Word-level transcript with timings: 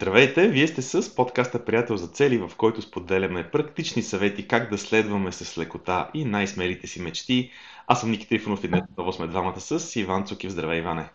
Здравейте! 0.00 0.48
Вие 0.48 0.66
сте 0.66 0.82
с 0.82 1.14
подкаста 1.14 1.64
Приятел 1.64 1.96
за 1.96 2.08
цели, 2.08 2.38
в 2.38 2.50
който 2.56 2.82
споделяме 2.82 3.50
практични 3.50 4.02
съвети 4.02 4.48
как 4.48 4.70
да 4.70 4.78
следваме 4.78 5.32
с 5.32 5.58
лекота 5.58 6.10
и 6.14 6.24
най-смелите 6.24 6.86
си 6.86 7.02
мечти. 7.02 7.50
Аз 7.86 8.00
съм 8.00 8.10
Ники 8.10 8.28
Трифонов 8.28 8.64
и 8.64 8.68
днес 8.68 8.82
отново 8.90 9.12
сме 9.12 9.26
двамата 9.26 9.60
с 9.60 9.96
Иван 9.96 10.26
Цукив. 10.26 10.50
Здравей, 10.50 10.78
Иване! 10.78 11.08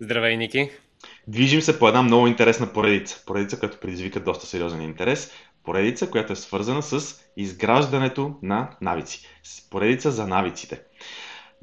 Здравей, 0.00 0.36
Ники! 0.36 0.70
Движим 1.28 1.60
се 1.60 1.78
по 1.78 1.88
една 1.88 2.02
много 2.02 2.26
интересна 2.26 2.72
поредица. 2.72 3.22
Поредица, 3.26 3.58
която 3.58 3.80
предизвика 3.80 4.20
доста 4.20 4.46
сериозен 4.46 4.82
интерес. 4.82 5.32
Поредица, 5.64 6.10
която 6.10 6.32
е 6.32 6.36
свързана 6.36 6.82
с 6.82 7.20
изграждането 7.36 8.34
на 8.42 8.70
навици. 8.80 9.28
Поредица 9.70 10.10
за 10.10 10.26
навиците. 10.26 10.80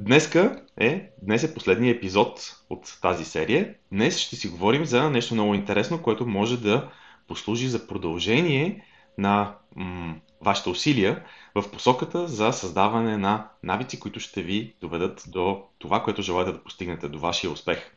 Днеска 0.05 0.61
е, 0.77 1.09
днес 1.21 1.43
е 1.43 1.53
последния 1.53 1.95
епизод 1.95 2.55
от 2.69 2.97
тази 3.01 3.25
серия. 3.25 3.73
Днес 3.91 4.17
ще 4.17 4.35
си 4.35 4.47
говорим 4.47 4.85
за 4.85 5.09
нещо 5.09 5.33
много 5.33 5.53
интересно, 5.53 6.01
което 6.01 6.25
може 6.25 6.61
да 6.61 6.89
послужи 7.27 7.67
за 7.67 7.87
продължение 7.87 8.85
на 9.17 9.55
м- 9.75 10.15
вашите 10.41 10.69
усилия 10.69 11.23
в 11.55 11.71
посоката 11.71 12.27
за 12.27 12.51
създаване 12.51 13.17
на 13.17 13.47
навици, 13.63 13.99
които 13.99 14.19
ще 14.19 14.41
ви 14.41 14.73
доведат 14.81 15.23
до 15.27 15.63
това, 15.79 16.03
което 16.03 16.21
желаете 16.21 16.51
да 16.51 16.63
постигнете, 16.63 17.09
до 17.09 17.19
вашия 17.19 17.51
успех. 17.51 17.91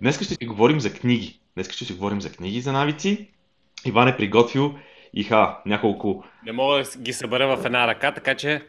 Днес 0.00 0.16
ще 0.16 0.24
си 0.24 0.46
говорим 0.46 0.80
за 0.80 0.92
книги. 0.92 1.40
Днес 1.54 1.70
ще 1.70 1.84
си 1.84 1.92
говорим 1.92 2.20
за 2.20 2.32
книги 2.32 2.60
за 2.60 2.72
навици. 2.72 3.28
Иван 3.84 4.08
е 4.08 4.16
приготвил 4.16 4.74
иха 5.14 5.58
няколко... 5.66 6.24
Не 6.44 6.52
мога 6.52 6.82
да 6.82 6.98
ги 6.98 7.12
събера 7.12 7.56
в 7.56 7.66
една 7.66 7.86
ръка, 7.86 8.12
така 8.12 8.34
че 8.34 8.62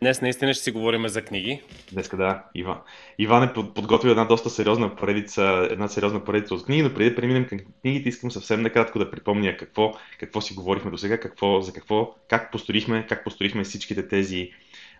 Днес 0.00 0.20
наистина 0.20 0.54
ще 0.54 0.64
си 0.64 0.70
говорим 0.70 1.08
за 1.08 1.22
книги. 1.22 1.62
Днеска 1.92 2.16
да, 2.16 2.44
Иван. 2.54 2.78
Иван 3.18 3.42
е 3.42 3.52
подготвил 3.52 4.10
една 4.10 4.24
доста 4.24 4.50
сериозна 4.50 4.96
поредица, 4.96 5.68
една 5.70 5.88
сериозна 5.88 6.24
поредица 6.24 6.54
от 6.54 6.64
книги, 6.64 6.82
но 6.82 6.94
преди 6.94 7.10
да 7.10 7.16
преминем 7.16 7.46
към 7.46 7.58
книгите, 7.80 8.08
искам 8.08 8.30
съвсем 8.30 8.62
накратко 8.62 8.98
да 8.98 9.10
припомня 9.10 9.56
какво, 9.56 9.94
какво 10.18 10.40
си 10.40 10.54
говорихме 10.54 10.90
до 10.90 10.98
сега, 10.98 11.20
какво, 11.20 11.60
за 11.60 11.72
какво, 11.72 12.14
как 12.28 12.52
построихме, 12.52 13.06
как 13.08 13.24
построихме 13.24 13.64
всичките 13.64 14.08
тези 14.08 14.50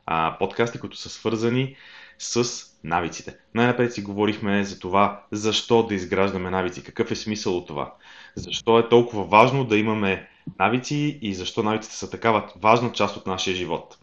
а, 0.06 0.36
подкасти, 0.38 0.78
които 0.78 0.96
са 0.96 1.08
свързани 1.08 1.76
с 2.18 2.44
навиците. 2.84 3.36
Най-напред 3.54 3.94
си 3.94 4.02
говорихме 4.02 4.64
за 4.64 4.78
това, 4.78 5.22
защо 5.30 5.82
да 5.82 5.94
изграждаме 5.94 6.50
навици, 6.50 6.84
какъв 6.84 7.10
е 7.10 7.16
смисъл 7.16 7.56
от 7.56 7.66
това, 7.66 7.94
защо 8.34 8.78
е 8.78 8.88
толкова 8.88 9.24
важно 9.24 9.64
да 9.64 9.76
имаме 9.76 10.28
навици 10.58 11.18
и 11.22 11.34
защо 11.34 11.62
навиците 11.62 11.96
са 11.96 12.10
такава 12.10 12.52
важна 12.56 12.92
част 12.92 13.16
от 13.16 13.26
нашия 13.26 13.56
живот. 13.56 13.98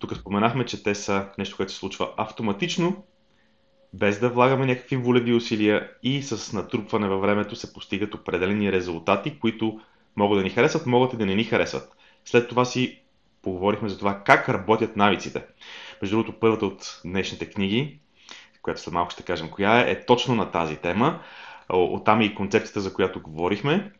Тук 0.00 0.16
споменахме, 0.16 0.66
че 0.66 0.82
те 0.82 0.94
са 0.94 1.28
нещо, 1.38 1.56
което 1.56 1.72
се 1.72 1.78
случва 1.78 2.08
автоматично, 2.16 3.04
без 3.92 4.20
да 4.20 4.28
влагаме 4.28 4.66
някакви 4.66 4.96
волеви 4.96 5.34
усилия 5.34 5.90
и 6.02 6.22
с 6.22 6.52
натрупване 6.52 7.08
във 7.08 7.20
времето 7.20 7.56
се 7.56 7.72
постигат 7.72 8.14
определени 8.14 8.72
резултати, 8.72 9.38
които 9.38 9.80
могат 10.16 10.38
да 10.38 10.42
ни 10.42 10.50
харесват, 10.50 10.86
могат 10.86 11.12
и 11.12 11.16
да 11.16 11.26
не 11.26 11.34
ни 11.34 11.44
харесват. 11.44 11.92
След 12.24 12.48
това 12.48 12.64
си 12.64 13.02
поговорихме 13.42 13.88
за 13.88 13.98
това 13.98 14.22
как 14.24 14.48
работят 14.48 14.96
навиците. 14.96 15.44
Между 16.02 16.16
другото, 16.16 16.40
първата 16.40 16.66
от 16.66 17.00
днешните 17.04 17.50
книги, 17.50 18.00
която 18.62 18.80
след 18.80 18.94
малко 18.94 19.10
ще 19.10 19.22
кажем 19.22 19.50
коя 19.50 19.80
е, 19.80 19.90
е 19.90 20.04
точно 20.04 20.34
на 20.34 20.50
тази 20.50 20.76
тема. 20.76 21.20
Оттам 21.68 22.20
е 22.20 22.24
и 22.24 22.34
концепцията, 22.34 22.80
за 22.80 22.94
която 22.94 23.22
говорихме, 23.22 23.92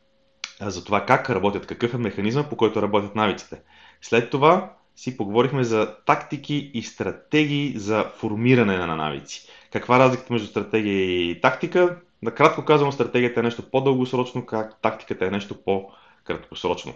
за 0.60 0.84
това 0.84 1.06
как 1.06 1.30
работят, 1.30 1.66
какъв 1.66 1.94
е 1.94 1.98
механизъм, 1.98 2.48
по 2.48 2.56
който 2.56 2.82
работят 2.82 3.14
навиците. 3.14 3.62
След 4.00 4.30
това 4.30 4.72
си 5.00 5.16
поговорихме 5.16 5.64
за 5.64 5.96
тактики 6.06 6.70
и 6.74 6.82
стратегии 6.82 7.72
за 7.76 8.04
формиране 8.16 8.78
на 8.78 8.96
навици. 8.96 9.48
Каква 9.72 9.96
е 9.96 9.98
разликата 9.98 10.32
между 10.32 10.48
стратегия 10.48 11.30
и 11.30 11.40
тактика? 11.40 11.96
Накратко 12.22 12.64
казвам, 12.64 12.92
стратегията 12.92 13.40
е 13.40 13.42
нещо 13.42 13.70
по-дългосрочно, 13.70 14.46
как 14.46 14.80
тактиката 14.82 15.26
е 15.26 15.30
нещо 15.30 15.54
по-краткосрочно. 15.64 16.92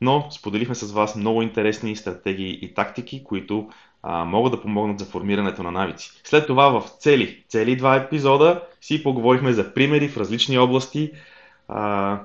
Но 0.00 0.28
споделихме 0.30 0.74
с 0.74 0.92
вас 0.92 1.16
много 1.16 1.42
интересни 1.42 1.96
стратегии 1.96 2.58
и 2.62 2.74
тактики, 2.74 3.24
които 3.24 3.68
а, 4.02 4.24
могат 4.24 4.52
да 4.52 4.62
помогнат 4.62 4.98
за 4.98 5.04
формирането 5.04 5.62
на 5.62 5.70
навици. 5.70 6.10
След 6.24 6.46
това 6.46 6.80
в 6.80 6.88
цели, 6.98 7.44
цели 7.48 7.76
два 7.76 7.96
епизода 7.96 8.62
си 8.80 9.02
поговорихме 9.02 9.52
за 9.52 9.74
примери 9.74 10.08
в 10.08 10.16
различни 10.16 10.58
области, 10.58 11.12
а, 11.68 12.20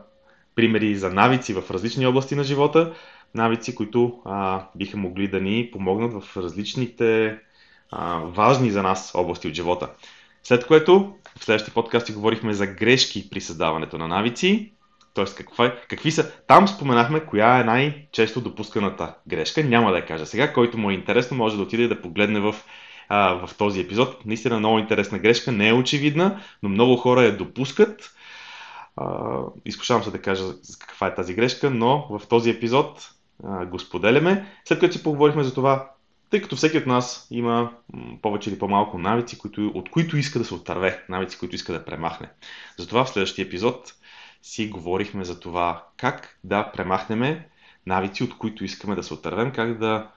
примери 0.56 0.96
за 0.96 1.10
навици 1.10 1.54
в 1.54 1.72
различни 1.72 2.06
области 2.06 2.36
на 2.36 2.44
живота 2.44 2.94
навици, 3.36 3.76
които 3.76 4.22
а, 4.26 4.66
биха 4.76 4.98
могли 4.98 5.28
да 5.28 5.42
ни 5.42 5.70
помогнат 5.74 6.24
в 6.24 6.38
различните 6.38 7.40
а, 7.92 8.20
важни 8.20 8.72
за 8.72 8.84
нас 8.84 9.12
области 9.16 9.48
от 9.48 9.54
живота. 9.54 9.90
След 10.44 10.68
което 10.68 11.14
в 11.40 11.44
следващия 11.44 11.74
подкаст 11.74 12.06
си 12.06 12.14
говорихме 12.14 12.54
за 12.54 12.68
грешки 12.68 13.30
при 13.30 13.42
създаването 13.42 13.98
на 13.98 14.08
навици, 14.08 14.72
т.е. 15.14 15.26
какви 15.90 16.12
са. 16.12 16.32
Там 16.48 16.68
споменахме 16.68 17.20
коя 17.20 17.60
е 17.60 17.64
най-често 17.64 18.42
допусканата 18.42 19.16
грешка. 19.28 19.64
Няма 19.64 19.92
да 19.92 19.98
я 19.98 20.06
кажа 20.06 20.26
сега. 20.26 20.54
Който 20.54 20.78
му 20.78 20.90
е 20.90 20.94
интересно, 20.94 21.38
може 21.38 21.56
да 21.56 21.62
отиде 21.62 21.88
да 21.88 22.02
погледне 22.02 22.40
в, 22.40 22.56
а, 23.10 23.48
в 23.48 23.58
този 23.58 23.82
епизод. 23.82 24.26
Наистина 24.26 24.60
много 24.60 24.80
интересна 24.80 25.20
грешка. 25.20 25.52
Не 25.52 25.70
е 25.70 25.74
очевидна, 25.74 26.42
но 26.64 26.70
много 26.70 26.96
хора 26.96 27.24
я 27.24 27.38
допускат. 27.38 28.16
А, 28.96 29.38
изкушавам 29.66 30.04
се 30.04 30.12
да 30.12 30.22
кажа 30.22 30.44
каква 30.80 31.08
е 31.08 31.16
тази 31.16 31.34
грешка, 31.34 31.70
но 31.70 32.08
в 32.10 32.28
този 32.28 32.50
епизод 32.50 33.10
го 33.44 33.80
споделяме, 33.80 34.46
след 34.66 34.80
като 34.80 34.94
си 34.94 35.04
поговорихме 35.04 35.44
за 35.44 35.54
това, 35.54 35.92
тъй 36.30 36.42
като 36.42 36.56
всеки 36.56 36.78
от 36.78 36.86
нас 36.86 37.28
има 37.32 37.72
повече 38.22 38.50
или 38.50 38.60
по-малко 38.60 38.98
навици, 38.98 39.40
от 39.58 39.90
които 39.90 40.18
иска 40.18 40.40
да 40.40 40.46
се 40.46 40.54
отърве, 40.54 41.06
навици, 41.10 41.40
които 41.40 41.56
иска 41.56 41.74
да 41.74 41.86
премахне. 41.86 42.30
Затова 42.78 43.06
в 43.06 43.10
следващия 43.10 43.46
епизод 43.46 43.94
си 44.42 44.70
говорихме 44.70 45.26
за 45.26 45.40
това 45.40 45.86
как 45.98 46.40
да 46.44 46.72
премахнем 46.72 47.42
навици, 47.86 48.24
от 48.24 48.38
които 48.38 48.64
искаме 48.64 48.96
да 48.96 49.04
се 49.04 49.14
отървем, 49.14 49.52
как 49.52 49.78
да 49.78 50.08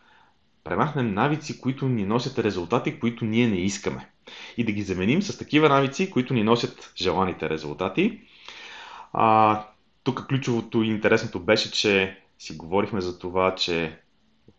премахнем 0.65 1.15
навици, 1.15 1.61
които 1.61 1.89
ни 1.89 2.05
носят 2.05 2.39
резултати, 2.39 2.99
които 3.01 3.25
ние 3.25 3.49
не 3.49 3.57
искаме. 3.57 4.09
И 4.57 4.65
да 4.65 4.73
ги 4.73 4.83
заменим 4.83 5.23
с 5.23 5.39
такива 5.39 5.69
навици, 5.69 6.11
които 6.11 6.35
ни 6.35 6.43
носят 6.43 6.93
желаните 6.97 7.49
резултати. 7.49 8.21
А, 9.13 9.65
тук 10.05 10.27
ключовото 10.29 10.83
и 10.83 10.89
интересното 10.89 11.41
беше, 11.41 11.73
че 11.73 12.24
си 12.39 12.57
говорихме 12.57 13.01
за 13.01 13.19
това, 13.19 13.55
че 13.55 13.99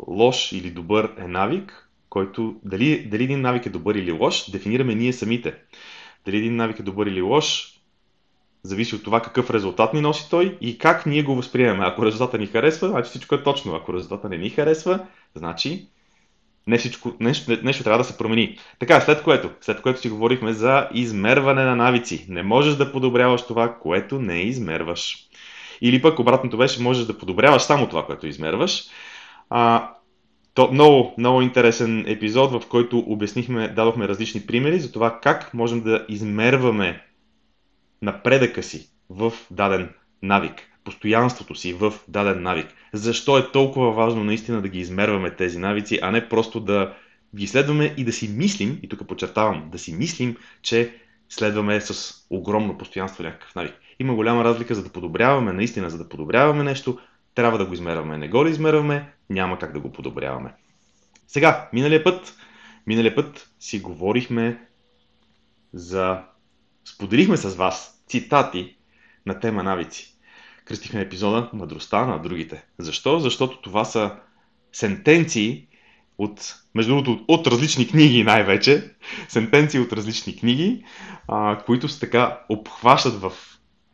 лош 0.08 0.52
или 0.52 0.72
добър 0.72 1.14
е 1.18 1.28
навик, 1.28 1.90
който 2.10 2.56
дали, 2.64 3.06
дали 3.06 3.24
един 3.24 3.42
навик 3.42 3.66
е 3.66 3.70
добър 3.70 3.96
или 3.96 4.12
лош, 4.12 4.52
дефинираме 4.52 4.96
ние 4.96 5.14
самите. 5.14 5.56
Дали 6.26 6.38
един 6.38 6.56
навик 6.56 6.80
е 6.80 6.84
добър 6.84 7.08
или 7.08 7.22
лош, 7.22 7.76
зависи 8.64 8.96
от 8.96 9.04
това 9.04 9.22
какъв 9.22 9.50
резултат 9.50 9.94
ни 9.94 10.02
носи 10.02 10.30
той 10.30 10.58
и 10.62 10.78
как 10.78 11.06
ние 11.06 11.24
го 11.24 11.36
възприемаме. 11.36 11.86
Ако 11.86 12.06
резултата 12.06 12.38
ни 12.38 12.48
харесва, 12.48 12.90
значи 12.90 13.10
всичко 13.10 13.36
е 13.36 13.44
точно. 13.44 13.76
Ако 13.76 13.94
резултата 13.94 14.30
не 14.30 14.38
ни 14.38 14.50
харесва, 14.50 15.08
значи 15.36 15.88
не 16.68 16.78
всичко, 16.78 17.14
нещо, 17.20 17.58
нещо 17.64 17.84
трябва 17.84 17.98
да 17.98 18.04
се 18.04 18.18
промени. 18.18 18.58
Така, 18.80 19.02
след 19.02 19.24
което, 19.24 19.50
след 19.62 19.82
което 19.82 20.02
си 20.02 20.10
говорихме 20.10 20.54
за 20.54 20.90
измерване 20.94 21.64
на 21.64 21.76
навици. 21.76 22.26
Не 22.30 22.44
можеш 22.44 22.76
да 22.76 22.92
подобряваш 22.92 23.46
това, 23.46 23.76
което 23.76 24.20
не 24.20 24.42
измерваш. 24.42 25.28
Или 25.82 26.02
пък 26.02 26.20
обратното 26.20 26.58
беше, 26.58 26.82
можеш 26.82 27.06
да 27.06 27.18
подобряваш 27.18 27.62
само 27.62 27.90
това, 27.90 28.06
което 28.06 28.28
измерваш. 28.28 28.84
А, 29.50 29.90
то, 30.54 30.72
много, 30.72 31.14
много 31.18 31.42
интересен 31.42 32.04
епизод, 32.08 32.52
в 32.52 32.68
който 32.70 33.00
обяснихме, 33.00 33.68
дадохме 33.68 34.08
различни 34.08 34.46
примери 34.46 34.80
за 34.80 34.92
това 34.92 35.20
как 35.20 35.54
можем 35.54 35.82
да 35.82 36.06
измерваме 36.10 37.02
напредъка 38.02 38.64
си 38.64 38.90
в 39.10 39.34
даден 39.52 39.90
навик, 40.24 40.54
постоянството 40.84 41.56
си 41.56 41.74
в 41.74 41.94
даден 42.08 42.44
навик. 42.44 42.68
Защо 42.94 43.38
е 43.38 43.52
толкова 43.52 43.92
важно 43.92 44.24
наистина 44.24 44.62
да 44.62 44.68
ги 44.68 44.80
измерваме 44.80 45.36
тези 45.36 45.60
навици, 45.60 46.00
а 46.02 46.12
не 46.12 46.30
просто 46.30 46.60
да 46.60 46.94
ги 47.36 47.48
следваме 47.48 47.94
и 47.98 48.04
да 48.04 48.12
си 48.12 48.28
мислим, 48.28 48.80
и 48.84 48.90
тук 48.90 49.08
подчертавам, 49.08 49.70
да 49.72 49.80
си 49.80 49.94
мислим, 49.94 50.36
че 50.62 50.94
следваме 51.30 51.82
с 51.82 52.14
огромно 52.30 52.78
постоянство 52.78 53.24
някакъв 53.24 53.56
навик. 53.56 53.74
Има 54.00 54.16
голяма 54.16 54.44
разлика, 54.44 54.76
за 54.76 54.84
да 54.84 54.90
подобряваме, 54.90 55.54
наистина, 55.54 55.90
за 55.90 55.98
да 55.98 56.10
подобряваме 56.10 56.64
нещо, 56.64 57.00
трябва 57.36 57.58
да 57.58 57.66
го 57.66 57.74
измерваме. 57.74 58.18
Не 58.18 58.28
го 58.28 58.46
ли 58.46 58.50
измерваме, 58.50 59.14
няма 59.30 59.60
как 59.60 59.74
да 59.74 59.80
го 59.80 59.92
подобряваме. 59.92 60.54
Сега, 61.28 61.70
миналия 61.74 62.04
път, 62.04 62.36
миналия 62.88 63.16
път 63.16 63.50
си 63.60 63.80
говорихме 63.80 64.68
за... 65.74 66.24
Споделихме 66.86 67.38
с 67.38 67.56
вас 67.56 68.04
цитати 68.08 68.76
на 69.26 69.40
тема 69.40 69.64
навици. 69.64 70.18
Кръстихме 70.66 71.02
епизода 71.02 71.50
Мъдростта 71.54 72.06
на 72.06 72.22
другите. 72.22 72.66
Защо? 72.78 73.20
Защото 73.20 73.62
това 73.62 73.86
са 73.86 74.16
сентенции 74.74 75.68
от, 76.18 76.56
между 76.76 76.96
другото, 76.96 77.24
от 77.28 77.48
различни 77.48 77.88
книги 77.88 78.24
най-вече, 78.24 78.92
сентенции 79.28 79.80
от 79.80 79.94
различни 79.94 80.36
книги, 80.36 80.84
а, 81.28 81.58
които 81.66 81.90
се 81.90 82.00
така 82.00 82.40
обхващат 82.50 83.22
в 83.22 83.32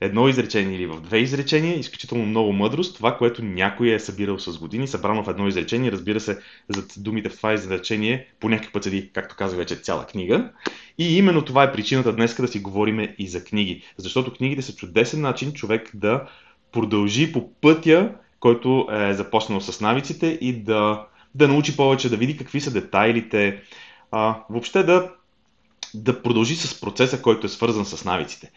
едно 0.01 0.27
изречение 0.27 0.75
или 0.75 0.85
в 0.85 1.01
две 1.01 1.18
изречения, 1.18 1.79
изключително 1.79 2.25
много 2.25 2.53
мъдрост, 2.53 2.95
това, 2.95 3.18
което 3.18 3.44
някой 3.44 3.89
е 3.89 4.00
събирал 4.00 4.39
с 4.39 4.59
години, 4.59 4.88
събрано 4.88 5.23
в 5.23 5.29
едно 5.29 5.47
изречение, 5.47 5.91
разбира 5.91 6.19
се, 6.19 6.39
зад 6.69 6.94
думите 6.97 7.29
в 7.29 7.38
това 7.38 7.53
изречение 7.53 8.27
по 8.39 8.50
някакъв 8.50 8.71
път 8.71 8.83
седи, 8.83 9.09
както 9.13 9.35
казах 9.35 9.57
вече, 9.57 9.75
цяла 9.75 10.06
книга. 10.06 10.50
И 10.97 11.17
именно 11.17 11.45
това 11.45 11.63
е 11.63 11.71
причината 11.71 12.13
днес 12.13 12.35
да 12.35 12.47
си 12.47 12.59
говорим 12.59 13.07
и 13.17 13.27
за 13.27 13.44
книги. 13.44 13.83
Защото 13.97 14.33
книгите 14.33 14.62
са 14.62 14.75
чудесен 14.75 15.21
начин 15.21 15.53
човек 15.53 15.91
да 15.94 16.27
продължи 16.71 17.33
по 17.33 17.53
пътя, 17.53 18.12
който 18.39 18.88
е 18.91 19.13
започнал 19.13 19.62
с 19.62 19.81
навиците 19.81 20.38
и 20.41 20.53
да, 20.53 21.06
да 21.35 21.47
научи 21.47 21.77
повече, 21.77 22.09
да 22.09 22.17
види 22.17 22.37
какви 22.37 22.61
са 22.61 22.71
детайлите, 22.71 23.61
а, 24.11 24.43
въобще 24.49 24.83
да, 24.83 25.11
да 25.93 26.23
продължи 26.23 26.55
с 26.55 26.81
процеса, 26.81 27.21
който 27.21 27.45
е 27.45 27.49
свързан 27.49 27.85
с 27.85 28.05
навиците. 28.05 28.51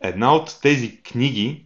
Една 0.00 0.34
от 0.34 0.58
тези 0.62 1.02
книги, 1.02 1.64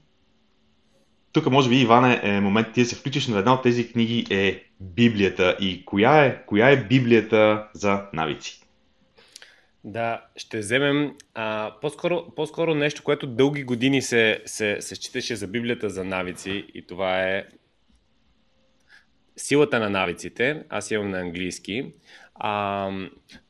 тук 1.32 1.50
може 1.50 1.68
би, 1.68 1.80
Иване, 1.80 2.20
е 2.22 2.40
момент 2.40 2.72
ти 2.72 2.82
да 2.82 2.86
се 2.86 2.96
включиш, 2.96 3.28
но 3.28 3.38
една 3.38 3.54
от 3.54 3.62
тези 3.62 3.92
книги 3.92 4.26
е 4.30 4.62
Библията. 4.80 5.56
И 5.60 5.84
коя 5.84 6.24
е, 6.24 6.46
коя 6.46 6.70
е 6.70 6.84
Библията 6.84 7.68
за 7.74 8.02
навици? 8.12 8.60
Да, 9.84 10.24
ще 10.36 10.58
вземем 10.58 11.14
а, 11.34 11.72
по-скоро, 11.80 12.34
по-скоро 12.36 12.74
нещо, 12.74 13.02
което 13.02 13.26
дълги 13.26 13.64
години 13.64 14.02
се, 14.02 14.42
се, 14.46 14.76
се 14.80 14.94
считаше 14.94 15.36
за 15.36 15.46
Библията 15.46 15.90
за 15.90 16.04
навици 16.04 16.66
и 16.74 16.86
това 16.86 17.22
е 17.22 17.44
силата 19.36 19.80
на 19.80 19.90
навиците. 19.90 20.62
Аз 20.68 20.90
имам 20.90 21.10
на 21.10 21.20
английски. 21.20 21.92
А, 22.34 22.90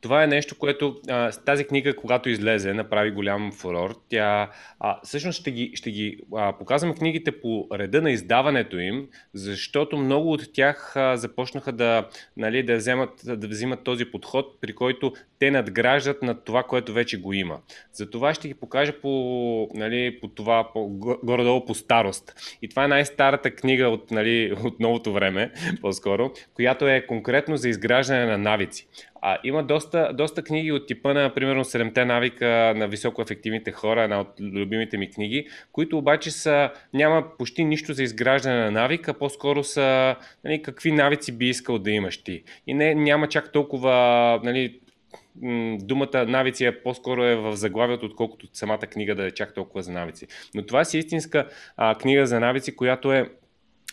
това 0.00 0.24
е 0.24 0.26
нещо, 0.26 0.58
което 0.58 1.00
а, 1.08 1.30
тази 1.30 1.64
книга, 1.64 1.96
когато 1.96 2.28
излезе, 2.28 2.74
направи 2.74 3.10
голям 3.10 3.52
фурор. 3.52 3.96
Тя 4.08 4.50
а, 4.80 5.00
всъщност 5.04 5.40
ще 5.40 5.50
ги, 5.50 5.72
ще 5.74 5.90
ги 5.90 6.18
а, 6.36 6.58
показвам 6.58 6.94
книгите 6.94 7.40
по 7.40 7.68
реда 7.72 8.02
на 8.02 8.10
издаването 8.10 8.78
им, 8.78 9.08
защото 9.34 9.96
много 9.96 10.32
от 10.32 10.52
тях 10.52 10.96
а, 10.96 11.16
започнаха 11.16 11.72
да, 11.72 12.08
нали, 12.36 12.62
да, 12.62 12.76
вземат, 12.76 13.10
да 13.24 13.48
взимат 13.48 13.84
този 13.84 14.04
подход, 14.04 14.60
при 14.60 14.74
който 14.74 15.12
те 15.44 15.50
надграждат 15.50 16.22
над 16.22 16.44
това, 16.44 16.62
което 16.62 16.92
вече 16.92 17.20
го 17.20 17.32
има. 17.32 17.58
Затова 17.92 18.34
ще 18.34 18.48
ги 18.48 18.54
покажа 18.54 18.92
по, 18.92 19.68
нали, 19.74 20.18
по 20.20 20.28
това, 20.28 20.68
по, 20.72 20.88
горе-долу 21.24 21.64
по 21.64 21.74
старост. 21.74 22.56
И 22.62 22.68
това 22.68 22.84
е 22.84 22.88
най-старата 22.88 23.50
книга 23.50 23.88
от, 23.88 24.10
нали, 24.10 24.52
от 24.64 24.80
новото 24.80 25.12
време, 25.12 25.52
по-скоро, 25.80 26.30
която 26.54 26.88
е 26.88 27.06
конкретно 27.06 27.56
за 27.56 27.68
изграждане 27.68 28.26
на 28.26 28.38
навици. 28.38 28.86
А, 29.22 29.38
има 29.44 29.62
доста, 29.62 30.10
доста 30.14 30.42
книги 30.42 30.72
от 30.72 30.86
типа 30.86 31.14
на, 31.14 31.34
примерно, 31.34 31.64
7 31.64 32.04
навика 32.04 32.72
на 32.76 32.88
високоефективните 32.88 33.72
хора, 33.72 34.02
една 34.02 34.20
от 34.20 34.28
любимите 34.40 34.98
ми 34.98 35.10
книги, 35.10 35.46
които 35.72 35.98
обаче 35.98 36.30
са, 36.30 36.70
няма 36.94 37.24
почти 37.38 37.64
нищо 37.64 37.92
за 37.92 38.02
изграждане 38.02 38.64
на 38.64 38.70
навика, 38.70 39.14
по-скоро 39.14 39.64
са 39.64 40.16
нали, 40.44 40.62
какви 40.62 40.92
навици 40.92 41.32
би 41.32 41.48
искал 41.48 41.78
да 41.78 41.90
имаш 41.90 42.18
ти. 42.18 42.42
И 42.66 42.74
не, 42.74 42.94
няма 42.94 43.28
чак 43.28 43.52
толкова 43.52 44.40
нали, 44.44 44.80
думата 45.80 46.24
навици 46.28 46.64
е 46.64 46.82
по-скоро 46.82 47.24
е 47.24 47.36
в 47.36 47.56
заглавието, 47.56 48.06
отколкото 48.06 48.46
самата 48.52 48.78
книга 48.78 49.14
да 49.14 49.26
е 49.26 49.30
чак 49.30 49.54
толкова 49.54 49.82
за 49.82 49.92
навици. 49.92 50.26
Но 50.54 50.66
това 50.66 50.84
си 50.84 50.98
истинска 50.98 51.48
а, 51.76 51.94
книга 51.94 52.26
за 52.26 52.40
навици, 52.40 52.76
която 52.76 53.12
е 53.12 53.30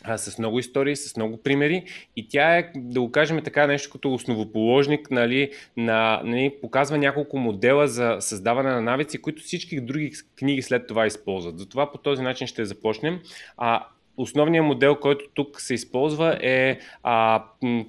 а, 0.03 0.17
с 0.17 0.39
много 0.39 0.59
истории, 0.59 0.95
с 0.95 1.17
много 1.17 1.37
примери 1.37 1.83
и 2.15 2.27
тя 2.27 2.57
е, 2.57 2.71
да 2.75 3.01
го 3.01 3.11
кажем 3.11 3.41
така, 3.43 3.67
нещо 3.67 3.91
като 3.91 4.13
основоположник, 4.13 5.11
нали, 5.11 5.51
на, 5.77 6.21
нали, 6.23 6.53
показва 6.61 6.97
няколко 6.97 7.37
модела 7.37 7.87
за 7.87 8.17
създаване 8.19 8.69
на 8.69 8.81
навици, 8.81 9.21
които 9.21 9.41
всички 9.41 9.81
други 9.81 10.11
книги 10.37 10.61
след 10.61 10.87
това 10.87 11.05
използват. 11.05 11.59
Затова 11.59 11.91
по 11.91 11.97
този 11.97 12.21
начин 12.21 12.47
ще 12.47 12.65
започнем. 12.65 13.19
А, 13.57 13.87
Основният 14.17 14.65
модел, 14.65 14.95
който 14.95 15.25
тук 15.33 15.61
се 15.61 15.73
използва 15.73 16.37
е 16.41 16.79
а, 17.03 17.43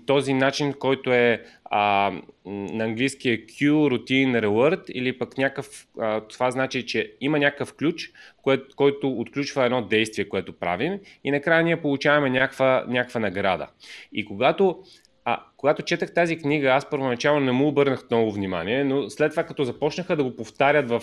този 0.07 0.35
начин, 0.35 0.73
който 0.73 1.13
е 1.13 1.43
а, 1.65 2.13
на 2.47 2.85
английски 2.85 3.31
е 3.31 3.47
Q, 3.47 3.71
Routine, 3.71 4.45
Reward 4.45 4.91
или 4.91 5.19
пък 5.19 5.39
някакъв, 5.39 5.87
а, 6.01 6.21
това 6.21 6.51
значи, 6.51 6.87
че 6.87 7.13
има 7.21 7.39
някакъв 7.39 7.75
ключ, 7.77 8.11
кое, 8.43 8.61
който 8.77 9.09
отключва 9.09 9.65
едно 9.65 9.83
действие, 9.83 10.29
което 10.29 10.53
правим 10.53 11.01
и 11.25 11.31
накрая 11.31 11.63
ние 11.63 11.83
получаваме 11.83 12.31
някаква, 12.31 12.85
някаква 12.89 13.21
награда. 13.21 13.69
И 14.13 14.25
когато 14.25 14.83
а, 15.25 15.43
когато 15.57 15.83
четах 15.83 16.15
тази 16.15 16.39
книга, 16.39 16.69
аз 16.69 16.91
първоначално 16.91 17.41
не 17.41 17.53
му 17.53 17.69
обърнах 17.69 18.05
много 18.11 18.33
внимание, 18.33 18.85
но 18.85 19.11
след 19.11 19.31
това 19.31 19.45
като 19.45 19.65
започнаха 19.65 20.17
да 20.17 20.25
го 20.25 20.37
повтарят 20.37 20.89
в 20.89 21.03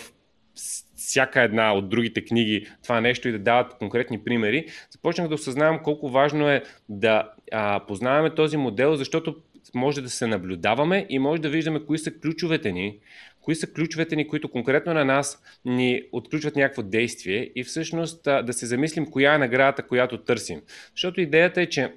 всяка 0.96 1.42
една 1.42 1.74
от 1.74 1.88
другите 1.88 2.24
книги 2.24 2.66
това 2.82 3.00
нещо 3.00 3.28
и 3.28 3.32
да 3.32 3.38
дават 3.38 3.74
конкретни 3.78 4.24
примери, 4.24 4.66
започнах 4.90 5.28
да 5.28 5.34
осъзнавам 5.34 5.82
колко 5.82 6.08
важно 6.08 6.48
е 6.48 6.62
да 6.88 7.32
а, 7.52 7.86
познаваме 7.86 8.34
този 8.34 8.56
модел, 8.56 8.96
защото 8.96 9.36
може 9.74 10.02
да 10.02 10.10
се 10.10 10.26
наблюдаваме 10.26 11.06
и 11.08 11.18
може 11.18 11.42
да 11.42 11.48
виждаме 11.48 11.84
кои 11.86 11.98
са 11.98 12.18
ключовете 12.20 12.72
ни, 12.72 12.98
кои 13.40 13.54
са 13.54 13.72
ключовете 13.72 14.16
ни, 14.16 14.28
които 14.28 14.48
конкретно 14.48 14.94
на 14.94 15.04
нас 15.04 15.42
ни 15.64 16.02
отключват 16.12 16.56
някакво 16.56 16.82
действие 16.82 17.50
и 17.54 17.64
всъщност 17.64 18.26
а, 18.26 18.42
да 18.42 18.52
се 18.52 18.66
замислим 18.66 19.10
коя 19.10 19.34
е 19.34 19.38
наградата, 19.38 19.86
която 19.86 20.18
търсим. 20.18 20.62
Защото 20.94 21.20
идеята 21.20 21.60
е, 21.60 21.66
че 21.66 21.92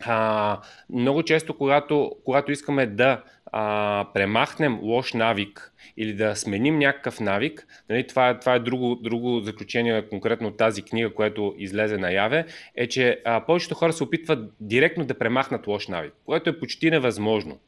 а, 0.00 0.60
много 0.90 1.22
често, 1.22 1.56
когато, 1.56 2.12
когато 2.24 2.52
искаме 2.52 2.86
да 2.86 3.22
а, 3.52 4.06
премахнем 4.14 4.78
лош 4.82 5.12
навик 5.12 5.72
или 5.96 6.12
да 6.12 6.36
сменим 6.36 6.78
някакъв 6.78 7.20
навик, 7.20 7.66
нали, 7.90 8.06
това, 8.06 8.38
това 8.38 8.54
е 8.54 8.58
друго, 8.58 8.94
друго 8.94 9.40
заключение 9.40 10.08
конкретно 10.08 10.48
от 10.48 10.56
тази 10.56 10.82
книга, 10.82 11.14
което 11.14 11.54
излезе 11.58 11.98
наяве, 11.98 12.46
е, 12.76 12.86
че 12.86 13.20
а, 13.24 13.44
повечето 13.44 13.74
хора 13.74 13.92
се 13.92 14.04
опитват 14.04 14.52
директно 14.60 15.04
да 15.04 15.18
премахнат 15.18 15.66
лош 15.66 15.88
навик, 15.88 16.12
което 16.26 16.50
е 16.50 16.58
почти 16.58 16.90
невъзможно. 16.90 17.58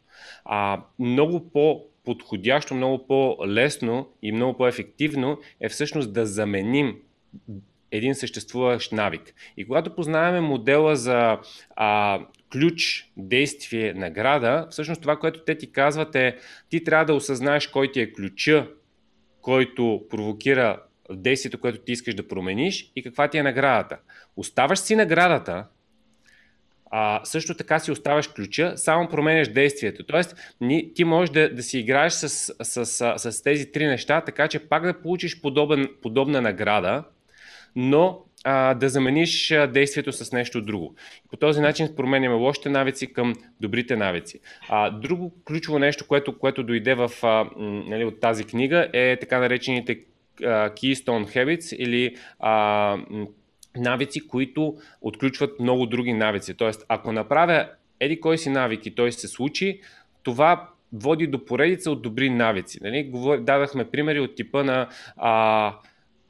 А, 0.44 0.80
много 0.98 1.50
по 1.50 1.84
подходящо, 2.04 2.74
много 2.74 3.06
по-лесно 3.06 4.08
и 4.22 4.32
много 4.32 4.56
по-ефективно 4.58 5.38
е 5.60 5.68
всъщност 5.68 6.12
да 6.12 6.26
заменим 6.26 6.96
един 7.90 8.14
съществуващ 8.14 8.92
навик. 8.92 9.34
И 9.56 9.66
когато 9.66 9.94
познаваме 9.94 10.40
модела 10.40 10.96
за 10.96 11.38
а, 11.76 12.20
ключ, 12.52 13.10
действие, 13.16 13.94
награда, 13.94 14.66
всъщност 14.70 15.00
това, 15.00 15.16
което 15.18 15.44
те 15.44 15.58
ти 15.58 15.72
казват 15.72 16.14
е, 16.14 16.36
ти 16.70 16.84
трябва 16.84 17.04
да 17.04 17.14
осъзнаеш 17.14 17.66
кой 17.66 17.92
ти 17.92 18.00
е 18.00 18.12
ключа, 18.12 18.68
който 19.40 20.04
провокира 20.10 20.82
действието, 21.10 21.60
което 21.60 21.78
ти 21.78 21.92
искаш 21.92 22.14
да 22.14 22.28
промениш 22.28 22.92
и 22.96 23.02
каква 23.02 23.28
ти 23.28 23.38
е 23.38 23.42
наградата. 23.42 23.98
Оставаш 24.36 24.78
си 24.78 24.96
наградата, 24.96 25.66
а, 26.90 27.20
също 27.24 27.54
така 27.54 27.78
си 27.78 27.90
оставаш 27.90 28.28
ключа, 28.28 28.72
само 28.76 29.08
променяш 29.08 29.48
действието. 29.48 30.04
Тоест, 30.04 30.36
ти 30.94 31.04
можеш 31.04 31.30
да, 31.30 31.54
да 31.54 31.62
си 31.62 31.78
играеш 31.78 32.12
с, 32.12 32.28
с, 32.64 32.86
с, 32.86 33.14
с 33.18 33.42
тези 33.42 33.72
три 33.72 33.86
неща, 33.86 34.20
така 34.20 34.48
че 34.48 34.58
пак 34.58 34.82
да 34.82 35.00
получиш 35.00 35.40
подобен, 35.40 35.88
подобна 36.02 36.40
награда, 36.40 37.04
но 37.76 38.24
а, 38.44 38.74
да 38.74 38.88
замениш 38.88 39.54
действието 39.68 40.12
с 40.12 40.32
нещо 40.32 40.60
друго. 40.60 40.94
По 41.30 41.36
този 41.36 41.60
начин 41.60 41.88
променяме 41.96 42.34
лошите 42.34 42.68
навици 42.68 43.12
към 43.12 43.34
добрите 43.60 43.96
навици. 43.96 44.40
А, 44.68 44.90
друго 44.90 45.32
ключово 45.44 45.78
нещо, 45.78 46.06
което, 46.06 46.38
което 46.38 46.62
дойде 46.62 46.94
в, 46.94 47.10
а, 47.22 47.50
нали, 47.58 48.04
от 48.04 48.20
тази 48.20 48.44
книга 48.44 48.88
е 48.92 49.16
така 49.20 49.38
наречените 49.38 50.00
а, 50.42 50.46
Keystone 50.70 51.36
Habits 51.36 51.76
или 51.76 52.16
а, 52.40 52.96
навици, 53.76 54.28
които 54.28 54.76
отключват 55.00 55.60
много 55.60 55.86
други 55.86 56.12
навици. 56.12 56.54
Тоест, 56.54 56.84
ако 56.88 57.12
направя 57.12 57.68
еди 58.00 58.20
кой 58.20 58.38
си 58.38 58.50
навик 58.50 58.86
и 58.86 58.94
той 58.94 59.12
се 59.12 59.28
случи, 59.28 59.80
това 60.22 60.68
води 60.92 61.26
до 61.26 61.44
поредица 61.44 61.90
от 61.90 62.02
добри 62.02 62.30
навици. 62.30 62.78
Нали? 62.82 63.10
Дадахме 63.40 63.90
примери 63.90 64.20
от 64.20 64.34
типа 64.34 64.64
на 64.64 64.88
а, 65.16 65.74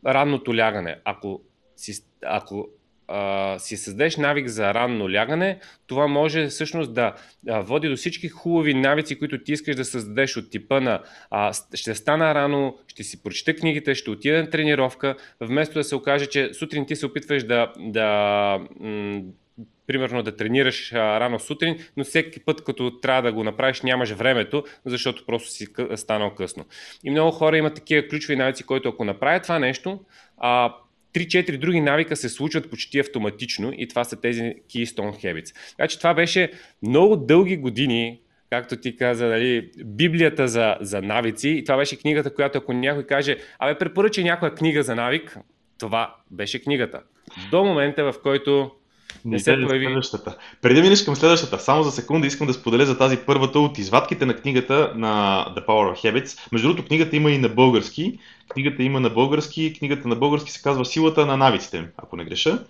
ранното 0.07 0.57
лягане. 0.57 0.97
Ако 1.05 1.41
си, 1.83 2.05
ако 2.25 2.69
а, 3.09 3.59
си 3.59 3.77
създадеш 3.77 4.17
навик 4.17 4.49
за 4.49 4.75
ранно 4.75 5.13
лягане, 5.13 5.59
това 5.87 6.07
може 6.07 6.47
всъщност 6.47 6.95
да 6.95 7.15
а, 7.49 7.61
води 7.61 7.89
до 7.89 7.97
всички 7.97 8.29
хубави 8.29 8.75
навици, 8.75 9.19
които 9.19 9.45
ти 9.45 9.53
искаш 9.53 9.77
да 9.77 9.85
създадеш 9.85 10.37
от 10.37 10.51
типа 10.51 10.81
на 10.81 11.03
а, 11.31 11.53
ще 11.75 11.95
стана 11.95 12.35
рано, 12.35 12.79
ще 12.89 13.03
си 13.03 13.23
прочета 13.23 13.57
книгите, 13.57 13.95
ще 13.95 14.11
отида 14.11 14.39
на 14.39 14.51
тренировка, 14.51 15.17
вместо 15.41 15.75
да 15.75 15.85
се 15.85 15.95
окаже, 15.95 16.27
че 16.27 16.55
сутрин 16.55 16.87
ти 16.87 16.97
се 16.97 17.07
опитваш 17.07 17.45
да, 17.45 17.73
да 17.79 18.59
м- 18.81 19.23
примерно 19.87 20.23
да 20.23 20.37
тренираш 20.37 20.93
а, 20.93 21.21
рано 21.21 21.39
сутрин, 21.39 21.79
но 21.97 22.05
всеки 22.05 22.41
път, 22.41 22.65
като 22.65 23.01
трябва 23.01 23.23
да 23.23 23.33
го 23.33 23.45
направиш, 23.45 23.83
нямаш 23.83 24.11
времето, 24.11 24.65
защото 24.85 25.27
просто 25.27 25.51
си 25.51 25.67
станал 25.97 26.35
късно. 26.35 26.65
И 27.05 27.11
много 27.11 27.31
хора 27.31 27.59
имат 27.59 27.75
такива 27.75 28.09
ключови 28.09 28.37
навици, 28.37 28.65
които 28.65 28.89
ако 28.89 29.05
направят 29.05 29.43
това 29.43 29.59
нещо, 29.59 30.01
а, 30.39 30.75
3-4 31.15 31.59
други 31.59 31.81
навика 31.81 32.17
се 32.17 32.29
случват 32.29 32.71
почти 32.71 32.99
автоматично 32.99 33.73
и 33.77 33.89
това 33.89 34.05
са 34.05 34.21
тези 34.21 34.43
Keystone 34.43 35.25
Habits. 35.25 35.87
Че 35.89 35.99
това 35.99 36.15
беше 36.15 36.53
много 36.83 37.17
дълги 37.17 37.57
години, 37.57 38.21
както 38.51 38.77
ти 38.77 38.97
каза, 38.97 39.27
нали, 39.27 39.71
Библията 39.85 40.49
за, 40.49 40.77
за 40.81 41.03
навици. 41.03 41.49
И 41.49 41.65
това 41.65 41.77
беше 41.77 41.99
книгата, 41.99 42.35
която 42.35 42.59
ако 42.59 42.73
някой 42.73 43.07
каже, 43.07 43.37
абе, 43.59 43.79
препоръча 43.79 44.23
някоя 44.23 44.55
книга 44.55 44.83
за 44.83 44.95
навик, 44.95 45.39
това 45.79 46.17
беше 46.31 46.63
книгата. 46.63 47.03
До 47.51 47.65
момента, 47.65 48.13
в 48.13 48.15
който 48.23 48.71
Не 49.25 49.39
се 49.39 49.67
появи. 49.67 49.85
Следващата. 49.85 50.37
Преди 50.63 50.75
да 50.75 50.83
минеш 50.83 51.05
към 51.05 51.17
следващата, 51.17 51.59
само 51.59 51.83
за 51.83 51.91
секунда 51.91 52.27
искам 52.27 52.47
да 52.47 52.53
споделя 52.53 52.87
за 52.87 52.99
тази 52.99 53.17
първата 53.17 53.59
от 53.59 53.79
извадките 53.79 54.27
на 54.27 54.37
книгата 54.37 54.93
на 54.97 55.47
The 55.57 55.67
Power 55.67 55.95
of 55.95 56.13
Habits. 56.13 56.39
Между 56.53 56.69
другото, 56.69 56.89
книгата 56.89 57.17
има 57.17 57.31
и 57.31 57.39
на 57.39 57.49
български. 57.49 58.19
Книгата 58.49 58.83
има 58.83 59.01
на 59.01 59.11
български. 59.11 59.73
Книгата 59.79 60.09
на 60.09 60.17
български 60.17 60.51
се 60.51 60.63
казва 60.63 60.85
Силата 60.85 61.27
на 61.27 61.37
навиците, 61.37 61.85
ако 61.97 62.17
не 62.17 62.25
греша. 62.25 62.65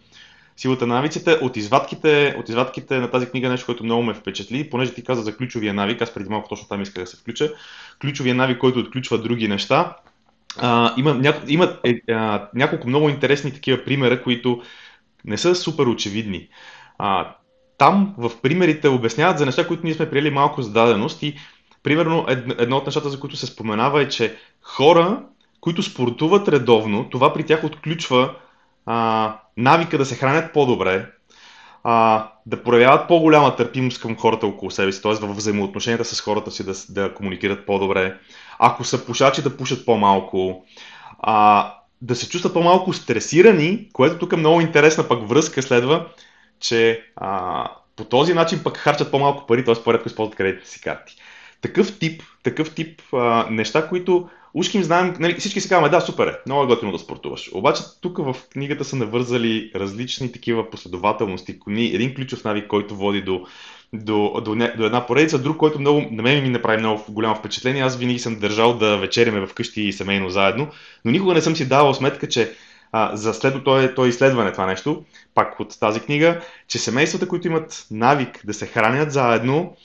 Силата 0.56 0.86
на 0.86 0.94
навиците. 0.94 1.38
От 1.42 1.56
извадките, 1.56 2.36
от 2.38 2.48
извадките 2.48 2.98
на 2.98 3.10
тази 3.10 3.26
книга 3.26 3.48
нещо, 3.48 3.66
което 3.66 3.84
много 3.84 4.02
ме 4.02 4.14
впечатли, 4.14 4.70
понеже 4.70 4.94
ти 4.94 5.04
каза 5.04 5.22
за 5.22 5.36
ключовия 5.36 5.74
навик, 5.74 6.02
аз 6.02 6.14
преди 6.14 6.28
малко 6.28 6.48
точно 6.48 6.68
там 6.68 6.82
исках 6.82 7.04
да 7.04 7.10
се 7.10 7.16
включа. 7.16 7.52
Ключовия 8.00 8.34
навик, 8.34 8.58
който 8.58 8.78
отключва 8.78 9.18
други 9.18 9.48
неща. 9.48 9.96
А, 10.58 10.94
има, 10.96 11.34
има 11.48 11.76
е, 11.84 12.12
а, 12.12 12.48
няколко 12.54 12.88
много 12.88 13.08
интересни 13.08 13.52
такива 13.52 13.84
примера, 13.84 14.22
които 14.22 14.62
не 15.24 15.38
са 15.38 15.54
супер 15.54 15.86
очевидни. 15.86 16.48
А, 16.98 17.34
там 17.78 18.14
в 18.18 18.30
примерите 18.42 18.88
обясняват 18.88 19.38
за 19.38 19.46
неща, 19.46 19.66
които 19.66 19.84
ние 19.84 19.94
сме 19.94 20.10
приели 20.10 20.30
малко 20.30 20.62
за 20.62 20.72
даденост 20.72 21.22
и 21.22 21.36
примерно 21.82 22.26
едно 22.58 22.76
от 22.76 22.86
нещата, 22.86 23.10
за 23.10 23.20
които 23.20 23.36
се 23.36 23.46
споменава 23.46 24.02
е, 24.02 24.08
че 24.08 24.36
хора, 24.62 25.22
които 25.60 25.82
спортуват 25.82 26.48
редовно, 26.48 27.08
това 27.10 27.32
при 27.32 27.46
тях 27.46 27.64
отключва 27.64 28.34
а, 28.86 29.36
навика 29.56 29.98
да 29.98 30.06
се 30.06 30.14
хранят 30.14 30.52
по-добре, 30.52 31.06
а, 31.84 32.28
да 32.46 32.62
проявяват 32.62 33.08
по-голяма 33.08 33.56
търпимост 33.56 34.00
към 34.00 34.16
хората 34.16 34.46
около 34.46 34.70
себе 34.70 34.92
си, 34.92 35.02
т.е. 35.02 35.12
в 35.12 35.34
взаимоотношенията 35.34 36.04
с 36.04 36.20
хората 36.20 36.50
си 36.50 36.64
да, 36.64 36.72
да 36.88 37.14
комуникират 37.14 37.66
по-добре. 37.66 38.18
Ако 38.58 38.84
са 38.84 39.06
пушачи, 39.06 39.42
да 39.42 39.56
пушат 39.56 39.86
по-малко. 39.86 40.64
А, 41.18 41.74
да 42.02 42.16
се 42.16 42.28
чувстват 42.28 42.54
по-малко 42.54 42.92
стресирани, 42.92 43.88
което 43.92 44.18
тук 44.18 44.32
е 44.32 44.36
много 44.36 44.60
интересна 44.60 45.08
пък 45.08 45.28
връзка 45.28 45.62
следва, 45.62 46.06
че 46.60 47.02
а, 47.16 47.68
по 47.96 48.04
този 48.04 48.34
начин 48.34 48.60
пък 48.64 48.76
харчат 48.76 49.10
по-малко 49.10 49.46
пари, 49.46 49.64
т.е. 49.64 49.74
по-редко 49.84 50.08
използват 50.08 50.36
кредитните 50.36 50.70
си 50.70 50.80
карти. 50.80 51.16
Такъв 51.60 51.98
тип, 51.98 52.22
такъв 52.42 52.74
тип 52.74 53.02
а, 53.12 53.46
неща, 53.50 53.88
които 53.88 54.28
ушки 54.54 54.76
им 54.76 54.82
знаем, 54.82 55.14
нали, 55.20 55.34
всички 55.34 55.60
си 55.60 55.68
казваме, 55.68 55.88
да, 55.88 56.00
супер 56.00 56.26
е, 56.26 56.36
много 56.46 56.62
е 56.62 56.66
готино 56.66 56.92
да 56.92 56.98
спортуваш. 56.98 57.50
Обаче 57.54 57.82
тук 58.00 58.18
в 58.18 58.36
книгата 58.52 58.84
са 58.84 58.96
навързали 58.96 59.70
различни 59.74 60.32
такива 60.32 60.70
последователности. 60.70 61.58
Един 61.68 62.14
ключов 62.14 62.44
навик, 62.44 62.66
който 62.66 62.96
води 62.96 63.22
до, 63.22 63.46
до, 63.94 64.40
до, 64.44 64.54
до 64.54 64.84
една 64.84 65.06
поредица, 65.06 65.38
друг, 65.38 65.56
който 65.56 65.80
много, 65.80 66.04
на 66.10 66.22
мен 66.22 66.42
ми 66.42 66.48
направи 66.48 66.78
много 66.78 67.04
голямо 67.08 67.34
впечатление. 67.34 67.82
Аз 67.82 67.96
винаги 67.96 68.18
съм 68.18 68.38
държал 68.38 68.74
да 68.74 68.96
вечеряме 68.96 69.46
вкъщи 69.46 69.82
и 69.82 69.92
семейно 69.92 70.30
заедно, 70.30 70.68
но 71.04 71.10
никога 71.10 71.34
не 71.34 71.40
съм 71.40 71.56
си 71.56 71.68
давал 71.68 71.94
сметка, 71.94 72.28
че 72.28 72.52
а, 72.92 73.16
за 73.16 73.34
следното 73.34 73.78
е, 73.78 73.94
то 73.94 74.04
е 74.04 74.08
изследване 74.08 74.52
това 74.52 74.66
нещо, 74.66 75.04
пак 75.34 75.60
от 75.60 75.80
тази 75.80 76.00
книга, 76.00 76.40
че 76.68 76.78
семействата, 76.78 77.28
които 77.28 77.46
имат 77.46 77.86
навик 77.90 78.40
да 78.46 78.54
се 78.54 78.66
хранят 78.66 79.12
заедно, 79.12 79.76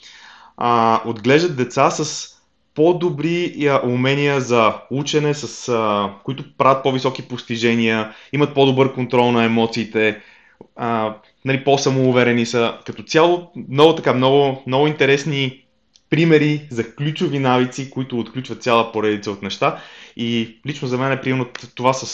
а, 0.56 1.00
отглеждат 1.04 1.56
деца 1.56 1.90
с 1.90 2.28
по-добри 2.74 3.68
умения 3.84 4.40
за 4.40 4.74
учене, 4.90 5.34
с, 5.34 5.68
а, 5.68 6.10
които 6.24 6.44
правят 6.58 6.82
по-високи 6.82 7.28
постижения, 7.28 8.14
имат 8.32 8.54
по-добър 8.54 8.94
контрол 8.94 9.32
на 9.32 9.44
емоциите, 9.44 10.20
а, 10.78 11.16
нали, 11.44 11.64
по-самоуверени 11.64 12.46
са. 12.46 12.78
Като 12.86 13.02
цяло, 13.02 13.52
много 13.68 13.94
така, 13.94 14.12
много, 14.12 14.62
много 14.66 14.86
интересни 14.86 15.64
примери 16.10 16.66
за 16.70 16.94
ключови 16.94 17.38
навици, 17.38 17.90
които 17.90 18.18
отключват 18.18 18.62
цяла 18.62 18.92
поредица 18.92 19.30
от 19.30 19.42
неща. 19.42 19.80
И 20.16 20.58
лично 20.66 20.88
за 20.88 20.98
мен, 20.98 21.12
е 21.12 21.20
примерно, 21.20 21.46
това 21.74 21.92
с, 21.92 22.06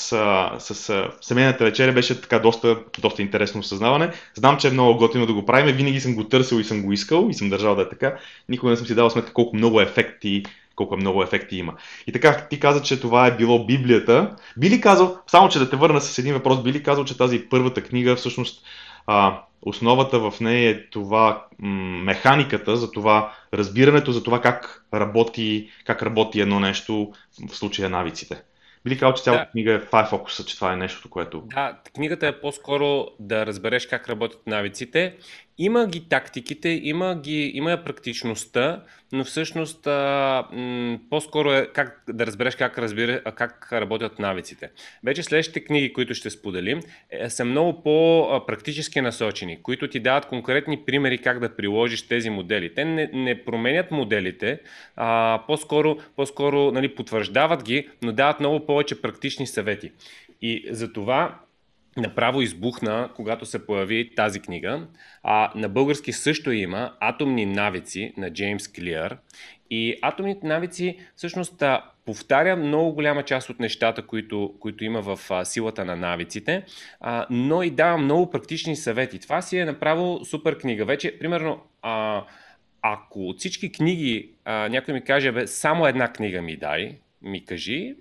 с, 0.59 1.05
семейната 1.21 1.65
вечеря 1.65 1.93
беше 1.93 2.21
така 2.21 2.39
доста, 2.39 2.79
доста 3.01 3.23
интересно 3.23 3.61
осъзнаване. 3.61 4.11
Знам, 4.35 4.57
че 4.57 4.69
е 4.69 4.71
много 4.71 4.99
готино 4.99 5.27
да 5.27 5.33
го 5.33 5.47
правим. 5.47 5.77
Винаги 5.77 6.01
съм 6.01 6.15
го 6.15 6.25
търсил 6.25 6.57
и 6.57 6.65
съм 6.65 6.83
го 6.83 6.93
искал 6.93 7.29
и 7.31 7.35
съм 7.35 7.51
държал 7.51 7.75
да 7.75 7.83
е 7.83 7.89
така. 7.89 8.17
Никога 8.49 8.71
не 8.71 8.77
съм 8.77 8.87
си 8.87 8.95
дал 8.95 9.11
сметка 9.11 9.33
колко 9.33 9.57
много 9.57 9.81
ефекти 9.81 10.43
колко 10.77 10.97
много 10.97 11.23
ефекти 11.23 11.57
има. 11.57 11.75
И 12.07 12.13
така, 12.13 12.47
ти 12.51 12.61
каза, 12.61 12.83
че 12.83 13.01
това 13.01 13.27
е 13.27 13.37
било 13.37 13.67
Библията. 13.67 14.37
Би 14.57 14.71
ли 14.71 14.81
казал, 14.81 15.19
само 15.27 15.49
че 15.49 15.59
да 15.59 15.71
те 15.71 15.77
върна 15.77 16.01
с 16.01 16.19
един 16.19 16.35
въпрос, 16.35 16.63
би 16.63 16.73
ли 16.73 16.83
казал, 16.83 17.05
че 17.05 17.19
тази 17.19 17.49
първата 17.49 17.83
книга 17.83 18.17
всъщност 18.17 18.65
а, 19.07 19.41
основата 19.63 20.19
в 20.19 20.41
нея 20.41 20.71
е 20.71 20.91
това 20.91 21.47
м- 21.59 22.03
механиката, 22.05 22.77
за 22.77 22.91
това 22.91 23.33
разбирането 23.55 24.13
за 24.13 24.23
това 24.23 24.41
как 24.41 24.87
работи, 24.95 25.71
как 25.85 26.03
работи 26.03 26.41
едно 26.41 26.61
нещо, 26.61 27.13
в 27.51 27.57
случая 27.57 27.91
навиците. 27.91 28.43
Би 28.85 28.91
ли 28.91 28.99
казал, 28.99 29.15
че 29.15 29.23
цялата 29.23 29.45
да. 29.45 29.51
книга 29.51 29.73
е, 29.73 29.81
това 29.81 30.01
е 30.01 30.07
фокуса, 30.07 30.45
че 30.45 30.57
това 30.57 30.73
е 30.73 30.77
нещото, 30.77 31.11
което... 31.11 31.43
Да, 31.55 31.79
книгата 31.95 32.27
е 32.27 32.41
по-скоро 32.41 33.07
да 33.19 33.47
разбереш 33.47 33.87
как 33.87 34.09
работят 34.09 34.47
навиците 34.47 35.17
има 35.59 35.87
ги 35.87 36.09
тактиките, 36.09 36.69
има, 36.69 37.21
ги, 37.21 37.51
има 37.55 37.71
я 37.71 37.85
практичността, 37.85 38.83
но 39.13 39.25
всъщност 39.25 39.87
а, 39.87 40.49
м- 40.53 40.99
по-скоро 41.11 41.53
е 41.53 41.67
как 41.67 42.03
да 42.09 42.27
разбереш 42.27 42.57
как, 42.57 42.79
разбира, 42.79 43.23
как 43.23 43.73
работят 43.73 44.19
навиците. 44.19 44.71
Вече 45.05 45.23
следващите 45.23 45.65
книги, 45.65 45.93
които 45.93 46.15
ще 46.15 46.31
споделим, 46.31 46.81
е, 47.11 47.31
са 47.31 47.45
много 47.45 47.83
по-практически 47.83 49.01
насочени, 49.01 49.63
които 49.63 49.89
ти 49.89 50.01
дават 50.01 50.27
конкретни 50.27 50.85
примери 50.87 51.19
как 51.19 51.41
да 51.41 51.57
приложиш 51.57 52.09
тези 52.09 52.31
модели. 52.31 52.75
Те 52.75 52.85
не, 52.85 53.11
не 53.13 53.45
променят 53.45 53.91
моделите, 53.91 54.59
а, 54.97 55.41
по-скоро, 55.47 55.97
по-скоро 56.17 56.73
нали, 56.73 56.95
потвърждават 56.95 57.65
ги, 57.65 57.89
но 58.03 58.13
дават 58.13 58.41
много 58.41 58.67
повече 58.67 59.03
практични 59.03 59.47
съвети. 59.47 59.93
И 60.43 60.67
за 60.71 60.93
това 60.93 61.39
направо 61.97 62.41
избухна, 62.41 63.11
когато 63.17 63.47
се 63.47 63.67
появи 63.67 64.15
тази 64.15 64.41
книга. 64.41 64.87
А, 65.23 65.53
на 65.55 65.69
български 65.69 66.13
също 66.13 66.53
има 66.53 66.93
Атомни 67.01 67.47
навици 67.47 68.13
на 68.17 68.31
Джеймс 68.33 68.69
Клиър. 68.69 69.17
И 69.71 69.99
атомните 70.03 70.47
навици 70.47 70.99
всъщност 71.17 71.63
повтаря 72.07 72.57
много 72.57 72.93
голяма 72.93 73.23
част 73.23 73.51
от 73.51 73.61
нещата, 73.61 74.07
които, 74.07 74.55
които 74.61 74.85
има 74.85 75.01
в 75.03 75.19
а, 75.31 75.45
силата 75.45 75.85
на 75.85 75.97
навиците, 75.97 76.65
а, 77.01 77.27
но 77.31 77.63
и 77.63 77.71
дава 77.71 77.99
много 77.99 78.31
практични 78.31 78.77
съвети. 78.77 79.19
Това 79.19 79.43
си 79.43 79.59
е 79.59 79.65
направо 79.65 80.25
супер 80.25 80.59
книга. 80.59 80.85
Вече, 80.85 81.19
примерно, 81.19 81.61
а, 81.83 82.25
ако 82.83 83.29
от 83.29 83.39
всички 83.39 83.73
книги 83.73 84.31
а, 84.45 84.69
някой 84.69 84.95
ми 84.95 85.05
каже, 85.05 85.33
бе, 85.33 85.47
само 85.47 85.87
една 85.87 86.13
книга 86.13 86.43
ми 86.43 86.57
дай, 86.57 86.99
ми 87.23 87.45
кажи, 87.45 87.95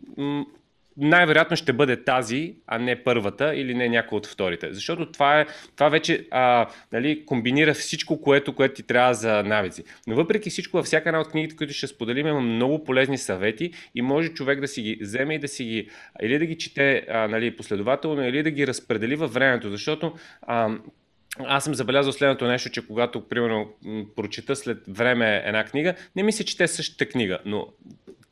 най-вероятно 0.97 1.57
ще 1.57 1.73
бъде 1.73 2.03
тази, 2.03 2.55
а 2.67 2.79
не 2.79 3.03
първата 3.03 3.55
или 3.55 3.73
не 3.73 3.89
някоя 3.89 4.17
от 4.17 4.27
вторите. 4.27 4.73
Защото 4.73 5.11
това, 5.11 5.39
е, 5.41 5.45
това 5.75 5.89
вече 5.89 6.27
а, 6.31 6.67
нали, 6.91 7.25
комбинира 7.25 7.73
всичко, 7.73 8.21
което, 8.21 8.55
което 8.55 8.75
ти 8.75 8.83
трябва 8.83 9.13
за 9.13 9.43
навици. 9.43 9.83
Но 10.07 10.15
въпреки 10.15 10.49
всичко, 10.49 10.77
във 10.77 10.85
всяка 10.85 11.09
една 11.09 11.21
от 11.21 11.27
книгите, 11.29 11.55
които 11.55 11.73
ще 11.73 11.87
споделим, 11.87 12.27
има 12.27 12.41
много 12.41 12.83
полезни 12.83 13.17
съвети 13.17 13.71
и 13.95 14.01
може 14.01 14.29
човек 14.29 14.59
да 14.59 14.67
си 14.67 14.81
ги 14.81 14.97
вземе 15.01 15.35
и 15.35 15.39
да 15.39 15.47
си 15.47 15.63
ги, 15.63 15.89
или 16.21 16.39
да 16.39 16.45
ги 16.45 16.57
чете 16.57 17.05
а, 17.09 17.27
нали, 17.27 17.55
последователно, 17.55 18.27
или 18.27 18.43
да 18.43 18.51
ги 18.51 18.67
разпредели 18.67 19.15
във 19.15 19.33
времето. 19.33 19.69
Защото 19.69 20.13
а, 20.41 20.69
аз 21.39 21.63
съм 21.63 21.75
забелязал 21.75 22.13
следното 22.13 22.47
нещо, 22.47 22.69
че 22.69 22.87
когато, 22.87 23.27
примерно, 23.27 23.69
прочита 24.15 24.55
след 24.55 24.77
време 24.87 25.41
една 25.45 25.65
книга, 25.65 25.93
не 26.15 26.23
мисля, 26.23 26.45
че 26.45 26.57
те 26.57 26.67
същата 26.67 27.05
книга, 27.05 27.39
но 27.45 27.67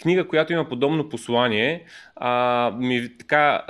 книга, 0.01 0.27
която 0.27 0.53
има 0.53 0.69
подобно 0.69 1.09
послание, 1.09 1.83
а, 2.15 2.71
ми 2.77 3.17
така 3.17 3.65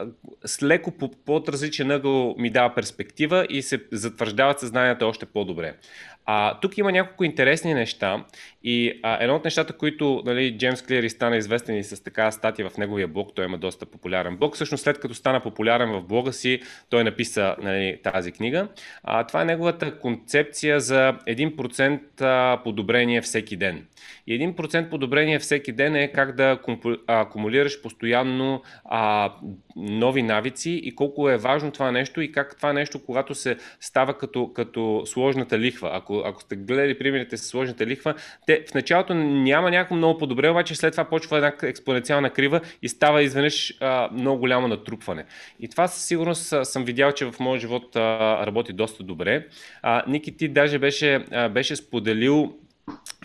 с 0.46 0.64
леко 0.64 0.92
по, 0.92 1.12
по 1.12 1.44
различен 1.48 1.92
ъгъл 1.92 2.36
ми 2.38 2.50
дава 2.50 2.76
перспектива 2.76 3.48
и 3.50 3.62
се 3.62 3.84
затвърждават 3.92 4.60
съзнанието 4.60 5.08
още 5.08 5.26
по-добре. 5.26 5.76
А, 6.26 6.60
тук 6.60 6.78
има 6.78 6.92
няколко 6.92 7.24
интересни 7.24 7.74
неща 7.74 8.26
и 8.64 9.00
а, 9.04 9.24
едно 9.24 9.36
от 9.36 9.46
нещата, 9.46 9.74
които 9.74 10.22
нали, 10.26 10.58
Джеймс 10.58 10.82
Клири 10.82 11.10
стана 11.10 11.38
известен 11.38 11.78
и 11.78 11.84
с 11.84 12.04
така 12.04 12.32
статия 12.32 12.70
в 12.70 12.78
неговия 12.78 13.08
блог, 13.08 13.32
той 13.36 13.46
има 13.46 13.58
доста 13.58 13.86
популярен 13.86 14.38
блог. 14.38 14.56
Всъщност 14.56 14.84
след 14.84 15.00
като 15.00 15.14
стана 15.14 15.40
популярен 15.40 15.92
в 15.92 16.02
блога 16.02 16.34
си, 16.34 16.62
той 16.90 17.04
написа 17.04 17.56
нали, 17.62 18.00
тази 18.04 18.32
книга. 18.32 18.68
А, 19.04 19.24
това 19.24 19.42
е 19.42 19.46
неговата 19.46 20.00
концепция 20.00 20.80
за 20.80 21.14
1% 21.28 22.64
подобрение 22.64 23.22
всеки 23.22 23.58
ден. 23.58 23.88
И 24.28 24.40
1% 24.40 24.90
подобрение 24.90 25.40
всеки 25.40 25.72
ден 25.72 25.96
е 25.96 26.12
как 26.12 26.36
да 26.36 26.60
акумулираш 27.08 27.82
постоянно 27.82 28.62
а, 28.86 29.34
нови 29.76 30.24
навици 30.24 30.72
и 30.84 30.96
колко 30.96 31.30
е 31.30 31.38
важно 31.38 31.72
това 31.72 31.92
нещо 31.92 32.22
и 32.22 32.32
как 32.32 32.58
това 32.58 32.74
нещо, 32.74 33.06
когато 33.06 33.36
се 33.36 33.58
става 33.80 34.18
като, 34.18 34.54
като 34.54 35.04
сложната 35.06 35.60
лихва. 35.60 35.90
Ако, 35.94 36.11
ако 36.20 36.42
сте 36.42 36.56
гледали 36.56 36.98
примерите 36.98 37.38
с 37.38 37.48
сложната 37.48 37.86
лихва, 37.86 38.14
те 38.46 38.66
в 38.72 38.74
началото 38.74 39.14
няма 39.14 39.72
някакво 39.72 39.96
много 39.96 40.20
подобре, 40.20 40.50
обаче 40.50 40.76
след 40.76 40.94
това 40.94 41.04
почва 41.04 41.38
една 41.38 41.54
експоненциална 41.64 42.30
крива 42.30 42.62
и 42.82 42.90
става 42.90 43.24
изведнъж 43.24 43.74
много 44.12 44.40
голямо 44.40 44.68
натрупване. 44.68 45.26
И 45.60 45.68
това 45.68 45.88
със 45.88 46.06
сигурност 46.06 46.54
съм 46.64 46.86
видял, 46.86 47.12
че 47.12 47.26
в 47.26 47.36
моят 47.40 47.62
живот 47.62 47.96
а, 47.96 48.46
работи 48.46 48.74
доста 48.74 49.04
добре. 49.04 49.48
А, 49.82 50.04
Ники, 50.08 50.38
ти 50.38 50.48
даже 50.48 50.80
беше, 50.80 51.26
а, 51.32 51.50
беше 51.50 51.76
споделил 51.76 52.54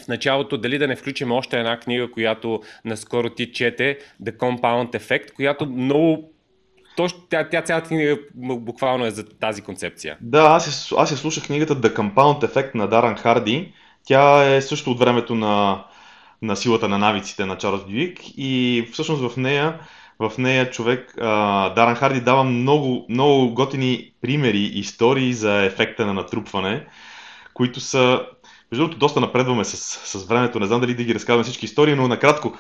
в 0.03 0.09
началото 0.09 0.59
дали 0.59 0.79
да 0.79 0.89
не 0.89 0.97
включим 0.97 1.33
още 1.33 1.59
една 1.59 1.81
книга, 1.81 2.11
която 2.11 2.63
наскоро 2.85 3.31
ти 3.31 3.53
чете, 3.53 3.99
The 4.23 4.37
Compound 4.37 4.99
Effect, 4.99 5.33
която 5.33 5.67
много 5.67 6.33
точно, 6.97 7.21
тя, 7.31 7.49
тя 7.49 7.63
цялата 7.63 7.89
книга 7.89 8.19
буквално 8.35 9.07
е 9.07 9.11
за 9.11 9.25
тази 9.25 9.63
концепция. 9.63 10.17
Да, 10.21 10.43
аз, 10.43 10.93
аз 10.97 11.11
я 11.11 11.17
слушах 11.17 11.47
книгата 11.47 11.77
The 11.77 11.97
Compound 11.97 12.53
Effect 12.53 12.75
на 12.75 12.89
Даран 12.89 13.17
Харди. 13.17 13.73
Тя 14.05 14.55
е 14.55 14.63
също 14.63 14.91
от 14.91 14.99
времето 14.99 15.35
на, 15.35 15.85
на 16.43 16.57
силата 16.57 16.89
на 16.89 16.99
навиците 16.99 17.47
на 17.47 17.59
Чарлз 17.59 17.85
Дюик 17.85 18.19
и 18.37 18.89
всъщност 18.93 19.33
в 19.33 19.37
нея 19.37 19.81
в 20.19 20.33
нея 20.39 20.71
човек, 20.71 21.15
Даран 21.77 21.95
Харди 21.95 22.21
дава 22.21 22.45
много, 22.45 23.07
много 23.09 23.55
готини 23.55 24.13
примери, 24.21 24.59
истории 24.59 25.33
за 25.33 25.65
ефекта 25.65 26.07
на 26.07 26.15
натрупване, 26.15 26.87
които 27.55 27.81
са, 27.81 28.27
между 28.73 28.85
другото, 28.85 28.99
доста 28.99 29.21
напредваме 29.21 29.65
с, 29.65 29.77
с 30.19 30.27
времето. 30.29 30.61
Не 30.61 30.67
знам 30.67 30.81
дали 30.81 30.95
да 30.95 31.05
ги 31.05 31.15
разказвам 31.15 31.45
всички 31.45 31.65
истории, 31.65 31.95
но 31.95 32.09
накратко. 32.09 32.53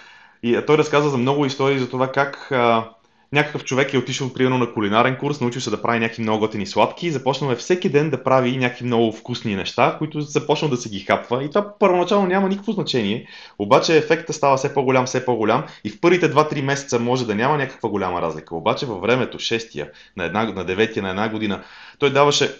И 0.42 0.60
той 0.66 0.78
разказва 0.78 1.10
за 1.10 1.18
много 1.18 1.46
истории 1.46 1.78
за 1.78 1.90
това 1.90 2.12
как 2.12 2.52
а, 2.52 2.90
някакъв 3.32 3.64
човек 3.64 3.94
е 3.94 3.98
отишъл 3.98 4.32
примерно 4.32 4.58
на 4.58 4.72
кулинарен 4.72 5.16
курс, 5.16 5.40
научил 5.40 5.60
се 5.60 5.70
да 5.70 5.82
прави 5.82 5.98
някакви 5.98 6.22
много 6.22 6.38
готини 6.38 6.66
сладки 6.66 7.06
и 7.06 7.10
започнал 7.10 7.50
е 7.50 7.56
всеки 7.56 7.88
ден 7.88 8.10
да 8.10 8.22
прави 8.22 8.56
някакви 8.56 8.84
много 8.84 9.12
вкусни 9.12 9.56
неща, 9.56 9.96
които 9.98 10.20
започнал 10.20 10.70
да 10.70 10.76
се 10.76 10.88
ги 10.88 11.00
хапва. 11.00 11.44
И 11.44 11.48
това 11.48 11.78
първоначално 11.78 12.26
няма 12.26 12.48
никакво 12.48 12.72
значение, 12.72 13.26
обаче 13.58 13.96
ефекта 13.96 14.32
става 14.32 14.56
все 14.56 14.74
по-голям, 14.74 15.06
все 15.06 15.24
по-голям 15.24 15.64
и 15.84 15.90
в 15.90 16.00
първите 16.00 16.32
2-3 16.32 16.62
месеца 16.62 16.98
може 16.98 17.26
да 17.26 17.34
няма 17.34 17.56
някаква 17.56 17.88
голяма 17.88 18.22
разлика. 18.22 18.56
Обаче 18.56 18.86
във 18.86 19.00
времето, 19.00 19.38
6-я, 19.38 19.90
на, 20.16 20.24
една, 20.24 20.44
на 20.44 20.66
9-я, 20.66 21.02
на 21.02 21.10
една 21.10 21.28
година, 21.28 21.62
той 21.98 22.12
даваше, 22.12 22.54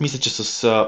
мисля, 0.00 0.18
че 0.18 0.30
с 0.30 0.84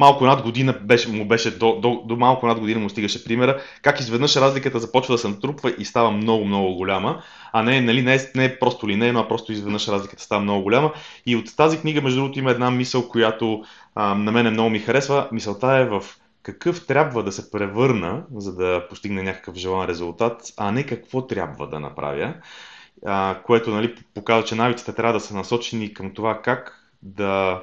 малко 0.00 0.26
над 0.26 0.42
година 0.42 0.72
беше, 0.82 1.08
му 1.08 1.24
беше, 1.24 1.58
до, 1.58 1.80
до, 1.80 2.02
до 2.06 2.16
малко 2.16 2.46
над 2.46 2.60
година 2.60 2.80
му 2.80 2.90
стигаше 2.90 3.24
примера, 3.24 3.60
как 3.82 4.00
изведнъж 4.00 4.36
разликата 4.36 4.78
започва 4.78 5.14
да 5.14 5.18
се 5.18 5.28
натрупва 5.28 5.74
и 5.78 5.84
става 5.84 6.10
много, 6.10 6.44
много 6.44 6.74
голяма, 6.74 7.22
а 7.52 7.62
не, 7.62 7.80
нали, 7.80 8.02
не, 8.02 8.14
е, 8.14 8.18
не 8.34 8.44
е 8.44 8.58
просто 8.58 8.88
линейно, 8.88 9.20
а 9.20 9.28
просто 9.28 9.52
изведнъж 9.52 9.88
разликата 9.88 10.22
става 10.22 10.42
много 10.42 10.62
голяма. 10.62 10.92
И 11.26 11.36
от 11.36 11.56
тази 11.56 11.78
книга, 11.78 12.02
между 12.02 12.20
другото, 12.20 12.38
има 12.38 12.50
една 12.50 12.70
мисъл, 12.70 13.08
която 13.08 13.62
а, 13.94 14.14
на 14.14 14.32
мен 14.32 14.52
много 14.52 14.70
ми 14.70 14.78
харесва. 14.78 15.28
Мисълта 15.32 15.66
е 15.76 15.84
в 15.84 16.04
какъв 16.42 16.86
трябва 16.86 17.22
да 17.22 17.32
се 17.32 17.50
превърна, 17.50 18.22
за 18.36 18.54
да 18.56 18.86
постигне 18.88 19.22
някакъв 19.22 19.54
желан 19.54 19.86
резултат, 19.86 20.42
а 20.56 20.72
не 20.72 20.86
какво 20.86 21.26
трябва 21.26 21.68
да 21.68 21.80
направя, 21.80 22.34
а, 23.06 23.38
което 23.44 23.70
нали, 23.70 23.94
показва, 24.14 24.44
че 24.44 24.54
навиците 24.54 24.92
трябва 24.92 25.12
да 25.12 25.20
са 25.20 25.34
насочени 25.34 25.94
към 25.94 26.14
това 26.14 26.42
как 26.42 26.76
да 27.02 27.62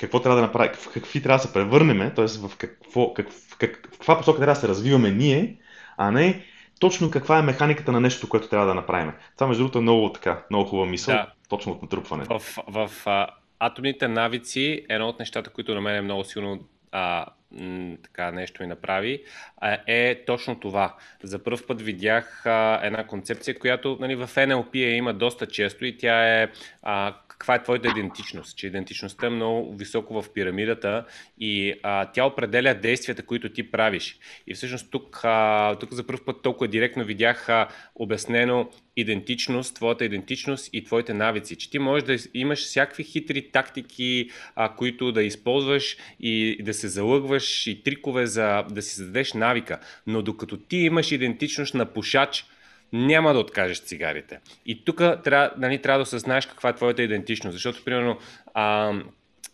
какво 0.00 0.20
трябва 0.20 0.40
да 0.40 0.46
направим, 0.46 0.72
в 0.74 0.92
какви 0.92 1.22
трябва 1.22 1.38
да 1.38 1.42
се 1.42 1.52
превърнем, 1.52 2.12
т.е. 2.16 2.26
в, 2.26 2.56
какво, 2.56 3.14
как, 3.14 3.30
в, 3.30 3.56
как, 3.58 3.88
в 3.94 3.98
каква 3.98 4.18
посока 4.18 4.38
трябва 4.38 4.54
да 4.54 4.60
се 4.60 4.68
развиваме 4.68 5.10
ние, 5.10 5.56
а 5.96 6.10
не 6.10 6.44
точно 6.80 7.10
каква 7.10 7.38
е 7.38 7.42
механиката 7.42 7.92
на 7.92 8.00
нещо, 8.00 8.28
което 8.28 8.48
трябва 8.48 8.66
да 8.66 8.74
направим. 8.74 9.12
Това, 9.34 9.46
между 9.46 9.62
другото, 9.62 9.78
е 9.78 9.82
много, 9.82 10.12
така, 10.12 10.42
много 10.50 10.68
хубава 10.68 10.88
мисъл, 10.88 11.14
да. 11.14 11.26
точно 11.48 11.72
от 11.72 11.82
натрупване. 11.82 12.24
В, 12.24 12.42
в, 12.68 12.90
а, 13.06 13.26
атомните 13.58 14.08
навици, 14.08 14.86
едно 14.88 15.08
от 15.08 15.18
нещата, 15.18 15.50
които 15.50 15.74
на 15.74 15.80
мен 15.80 15.96
е 15.96 16.00
много 16.00 16.24
силно 16.24 16.60
а, 16.92 17.26
м, 17.52 17.96
така 18.02 18.30
нещо 18.30 18.62
ми 18.62 18.66
направи, 18.66 19.22
а, 19.56 19.78
е 19.86 20.24
точно 20.26 20.60
това. 20.60 20.94
За 21.22 21.44
първ 21.44 21.66
път 21.66 21.82
видях 21.82 22.46
а, 22.46 22.80
една 22.82 23.06
концепция, 23.06 23.58
която 23.58 23.96
нали, 24.00 24.16
в 24.16 24.28
NLP 24.34 24.76
я 24.76 24.96
има 24.96 25.14
доста 25.14 25.46
често 25.46 25.84
и 25.84 25.98
тя 25.98 26.42
е 26.42 26.48
а, 26.82 27.14
каква 27.40 27.54
е 27.54 27.62
твоята 27.62 27.88
идентичност, 27.88 28.56
че 28.56 28.66
идентичността 28.66 29.26
е 29.26 29.30
много 29.30 29.76
високо 29.76 30.22
в 30.22 30.32
пирамидата 30.32 31.04
и 31.38 31.74
а, 31.82 32.06
тя 32.12 32.24
определя 32.24 32.74
действията, 32.74 33.22
които 33.22 33.52
ти 33.52 33.70
правиш. 33.70 34.18
И 34.46 34.54
всъщност 34.54 34.90
тук, 34.90 35.20
а, 35.24 35.74
тук 35.74 35.92
за 35.92 36.06
първ 36.06 36.24
път 36.24 36.42
толкова 36.42 36.68
директно 36.68 37.04
видях 37.04 37.48
а, 37.48 37.68
обяснено 37.94 38.70
идентичност, 38.96 39.74
твоята 39.74 40.04
идентичност 40.04 40.70
и 40.72 40.84
твоите 40.84 41.14
навици. 41.14 41.56
Че 41.56 41.70
ти 41.70 41.78
можеш 41.78 42.04
да 42.04 42.16
имаш 42.34 42.64
всякакви 42.64 43.04
хитри 43.04 43.50
тактики, 43.50 44.30
а, 44.54 44.74
които 44.76 45.12
да 45.12 45.22
използваш 45.22 45.96
и 46.20 46.62
да 46.62 46.74
се 46.74 46.88
залъгваш 46.88 47.66
и 47.66 47.82
трикове 47.82 48.26
за 48.26 48.62
да 48.70 48.82
си 48.82 48.94
създадеш 48.94 49.32
навика. 49.32 49.80
Но 50.06 50.22
докато 50.22 50.56
ти 50.56 50.76
имаш 50.76 51.12
идентичност 51.12 51.74
на 51.74 51.86
пушач, 51.86 52.44
няма 52.92 53.32
да 53.32 53.38
откажеш 53.38 53.80
цигарите. 53.80 54.38
И 54.66 54.84
тук 54.84 54.98
трябва, 55.24 55.50
нали, 55.58 55.82
трябва 55.82 55.98
да 55.98 56.02
осъзнаеш 56.02 56.46
каква 56.46 56.70
е 56.70 56.74
твоята 56.74 57.02
идентичност, 57.02 57.52
защото, 57.52 57.84
примерно, 57.84 58.18
а, 58.54 58.92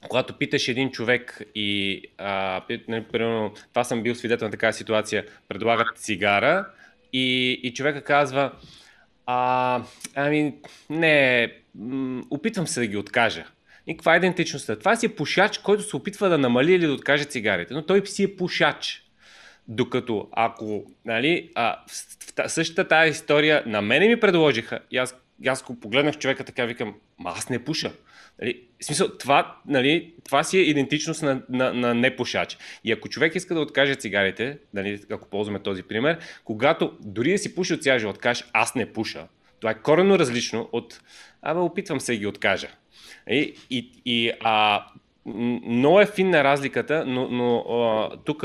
когато 0.08 0.38
питаш 0.38 0.68
един 0.68 0.90
човек 0.90 1.42
и, 1.54 2.02
а, 2.18 2.62
нали, 2.88 3.04
примерно, 3.12 3.52
това 3.68 3.84
съм 3.84 4.02
бил 4.02 4.14
свидетел 4.14 4.46
на 4.46 4.50
такава 4.50 4.72
ситуация, 4.72 5.24
предлагат 5.48 5.98
цигара 5.98 6.66
и, 7.12 7.50
и 7.62 7.74
човека 7.74 8.00
казва, 8.00 8.52
а, 9.26 9.82
ами, 10.14 10.54
не, 10.90 11.52
опитвам 12.30 12.66
се 12.66 12.80
да 12.80 12.86
ги 12.86 12.96
откажа. 12.96 13.44
И 13.86 13.96
каква 13.96 14.14
е 14.14 14.16
идентичността? 14.16 14.78
Това 14.78 14.96
си 14.96 15.06
е 15.06 15.14
пушач, 15.14 15.58
който 15.58 15.82
се 15.82 15.96
опитва 15.96 16.28
да 16.28 16.38
намали 16.38 16.72
или 16.72 16.86
да 16.86 16.92
откаже 16.92 17.24
цигарите, 17.24 17.74
но 17.74 17.82
той 17.82 18.06
си 18.06 18.22
е 18.24 18.36
пушач. 18.36 19.05
Докато 19.68 20.28
ако, 20.32 20.84
нали, 21.04 21.50
а, 21.54 21.76
в 21.86 22.50
същата 22.50 22.88
тази 22.88 23.10
история 23.10 23.62
на 23.66 23.82
мене 23.82 24.08
ми 24.08 24.20
предложиха, 24.20 24.78
и 24.90 24.98
аз, 24.98 25.16
аз 25.46 25.62
го 25.62 25.80
погледнах 25.80 26.18
човека 26.18 26.44
така, 26.44 26.64
викам, 26.64 26.94
ма 27.18 27.32
аз 27.36 27.48
не 27.48 27.64
пуша. 27.64 27.92
Нали, 28.42 28.62
в 28.80 28.84
смисъл, 28.84 29.08
това, 29.18 29.56
нали, 29.66 30.14
това 30.24 30.44
си 30.44 30.58
е 30.58 30.62
идентичност 30.62 31.22
на, 31.22 31.42
на, 31.48 31.72
на 31.72 31.94
непушач. 31.94 32.58
И 32.84 32.92
ако 32.92 33.08
човек 33.08 33.34
иска 33.34 33.54
да 33.54 33.60
откаже 33.60 33.94
цигарите, 33.94 34.58
нали, 34.74 35.00
ако 35.10 35.28
ползваме 35.28 35.58
този 35.58 35.82
пример, 35.82 36.18
когато 36.44 36.92
дори 37.00 37.32
да 37.32 37.38
си 37.38 37.54
пуши 37.54 37.74
от 37.74 37.82
цял 37.82 37.98
живот, 37.98 38.18
кажеш 38.18 38.44
аз 38.52 38.74
не 38.74 38.92
пуша, 38.92 39.26
това 39.60 39.70
е 39.70 39.82
коренно 39.82 40.18
различно 40.18 40.68
от 40.72 41.00
абе 41.42 41.60
опитвам 41.60 42.00
се 42.00 42.12
да 42.12 42.18
ги 42.18 42.26
откажа. 42.26 42.68
И, 43.30 43.54
и, 43.70 43.90
и 44.04 44.32
а, 44.40 44.86
много 45.66 46.00
е 46.00 46.06
финна 46.06 46.44
разликата, 46.44 47.04
но, 47.06 47.28
но 47.28 48.10
тук 48.24 48.42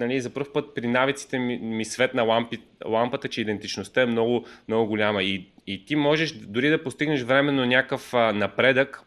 нали, 0.00 0.20
за 0.20 0.30
първ 0.30 0.52
път 0.52 0.74
при 0.74 0.86
навиците 0.86 1.38
ми, 1.38 1.58
ми 1.58 1.84
светна 1.84 2.22
лампи, 2.22 2.58
лампата, 2.86 3.28
че 3.28 3.40
идентичността 3.40 4.02
е 4.02 4.06
много, 4.06 4.46
много 4.68 4.86
голяма. 4.86 5.22
И, 5.22 5.48
и 5.66 5.84
ти 5.84 5.96
можеш 5.96 6.32
дори 6.32 6.68
да 6.68 6.82
постигнеш 6.82 7.22
временно 7.22 7.66
някакъв 7.66 8.12
напредък 8.12 9.02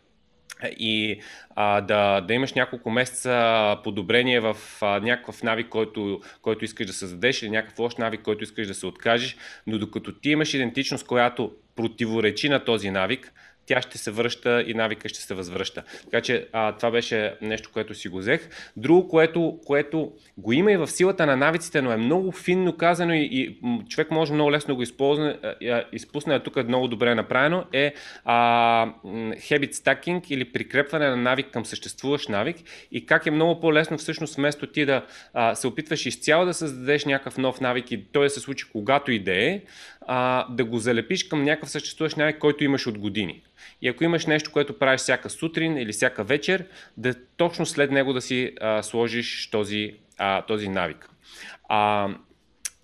и 0.63 1.19
а, 1.55 1.81
да, 1.81 2.21
да 2.21 2.33
имаш 2.33 2.53
няколко 2.53 2.89
месеца 2.89 3.77
подобрение 3.83 4.39
в 4.39 4.57
а, 4.81 4.99
някакъв 4.99 5.43
навик, 5.43 5.69
който, 5.69 6.21
който 6.41 6.65
искаш 6.65 6.87
да 6.87 6.93
създадеш 6.93 7.41
или 7.41 7.49
някакъв 7.49 7.79
лош 7.79 7.95
навик, 7.95 8.21
който 8.21 8.43
искаш 8.43 8.67
да 8.67 8.73
се 8.73 8.85
откажеш, 8.85 9.37
но 9.67 9.77
докато 9.77 10.13
ти 10.13 10.29
имаш 10.29 10.53
идентичност, 10.53 11.07
която 11.07 11.51
противоречи 11.75 12.49
на 12.49 12.63
този 12.65 12.91
навик, 12.91 13.33
тя 13.69 13.81
ще 13.81 13.97
се 13.97 14.11
връща 14.11 14.63
и 14.67 14.73
навика 14.73 15.09
ще 15.09 15.21
се 15.21 15.33
възвръща. 15.33 15.83
Така 16.03 16.21
че 16.21 16.47
а, 16.53 16.71
това 16.71 16.91
беше 16.91 17.35
нещо, 17.41 17.69
което 17.73 17.93
си 17.93 18.09
го 18.09 18.17
взех. 18.17 18.49
Друго, 18.77 19.07
което, 19.07 19.59
което 19.65 20.11
го 20.37 20.53
има 20.53 20.71
и 20.71 20.77
в 20.77 20.87
силата 20.87 21.25
на 21.25 21.35
навиците, 21.35 21.81
но 21.81 21.91
е 21.91 21.97
много 21.97 22.31
финно 22.31 22.77
казано 22.77 23.13
и, 23.13 23.29
и 23.31 23.59
човек 23.89 24.11
може 24.11 24.33
много 24.33 24.51
лесно 24.51 24.75
го 24.75 24.81
използва, 24.81 25.35
изпусне, 25.91 26.35
а 26.35 26.39
тук 26.39 26.57
е 26.57 26.63
много 26.63 26.87
добре 26.87 27.15
направено, 27.15 27.65
е 27.73 27.93
а, 28.25 28.35
habit 29.35 29.73
stacking 29.73 30.31
или 30.31 30.51
прикрепване 30.51 31.09
на 31.09 31.15
навик 31.15 31.51
към 31.51 31.65
съществуващ 31.65 32.29
навик 32.29 32.57
и 32.91 33.05
как 33.05 33.25
е 33.25 33.31
много 33.31 33.59
по-лесно 33.59 33.97
всъщност 33.97 34.35
вместо 34.35 34.67
ти 34.67 34.85
да 34.85 35.05
а, 35.33 35.55
се 35.55 35.67
опитваш 35.67 36.05
изцяло 36.05 36.45
да 36.45 36.53
създадеш 36.53 37.05
някакъв 37.05 37.37
нов 37.37 37.61
навик 37.61 37.91
и 37.91 38.03
той 38.11 38.25
да 38.25 38.29
се 38.29 38.39
случи 38.39 38.65
когато 38.71 39.11
и 39.11 39.19
да 39.19 39.45
е, 39.45 39.61
а, 40.11 40.45
да 40.49 40.65
го 40.65 40.77
залепиш 40.77 41.23
към 41.23 41.43
някакъв 41.43 41.69
съществуващ 41.69 42.17
навик, 42.17 42.37
който 42.37 42.63
имаш 42.63 42.87
от 42.87 42.97
години. 42.97 43.43
И 43.81 43.87
ако 43.87 44.03
имаш 44.03 44.25
нещо, 44.25 44.51
което 44.51 44.79
правиш 44.79 45.01
всяка 45.01 45.29
сутрин 45.29 45.77
или 45.77 45.91
всяка 45.91 46.23
вечер, 46.23 46.65
да 46.97 47.13
точно 47.37 47.65
след 47.65 47.91
него 47.91 48.13
да 48.13 48.21
си 48.21 48.51
а, 48.61 48.83
сложиш 48.83 49.49
този, 49.49 49.93
а, 50.17 50.41
този 50.41 50.69
навик. 50.69 51.09
А, 51.69 52.09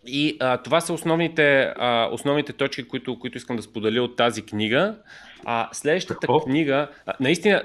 и 0.07 0.37
а, 0.39 0.57
това 0.57 0.81
са 0.81 0.93
основните, 0.93 1.73
а, 1.75 2.09
основните 2.11 2.53
точки, 2.53 2.87
които, 2.87 3.19
които 3.19 3.37
искам 3.37 3.55
да 3.55 3.61
споделя 3.61 4.01
от 4.01 4.15
тази 4.15 4.41
книга. 4.41 4.95
А, 5.45 5.69
следващата 5.71 6.19
Какво? 6.19 6.39
книга, 6.39 6.87
а, 7.05 7.13
наистина, 7.19 7.63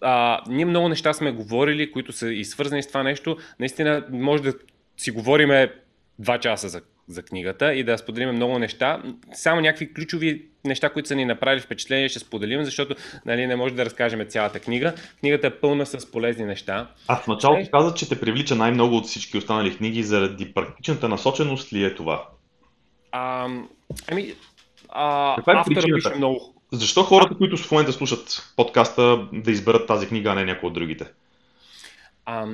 а, 0.00 0.40
ние 0.48 0.64
много 0.64 0.88
неща 0.88 1.12
сме 1.12 1.32
говорили, 1.32 1.92
които 1.92 2.12
са 2.12 2.32
и 2.32 2.44
свързани 2.44 2.82
с 2.82 2.88
това 2.88 3.02
нещо. 3.02 3.36
Наистина, 3.60 4.04
може 4.10 4.42
да 4.42 4.54
си 4.96 5.10
говориме 5.10 5.72
два 6.18 6.38
часа 6.38 6.68
за 6.68 6.80
за 7.08 7.22
книгата 7.22 7.74
и 7.74 7.84
да 7.84 7.98
споделим 7.98 8.30
много 8.30 8.58
неща. 8.58 9.02
Само 9.32 9.60
някакви 9.60 9.94
ключови 9.94 10.46
неща, 10.64 10.90
които 10.90 11.08
са 11.08 11.14
ни 11.14 11.24
направили 11.24 11.60
впечатление, 11.60 12.08
ще 12.08 12.18
споделим, 12.18 12.64
защото 12.64 12.94
нали, 13.26 13.46
не 13.46 13.56
може 13.56 13.74
да 13.74 13.84
разкажем 13.84 14.26
цялата 14.28 14.60
книга. 14.60 14.94
Книгата 15.20 15.46
е 15.46 15.50
пълна 15.50 15.86
с 15.86 16.10
полезни 16.10 16.44
неща. 16.44 16.90
А 17.08 17.16
в 17.16 17.26
началото 17.26 17.60
е... 17.60 17.70
каза, 17.70 17.94
че 17.94 18.08
те 18.08 18.20
привлича 18.20 18.54
най-много 18.54 18.96
от 18.96 19.06
всички 19.06 19.38
останали 19.38 19.76
книги 19.76 20.02
заради 20.02 20.54
практичната 20.54 21.08
насоченост 21.08 21.72
ли 21.72 21.84
е 21.84 21.94
това? 21.94 22.28
А, 23.12 23.48
ами, 24.10 24.34
а, 24.88 25.34
Каква 25.36 25.52
е 25.52 25.56
автора 25.56 25.94
пише 25.94 26.14
много. 26.16 26.54
Защо 26.72 27.02
хората, 27.02 27.34
които 27.34 27.56
в 27.56 27.70
момента 27.70 27.92
слушат 27.92 28.52
подкаста, 28.56 29.28
да 29.32 29.50
изберат 29.50 29.86
тази 29.86 30.08
книга, 30.08 30.30
а 30.30 30.34
не 30.34 30.44
някои 30.44 30.66
от 30.66 30.74
другите? 30.74 31.06
А, 32.24 32.46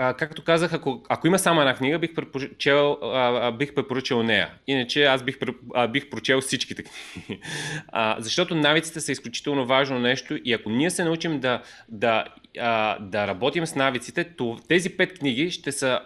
както 0.00 0.44
казах, 0.44 0.72
ако, 0.72 1.02
ако 1.08 1.26
има 1.26 1.38
само 1.38 1.60
една 1.60 1.74
книга, 1.74 1.98
бих 1.98 2.14
препоръчал, 2.14 2.98
а, 3.02 3.52
бих 3.52 3.74
препоръчал 3.74 4.22
нея. 4.22 4.50
Иначе 4.66 5.04
аз 5.04 5.22
бих, 5.22 5.38
а, 5.74 5.88
бих 5.88 6.10
прочел 6.10 6.40
всичките 6.40 6.82
книги. 6.82 7.40
А, 7.92 8.16
защото 8.18 8.54
навиците 8.54 9.00
са 9.00 9.12
изключително 9.12 9.66
важно 9.66 9.98
нещо 9.98 10.38
и 10.44 10.52
ако 10.52 10.70
ние 10.70 10.90
се 10.90 11.04
научим 11.04 11.40
да, 11.40 11.62
да, 11.88 12.24
а, 12.58 12.98
да 12.98 13.26
работим 13.26 13.66
с 13.66 13.74
навиците, 13.74 14.24
то 14.24 14.58
тези 14.68 14.90
пет 14.90 15.18
книги 15.18 15.50
ще 15.50 15.72
са 15.72 16.00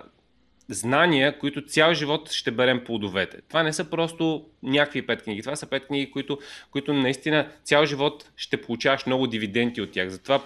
знания, 0.68 1.38
които 1.38 1.64
цял 1.64 1.94
живот 1.94 2.30
ще 2.30 2.50
берем 2.50 2.84
плодовете. 2.84 3.38
Това 3.48 3.62
не 3.62 3.72
са 3.72 3.90
просто 3.90 4.46
някакви 4.62 5.06
пет 5.06 5.22
книги. 5.22 5.42
Това 5.42 5.56
са 5.56 5.66
пет 5.66 5.86
книги, 5.86 6.10
които, 6.10 6.38
които 6.70 6.92
наистина 6.92 7.48
цял 7.64 7.86
живот 7.86 8.30
ще 8.36 8.60
получаваш 8.60 9.06
много 9.06 9.26
дивиденти 9.26 9.80
от 9.80 9.92
тях. 9.92 10.08
Затова 10.08 10.40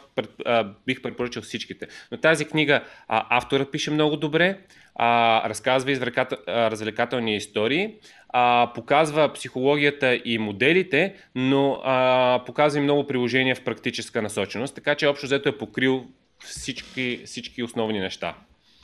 а, 0.45 0.69
бих 0.87 1.03
препоръчал 1.03 1.43
всичките. 1.43 1.87
Но 2.13 2.19
тази 2.19 2.45
книга 2.45 2.85
а, 3.09 3.37
автора 3.39 3.65
пише 3.65 3.91
много 3.91 4.17
добре, 4.17 4.59
а, 4.95 5.49
разказва 5.49 6.13
развлекателни 6.49 7.37
истории, 7.37 7.95
а, 8.29 8.73
показва 8.75 9.33
психологията 9.33 10.21
и 10.25 10.39
моделите, 10.39 11.15
но 11.35 11.81
а, 11.85 12.43
показва 12.47 12.81
и 12.81 12.83
много 12.83 13.07
приложения 13.07 13.55
в 13.55 13.65
практическа 13.65 14.23
насоченост, 14.23 14.75
така 14.75 14.95
че 14.95 15.07
общо 15.07 15.27
взето 15.27 15.49
е 15.49 15.59
покрил 15.59 16.07
всички, 16.39 17.23
всички 17.25 17.63
основни 17.63 17.99
неща. 17.99 18.35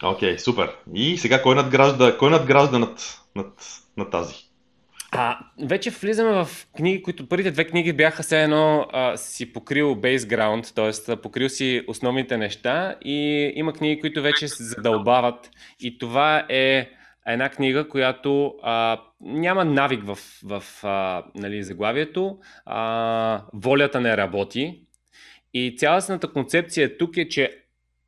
Окей, 0.03 0.35
okay, 0.35 0.37
супер. 0.37 0.77
И 0.95 1.19
сега 1.19 1.43
кой 1.43 1.55
надгражда, 1.55 2.19
кой 2.19 2.31
надгражда 2.31 2.79
над, 2.79 3.21
над, 3.37 3.53
над 3.97 4.11
тази? 4.11 4.35
А, 5.17 5.39
вече 5.63 5.91
влизаме 5.91 6.45
в 6.45 6.49
книги, 6.77 7.03
които 7.03 7.29
първите 7.29 7.51
две 7.51 7.65
книги 7.65 7.93
бяха 7.93 8.23
все 8.23 8.43
едно 8.43 8.87
а, 8.93 9.17
си 9.17 9.53
покрил 9.53 9.95
бейсграунд, 9.95 10.75
т.е. 10.75 11.17
покрил 11.17 11.49
си 11.49 11.85
основните 11.89 12.37
неща 12.37 12.95
и 13.05 13.53
има 13.55 13.73
книги, 13.73 14.01
които 14.01 14.23
вече 14.23 14.49
се 14.49 14.65
задълбават 14.65 15.51
и 15.81 15.99
това 15.99 16.47
е 16.49 16.91
една 17.27 17.49
книга, 17.49 17.89
която 17.89 18.55
а, 18.63 19.01
няма 19.21 19.65
навик 19.65 20.05
в, 20.07 20.19
в 20.45 20.65
а, 20.83 21.25
нали, 21.35 21.63
заглавието, 21.63 22.39
а, 22.67 23.43
волята 23.53 24.01
не 24.01 24.17
работи 24.17 24.81
и 25.55 25.77
цялостната 25.79 26.33
концепция 26.33 26.99
тук 26.99 27.17
е, 27.17 27.29
че 27.29 27.51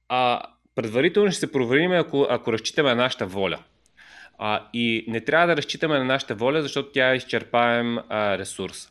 а, 0.08 0.42
предварително 0.76 1.30
ще 1.30 1.40
се 1.40 1.52
проверим, 1.52 1.92
ако, 1.92 2.26
ако 2.30 2.52
разчитаме 2.52 2.88
на 2.88 2.94
нашата 2.94 3.26
воля. 3.26 3.58
А, 4.38 4.68
и 4.72 5.04
не 5.08 5.20
трябва 5.20 5.46
да 5.46 5.56
разчитаме 5.56 5.98
на 5.98 6.04
нашата 6.04 6.34
воля, 6.34 6.62
защото 6.62 6.92
тя 6.92 7.12
е 7.12 7.16
изчерпаем 7.16 7.98
а, 7.98 8.38
ресурс. 8.38 8.88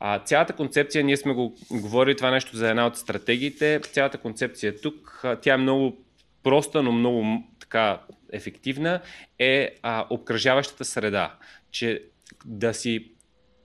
А, 0.00 0.18
цялата 0.18 0.52
концепция, 0.52 1.04
ние 1.04 1.16
сме 1.16 1.32
го 1.32 1.56
говорили 1.70 2.16
това 2.16 2.30
нещо 2.30 2.56
за 2.56 2.70
една 2.70 2.86
от 2.86 2.96
стратегиите, 2.96 3.80
цялата 3.92 4.18
концепция 4.18 4.68
е 4.68 4.76
тук, 4.76 5.20
а, 5.24 5.36
тя 5.36 5.54
е 5.54 5.56
много 5.56 6.04
проста, 6.42 6.82
но 6.82 6.92
много 6.92 7.42
така 7.60 8.00
ефективна, 8.32 9.00
е 9.38 9.74
а, 9.82 10.06
обкръжаващата 10.10 10.84
среда. 10.84 11.34
Че 11.70 12.02
да 12.44 12.74
си 12.74 13.12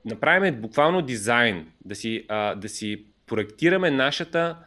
направим 0.05 0.61
буквално 0.61 1.01
дизайн, 1.01 1.67
да 1.85 1.95
си, 1.95 2.25
а, 2.27 2.55
да 2.55 2.69
си 2.69 3.05
проектираме 3.27 3.91
нашата 3.91 4.57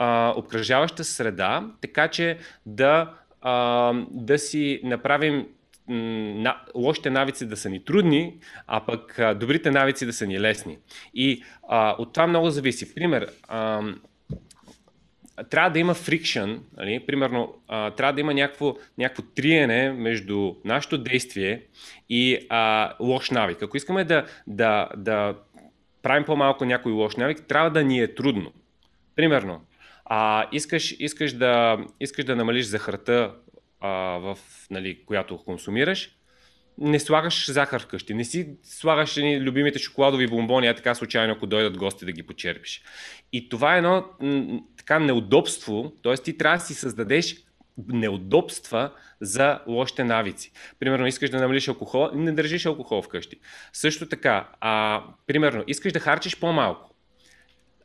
а, 0.00 0.34
обкръжаваща 0.36 1.04
среда, 1.04 1.66
така 1.80 2.08
че 2.08 2.38
да, 2.66 3.14
а, 3.40 3.92
да 4.10 4.38
си 4.38 4.80
направим 4.84 5.46
на, 5.88 6.56
лошите 6.74 7.10
навици 7.10 7.46
да 7.46 7.56
са 7.56 7.70
ни 7.70 7.84
трудни, 7.84 8.34
а 8.66 8.86
пък 8.86 9.18
а, 9.18 9.34
добрите 9.34 9.70
навици 9.70 10.06
да 10.06 10.12
са 10.12 10.26
ни 10.26 10.40
лесни. 10.40 10.78
И 11.14 11.42
а, 11.68 11.94
от 11.98 12.12
това 12.12 12.26
много 12.26 12.50
зависи. 12.50 12.94
Пример, 12.94 13.30
а, 13.48 13.82
трябва 15.50 15.70
да 15.70 15.78
има 15.78 15.94
фрикшън, 15.94 16.64
нали? 16.76 17.06
примерно 17.06 17.54
а, 17.68 17.90
трябва 17.90 18.12
да 18.12 18.20
има 18.20 18.34
някакво, 18.34 18.74
някакво 18.98 19.22
триене 19.22 19.92
между 19.92 20.54
нашето 20.64 20.98
действие 20.98 21.62
и 22.08 22.46
а, 22.48 22.94
лош 23.00 23.30
навик. 23.30 23.62
Ако 23.62 23.76
искаме 23.76 24.04
да, 24.04 24.26
да, 24.46 24.88
да 24.96 25.34
правим 26.02 26.24
по-малко 26.24 26.64
някой 26.64 26.92
лош 26.92 27.16
навик, 27.16 27.46
трябва 27.48 27.70
да 27.70 27.84
ни 27.84 28.00
е 28.00 28.14
трудно. 28.14 28.52
Примерно, 29.16 29.60
а, 30.12 30.48
искаш, 30.52 30.96
искаш, 30.98 31.32
да, 31.32 31.78
искаш 32.00 32.24
да 32.24 32.36
намалиш 32.36 32.66
захарта, 32.66 33.34
а, 33.80 33.90
в, 34.18 34.38
нали, 34.70 35.04
която 35.06 35.38
консумираш, 35.38 36.10
не 36.78 36.98
слагаш 37.00 37.50
захар 37.50 37.82
вкъщи, 37.82 38.14
не 38.14 38.24
си 38.24 38.48
слагаш 38.62 39.16
ни 39.16 39.40
любимите 39.40 39.78
шоколадови 39.78 40.26
бомбони, 40.26 40.66
а 40.66 40.74
така 40.74 40.94
случайно, 40.94 41.32
ако 41.32 41.46
дойдат 41.46 41.76
гости 41.76 42.04
да 42.04 42.12
ги 42.12 42.22
почерпиш. 42.22 42.82
И 43.32 43.48
това 43.48 43.74
е 43.74 43.78
едно 43.78 44.04
така 44.76 44.98
неудобство, 44.98 45.92
т.е. 46.02 46.14
ти 46.14 46.38
трябва 46.38 46.58
да 46.58 46.64
си 46.64 46.74
създадеш 46.74 47.36
неудобства 47.88 48.90
за 49.20 49.60
лошите 49.66 50.04
навици. 50.04 50.52
Примерно, 50.78 51.06
искаш 51.06 51.30
да 51.30 51.40
намалиш 51.40 51.68
алкохол, 51.68 52.10
не 52.14 52.32
държиш 52.32 52.66
алкохол 52.66 53.02
вкъщи. 53.02 53.36
Също 53.72 54.08
така, 54.08 54.48
а, 54.60 55.02
примерно, 55.26 55.64
искаш 55.66 55.92
да 55.92 56.00
харчиш 56.00 56.40
по-малко. 56.40 56.89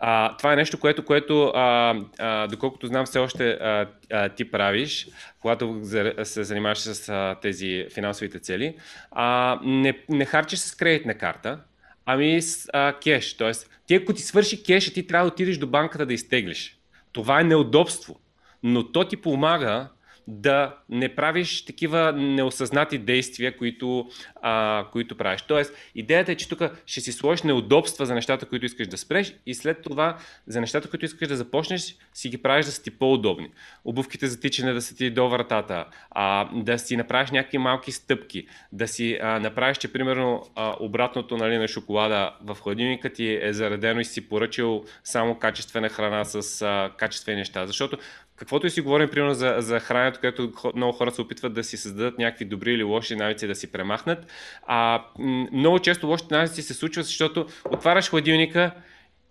А, 0.08 0.38
това 0.38 0.54
е 0.54 0.56
нещо, 0.56 0.80
което, 0.80 1.06
което 1.06 1.44
а, 1.56 1.96
а, 2.20 2.48
доколкото 2.48 2.88
знам, 2.88 3.06
все 3.06 3.20
още 3.20 3.50
а, 3.50 3.88
а, 4.12 4.30
ти 4.30 4.52
правиш, 4.52 5.08
когато 5.42 5.80
се 6.24 6.44
занимаваш 6.44 6.78
с 6.78 7.10
а, 7.10 7.36
тези 7.42 7.88
финансовите 7.94 8.40
цели. 8.40 8.76
А, 9.12 9.60
не, 9.64 10.00
не 10.10 10.26
харчиш 10.26 10.60
с 10.60 10.76
кредитна 10.76 11.14
карта, 11.14 11.60
ами 12.06 12.42
с 12.42 12.70
а, 12.74 12.94
кеш. 13.04 13.34
Тоест, 13.34 13.70
ти 13.88 13.96
ако 13.96 14.14
ти 14.14 14.22
свърши 14.22 14.64
кеша, 14.64 14.94
ти 14.94 15.08
трябва 15.08 15.26
да 15.26 15.34
отидеш 15.34 15.58
до 15.58 15.68
банката 15.68 16.06
да 16.06 16.14
изтеглиш. 16.14 16.78
Това 17.12 17.42
е 17.42 17.44
неудобство. 17.44 18.20
Но 18.64 18.92
то 18.92 19.08
ти 19.08 19.18
помага 19.18 19.88
да 20.28 20.76
не 20.90 21.16
правиш 21.16 21.66
такива 21.66 22.12
неосъзнати 22.12 22.98
действия, 22.98 23.58
които, 23.58 24.10
а, 24.42 24.86
които 24.92 25.18
правиш. 25.18 25.42
Тоест, 25.42 25.74
идеята 25.96 26.32
е, 26.32 26.36
че 26.36 26.50
тук 26.50 26.62
ще 26.86 27.02
си 27.02 27.12
сложиш 27.12 27.44
неудобства 27.44 28.06
за 28.06 28.16
нещата, 28.16 28.46
които 28.46 28.66
искаш 28.66 28.88
да 28.88 28.98
спреш 28.98 29.36
и 29.46 29.54
след 29.54 29.82
това 29.82 30.18
за 30.48 30.62
нещата, 30.62 30.90
които 30.90 31.06
искаш 31.06 31.28
да 31.28 31.38
започнеш, 31.38 31.96
си 32.14 32.30
ги 32.30 32.38
правиш 32.38 32.66
да 32.66 32.72
са 32.72 32.84
ти 32.84 32.92
по-удобни. 32.92 33.50
Обувките 33.86 34.28
за 34.28 34.40
тичане 34.40 34.74
да 34.74 34.82
са 34.82 34.96
ти 34.96 35.10
до 35.10 35.30
вратата, 35.30 35.86
а, 36.12 36.50
да 36.54 36.80
си 36.80 36.98
направиш 36.98 37.32
някакви 37.32 37.58
малки 37.58 37.92
стъпки, 37.92 38.48
да 38.72 38.88
си 38.88 39.20
а, 39.22 39.40
направиш, 39.40 39.78
че 39.78 39.94
примерно 39.94 40.44
а, 40.56 40.76
обратното 40.80 41.38
нали, 41.38 41.58
на 41.58 41.68
шоколада 41.68 42.32
в 42.42 42.58
хладилника 42.62 43.14
ти 43.14 43.40
е 43.42 43.54
заредено 43.54 44.00
и 44.00 44.06
си 44.06 44.30
поръчал 44.30 44.84
само 45.04 45.36
качествена 45.36 45.90
храна 45.90 46.26
с 46.26 46.62
а, 46.62 46.92
качествени 46.98 47.38
неща. 47.38 47.68
Защото 47.68 47.98
каквото 48.36 48.68
и 48.68 48.70
си 48.70 48.82
говорим, 48.82 49.10
примерно, 49.10 49.34
за, 49.34 49.56
за 49.58 49.80
храненето, 49.80 50.20
където 50.22 50.52
много 50.76 50.94
хора 50.94 51.12
се 51.12 51.22
опитват 51.22 51.54
да 51.54 51.64
си 51.64 51.78
създадат 51.78 52.18
някакви 52.18 52.46
добри 52.46 52.74
или 52.74 52.84
лоши 52.84 53.16
навици 53.16 53.48
да 53.48 53.56
си 53.56 53.72
премахнат, 53.72 54.28
а, 54.68 55.06
много 55.52 55.80
често 55.80 56.08
лошите 56.08 56.36
навици 56.36 56.62
се 56.62 56.74
случват, 56.74 57.06
защото 57.06 57.46
отваряш 57.72 58.10
хладилника 58.10 58.72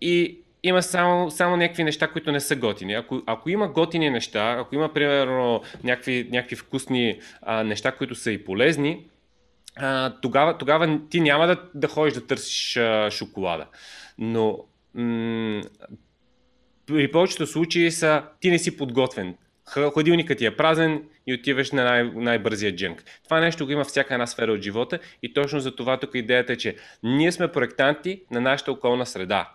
и 0.00 0.38
има 0.62 0.82
само, 0.82 1.30
само 1.30 1.56
някакви 1.56 1.84
неща, 1.84 2.08
които 2.08 2.32
не 2.32 2.40
са 2.40 2.56
готини. 2.56 2.94
Ако, 2.94 3.22
ако 3.26 3.50
има 3.50 3.68
готини 3.68 4.10
неща, 4.10 4.56
ако 4.60 4.74
има, 4.74 4.92
примерно, 4.92 5.62
някакви, 5.84 6.28
някакви 6.32 6.56
вкусни 6.56 7.18
а, 7.42 7.64
неща, 7.64 7.92
които 7.92 8.14
са 8.14 8.30
и 8.30 8.44
полезни, 8.44 9.04
а, 9.76 10.20
тогава, 10.20 10.58
тогава 10.58 11.00
ти 11.10 11.20
няма 11.20 11.46
да, 11.46 11.62
да 11.74 11.88
ходиш 11.88 12.14
да 12.14 12.26
търсиш 12.26 12.76
а, 12.76 13.10
шоколада. 13.10 13.66
Но 14.18 14.58
м- 14.94 15.62
при 16.86 17.10
повечето 17.10 17.46
случаи 17.46 17.90
са 17.90 18.22
ти 18.40 18.50
не 18.50 18.58
си 18.58 18.76
подготвен. 18.76 19.36
Хладилникът 19.66 20.38
ти 20.38 20.46
е 20.46 20.56
празен 20.56 21.02
и 21.26 21.34
отиваш 21.34 21.72
на 21.72 21.84
най- 21.84 22.10
най-бързия 22.14 22.76
дженк. 22.76 23.04
Това 23.24 23.40
нещо 23.40 23.66
го 23.66 23.72
има 23.72 23.84
всяка 23.84 24.14
една 24.14 24.26
сфера 24.26 24.52
от 24.52 24.62
живота 24.62 24.98
и 25.22 25.32
точно 25.32 25.60
за 25.60 25.76
това 25.76 25.96
тук 26.00 26.10
идеята 26.14 26.52
е, 26.52 26.56
че 26.56 26.76
ние 27.02 27.32
сме 27.32 27.52
проектанти 27.52 28.22
на 28.30 28.40
нашата 28.40 28.72
околна 28.72 29.06
среда. 29.06 29.52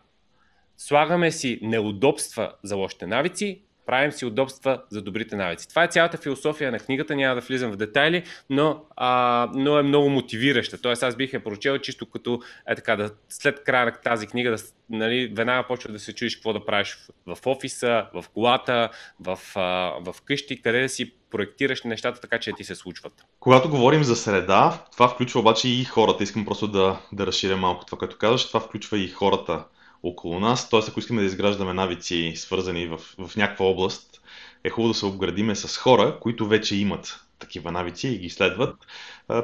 Слагаме 0.78 1.32
си 1.32 1.60
неудобства 1.62 2.52
за 2.64 2.76
лошите 2.76 3.08
навици, 3.08 3.62
правим 3.90 4.12
си 4.12 4.26
удобства 4.26 4.82
за 4.90 5.02
добрите 5.02 5.36
навици. 5.36 5.70
Това 5.70 5.84
е 5.84 5.88
цялата 5.88 6.18
философия 6.18 6.72
на 6.72 6.80
книгата, 6.80 7.16
няма 7.16 7.36
да 7.36 7.42
влизам 7.42 7.72
в 7.72 7.76
детайли, 7.76 8.24
но, 8.50 8.82
а, 8.96 9.50
но 9.54 9.78
е 9.78 9.84
много 9.84 10.10
мотивираща. 10.10 10.82
Тоест 10.82 11.04
аз 11.04 11.16
бих 11.16 11.34
я 11.34 11.44
прочел 11.44 11.78
чисто 11.78 12.06
като 12.06 12.42
е 12.68 12.76
така, 12.76 12.96
да, 12.96 13.12
след 13.30 13.64
края 13.64 13.86
на 13.86 13.92
тази 13.92 14.28
книга 14.28 14.52
да, 14.52 14.58
нали, 14.90 15.32
веднага 15.36 15.68
почва 15.68 15.92
да 15.92 16.00
се 16.00 16.16
чуеш 16.16 16.36
какво 16.36 16.54
да 16.54 16.66
правиш 16.66 16.98
в, 17.28 17.36
в 17.36 17.48
офиса, 17.48 18.06
в 18.14 18.26
колата, 18.34 18.90
в, 19.20 19.40
а, 19.56 19.94
в 20.06 20.16
къщи, 20.26 20.62
къде 20.62 20.82
да 20.82 20.90
си 20.90 21.14
проектираш 21.32 21.84
нещата 21.84 22.22
така, 22.22 22.40
че 22.40 22.54
ти 22.54 22.64
се 22.64 22.76
случват. 22.76 23.14
Когато 23.40 23.70
говорим 23.70 24.04
за 24.04 24.16
среда, 24.16 24.84
това 24.92 25.10
включва 25.10 25.40
обаче 25.40 25.70
и 25.70 25.84
хората. 25.84 26.24
Искам 26.24 26.46
просто 26.46 26.68
да, 26.68 27.00
да 27.12 27.28
разширя 27.28 27.58
малко 27.58 27.86
това, 27.86 27.98
което 27.98 28.18
казваш. 28.18 28.48
Това 28.48 28.60
включва 28.60 28.98
и 28.98 29.08
хората 29.08 29.64
около 30.04 30.40
нас. 30.40 30.70
Т.е. 30.70 30.80
ако 30.88 31.00
искаме 31.00 31.22
да 31.22 31.28
изграждаме 31.28 31.74
навици, 31.74 32.34
свързани 32.36 32.88
в, 32.88 32.98
в 32.98 33.36
някаква 33.36 33.66
област, 33.66 34.22
е 34.64 34.70
хубаво 34.70 34.94
да 34.94 35.00
се 35.00 35.06
обградиме 35.06 35.56
с 35.56 35.78
хора, 35.78 36.20
които 36.22 36.48
вече 36.48 36.76
имат 36.76 37.29
такива 37.40 37.72
навици 37.72 38.08
и 38.08 38.18
ги 38.18 38.30
следват. 38.30 38.76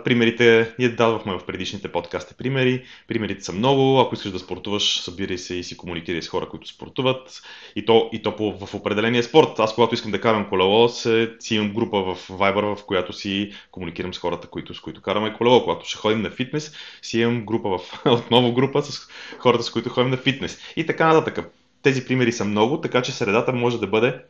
Примерите, 0.03 0.75
ние 0.79 0.89
дадохме 0.89 1.33
в 1.33 1.45
предишните 1.45 1.91
подкасти 1.91 2.33
примери. 2.37 2.85
Примерите 3.07 3.43
са 3.43 3.53
много. 3.53 3.99
Ако 3.99 4.15
искаш 4.15 4.31
да 4.31 4.39
спортуваш, 4.39 5.01
събирай 5.01 5.37
се 5.37 5.55
и 5.55 5.63
си 5.63 5.77
комуникирай 5.77 6.21
с 6.21 6.29
хора, 6.29 6.49
които 6.49 6.67
спортуват. 6.67 7.41
И 7.75 7.85
то, 7.85 8.09
и 8.13 8.21
то 8.21 8.35
по, 8.35 8.65
в 8.65 8.73
определения 8.73 9.23
спорт. 9.23 9.59
Аз, 9.59 9.75
когато 9.75 9.93
искам 9.93 10.11
да 10.11 10.21
карам 10.21 10.49
колело, 10.49 10.89
се, 10.89 11.33
си 11.39 11.55
имам 11.55 11.73
група 11.73 12.01
в 12.03 12.27
Viber, 12.27 12.75
в 12.75 12.85
която 12.85 13.13
си 13.13 13.51
комуникирам 13.71 14.13
с 14.13 14.19
хората, 14.19 14.47
които, 14.47 14.73
с 14.73 14.79
които 14.79 15.01
караме 15.01 15.33
колело. 15.33 15.63
Когато 15.63 15.85
ще 15.85 15.97
ходим 15.97 16.21
на 16.21 16.31
фитнес, 16.31 16.73
си 17.01 17.19
имам 17.19 17.45
група 17.45 17.69
в, 17.69 17.79
отново 18.05 18.53
група 18.53 18.81
с 18.81 19.07
хората, 19.39 19.63
с 19.63 19.69
които 19.69 19.89
ходим 19.89 20.11
на 20.11 20.17
фитнес. 20.17 20.59
И 20.75 20.85
така 20.85 21.13
нататък. 21.13 21.51
Тези 21.81 22.05
примери 22.05 22.31
са 22.31 22.45
много, 22.45 22.81
така 22.81 23.01
че 23.01 23.11
средата 23.11 23.53
може 23.53 23.79
да 23.79 23.87
бъде 23.87 24.21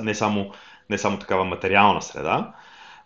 не 0.00 0.14
само, 0.14 0.52
не 0.90 0.98
само 0.98 1.18
такава 1.18 1.44
материална 1.44 2.02
среда, 2.02 2.52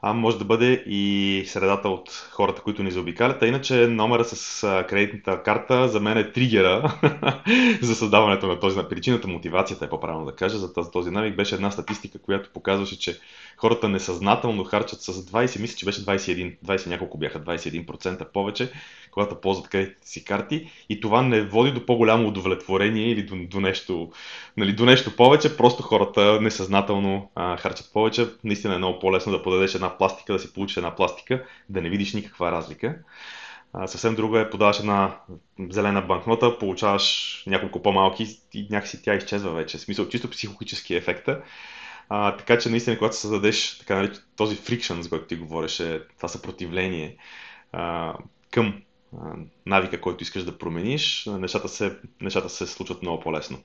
а 0.03 0.13
може 0.13 0.39
да 0.39 0.45
бъде 0.45 0.85
и 0.87 1.45
средата 1.47 1.89
от 1.89 2.29
хората, 2.31 2.63
които 2.63 2.83
ни 2.83 2.91
заобикалят. 2.91 3.43
А 3.43 3.47
иначе 3.47 3.87
номера 3.87 4.25
с 4.25 4.61
кредитната 4.89 5.43
карта 5.43 5.89
за 5.89 6.01
мен 6.01 6.19
е 6.19 6.33
тригера 6.33 6.99
за 7.83 7.95
създаването 7.95 8.47
на 8.47 8.61
този, 8.61 8.77
на 8.77 8.89
причината, 8.89 9.29
мотивацията 9.29 9.85
е 9.85 9.89
по-правилно 9.89 10.27
да 10.27 10.35
кажа, 10.37 10.59
за 10.59 10.91
този, 10.93 11.11
навик 11.11 11.37
беше 11.37 11.55
една 11.55 11.71
статистика, 11.71 12.19
която 12.19 12.51
показваше, 12.53 12.99
че 12.99 13.21
хората 13.59 13.89
несъзнателно 13.89 14.65
харчат 14.65 15.03
с 15.03 15.13
20, 15.13 15.61
мисля, 15.61 15.77
че 15.77 15.87
беше 15.87 16.05
21, 16.05 16.57
20 16.65 16.87
няколко 16.87 17.19
бяха, 17.19 17.41
21% 17.41 18.33
повече, 18.33 18.73
когато 19.11 19.41
ползват 19.41 19.69
кредитните 19.69 20.09
си 20.09 20.25
карти 20.25 20.71
и 20.89 21.01
това 21.01 21.23
не 21.23 21.43
води 21.43 21.73
до 21.73 21.87
по-голямо 21.87 22.29
удовлетворение 22.29 23.11
или 23.11 23.23
до, 23.23 23.37
до, 23.51 23.61
нещо, 23.61 24.11
нали, 24.57 24.73
до 24.73 24.85
нещо 24.85 25.17
повече, 25.17 25.57
просто 25.57 25.83
хората 25.83 26.41
несъзнателно 26.41 27.31
а, 27.35 27.57
харчат 27.57 27.93
повече. 27.93 28.27
Наистина 28.45 28.75
е 28.75 28.79
много 28.79 28.99
по-лесно 28.99 29.33
да 29.33 29.43
подадеш 29.43 29.75
една 29.75 29.99
пластика, 29.99 30.33
да 30.33 30.39
си 30.39 30.53
получиш 30.53 30.77
една 30.77 30.97
пластика, 30.97 31.45
да 31.69 31.81
не 31.81 31.89
видиш 31.89 32.15
никаква 32.15 32.53
разлика. 32.53 32.99
А, 33.73 33.87
съвсем 33.87 34.15
друго 34.15 34.39
е 34.39 34.51
подаваш 34.51 34.79
една 34.79 35.17
зелена 35.71 36.03
банкнота, 36.03 36.59
получаваш 36.59 37.43
няколко 37.47 37.83
по-малки 37.83 38.27
и 38.55 38.67
някакси 38.71 39.03
тя 39.03 39.15
изчезва 39.15 39.51
вече. 39.51 39.79
В 39.79 39.81
смисъл, 39.81 40.09
чисто 40.09 40.31
психологически 40.31 40.95
ефекта. 40.95 41.43
А, 42.09 42.37
така 42.37 42.59
че 42.59 42.71
наистина, 42.71 42.99
когато 42.99 43.17
създадеш 43.17 43.79
така, 43.79 43.97
нали, 43.97 44.11
този 44.37 44.57
фрикшн, 44.57 45.01
за 45.01 45.09
който 45.09 45.27
ти 45.27 45.37
говореше, 45.37 46.03
това 46.17 46.29
съпротивление 46.29 47.17
а, 47.73 48.15
към 48.51 48.83
а, 49.19 49.35
навика, 49.67 50.01
който 50.01 50.23
искаш 50.23 50.45
да 50.45 50.59
промениш, 50.59 51.27
нещата 51.27 51.69
се, 51.69 51.97
нещата 52.21 52.49
се 52.49 52.67
случват 52.67 53.03
много 53.03 53.21
по-лесно. 53.21 53.59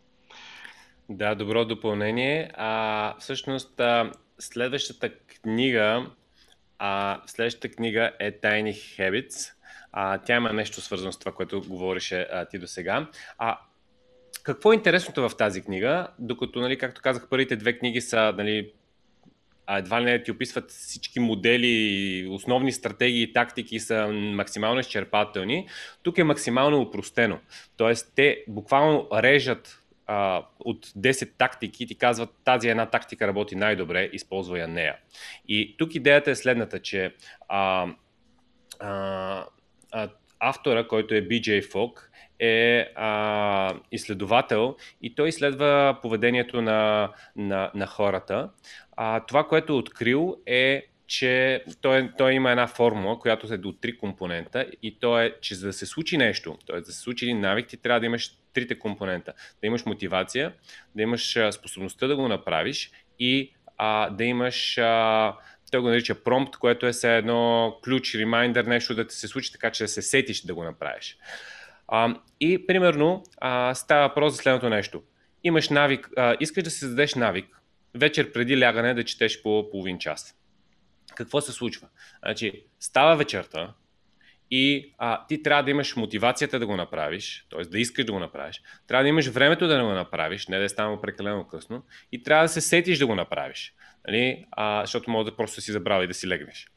Да, 1.10 1.36
добро 1.36 1.66
допълнение. 1.66 2.52
А, 2.54 3.16
всъщност, 3.20 3.80
а, 3.80 4.12
следващата 4.40 5.10
книга, 5.42 6.12
а, 6.80 7.22
следващата 7.26 7.70
книга 7.70 8.12
е 8.20 8.32
Tiny 8.32 8.74
Habits. 8.74 9.52
А, 9.92 10.18
тя 10.18 10.36
има 10.36 10.54
нещо 10.54 10.82
свързано 10.82 11.12
с 11.12 11.20
това, 11.20 11.32
което 11.32 11.62
говореше 11.62 12.28
а, 12.32 12.46
ти 12.46 12.60
до 12.60 12.68
сега. 12.68 13.08
А, 13.38 13.60
какво 14.44 14.72
е 14.72 14.76
интересното 14.76 15.30
в 15.30 15.38
тази 15.38 15.62
книга? 15.62 16.08
Докато, 16.20 16.60
нали, 16.60 16.78
както 16.78 17.02
казах, 17.02 17.30
първите 17.30 17.56
две 17.56 17.78
книги 17.78 18.02
са 18.02 18.34
нали, 18.38 18.72
едва 19.70 20.02
ли 20.02 20.06
не 20.06 20.24
ти 20.24 20.32
описват 20.32 20.72
всички 20.72 21.20
модели, 21.20 22.28
основни 22.30 22.72
стратегии 22.72 23.24
и 23.24 23.34
тактики 23.34 23.80
са 23.80 24.08
максимално 24.14 24.80
изчерпателни. 24.80 25.68
Тук 26.04 26.18
е 26.18 26.24
максимално 26.24 26.82
упростено. 26.82 27.40
Тоест, 27.78 28.12
те 28.16 28.44
буквално 28.48 29.08
режат 29.14 29.80
а, 30.08 30.46
от 30.60 30.86
10 30.86 31.32
тактики 31.38 31.84
и 31.84 31.88
ти 31.88 31.96
казват 31.96 32.30
тази 32.44 32.70
една 32.70 32.86
тактика 32.86 33.28
работи 33.28 33.56
най-добре, 33.56 34.10
използвай 34.14 34.62
я 34.62 34.68
нея. 34.68 34.96
И 35.48 35.76
тук 35.78 35.96
идеята 35.96 36.32
е 36.32 36.36
следната, 36.36 36.80
че 36.80 37.16
а, 37.50 37.88
а, 38.80 39.46
автора, 40.40 40.88
който 40.88 41.16
е 41.16 41.22
BJ 41.22 41.72
Fogg, 41.72 42.10
е 42.44 42.92
а, 42.96 43.74
изследовател 43.92 44.76
и 45.02 45.16
той 45.16 45.30
изследва 45.30 46.00
поведението 46.02 46.62
на, 46.62 47.10
на, 47.36 47.72
на 47.76 47.88
хората. 47.88 48.50
А, 48.98 49.26
това, 49.26 49.48
което 49.48 49.74
е 49.74 49.76
открил 49.76 50.38
е, 50.46 50.86
че 51.08 51.64
той, 51.82 52.12
той 52.18 52.34
има 52.34 52.52
една 52.52 52.68
формула, 52.68 53.20
която 53.20 53.54
е 53.54 53.58
до 53.58 53.72
три 53.72 53.98
компонента 53.98 54.66
и 54.84 55.00
то 55.00 55.20
е, 55.20 55.36
че 55.42 55.56
за 55.56 55.68
да 55.68 55.74
се 55.74 55.86
случи 55.86 56.18
нещо, 56.18 56.58
т.е. 56.68 56.80
да 56.80 56.92
се 56.92 57.00
случи 57.00 57.26
един 57.26 57.40
навик, 57.40 57.68
ти 57.68 57.78
трябва 57.78 58.00
да 58.00 58.06
имаш 58.06 58.32
трите 58.54 58.80
компонента. 58.80 59.34
Да 59.62 59.68
имаш 59.68 59.86
мотивация, 59.86 60.54
да 60.96 61.02
имаш 61.02 61.38
способността 61.52 62.08
да 62.08 62.16
го 62.16 62.28
направиш 62.28 62.92
и 63.20 63.54
а, 63.78 64.10
да 64.10 64.24
имаш 64.24 64.78
а, 64.78 65.34
той 65.72 65.82
го 65.82 65.88
нарича 65.88 66.16
промпт, 66.16 66.58
което 66.58 66.88
е 66.88 66.92
все 66.92 67.18
едно 67.18 67.76
ключ, 67.84 68.16
ремайндър, 68.16 68.66
нещо 68.66 68.96
да 68.96 69.08
ти 69.08 69.16
се 69.16 69.28
случи 69.28 69.52
така, 69.52 69.72
че 69.72 69.84
да 69.84 69.88
се 69.88 70.02
сетиш 70.02 70.42
да 70.42 70.54
го 70.54 70.64
направиш. 70.64 71.18
А, 71.88 72.16
и 72.40 72.68
примерно 72.68 73.24
а, 73.38 73.76
става 73.76 74.08
въпрос 74.08 74.34
за 74.34 74.38
следното 74.38 74.70
нещо. 74.70 75.04
Имаш 75.44 75.70
навик, 75.70 76.10
а, 76.18 76.38
искаш 76.40 76.64
да 76.64 76.72
се 76.72 76.88
зададеш 76.88 77.16
навик, 77.16 77.62
вечер 77.96 78.32
преди 78.32 78.62
лягане 78.62 78.94
да 78.94 79.04
четеш 79.04 79.42
по 79.42 79.70
половин 79.72 80.00
час. 80.00 80.36
Какво 81.16 81.42
се 81.42 81.52
случва? 81.52 81.88
Значи, 82.24 82.64
става 82.80 83.16
вечерта 83.16 83.74
и 84.52 84.94
а, 84.98 85.28
ти 85.28 85.44
трябва 85.44 85.64
да 85.64 85.72
имаш 85.72 85.96
мотивацията 85.96 86.60
да 86.60 86.68
го 86.68 86.76
направиш, 86.76 87.48
т.е. 87.52 87.62
да 87.62 87.80
искаш 87.80 88.06
да 88.06 88.12
го 88.12 88.20
направиш. 88.20 88.62
Трябва 88.88 89.04
да 89.04 89.10
имаш 89.10 89.28
времето 89.28 89.68
да 89.68 89.78
не 89.78 89.84
го 89.84 89.90
направиш, 89.90 90.48
не 90.48 90.58
да 90.58 90.64
е 90.64 90.70
станало 90.70 91.02
прекалено 91.02 91.48
късно. 91.48 91.84
И 92.12 92.24
трябва 92.24 92.44
да 92.44 92.50
се 92.50 92.62
сетиш 92.62 93.00
да 93.00 93.08
го 93.08 93.16
направиш. 93.16 93.74
Нали? 94.08 94.46
А, 94.52 94.82
защото 94.82 95.12
може 95.12 95.26
да 95.26 95.36
просто 95.36 95.62
си 95.62 95.72
забравя 95.72 96.04
и 96.04 96.08
да 96.08 96.14
си 96.14 96.28
легнеш. 96.28 96.68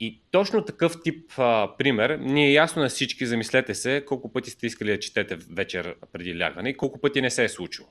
И 0.00 0.20
точно 0.30 0.64
такъв 0.64 0.96
тип 1.02 1.32
а, 1.38 1.76
пример 1.78 2.10
ни 2.10 2.46
е 2.46 2.52
ясно 2.52 2.82
на 2.82 2.88
всички, 2.88 3.26
замислете 3.26 3.74
се 3.74 4.04
колко 4.06 4.32
пъти 4.32 4.50
сте 4.50 4.66
искали 4.66 4.90
да 4.90 4.98
четете 4.98 5.36
вечер 5.36 5.94
преди 6.12 6.38
лягане 6.38 6.68
и 6.68 6.76
колко 6.76 7.00
пъти 7.00 7.20
не 7.20 7.30
се 7.30 7.44
е 7.44 7.48
случило. 7.48 7.88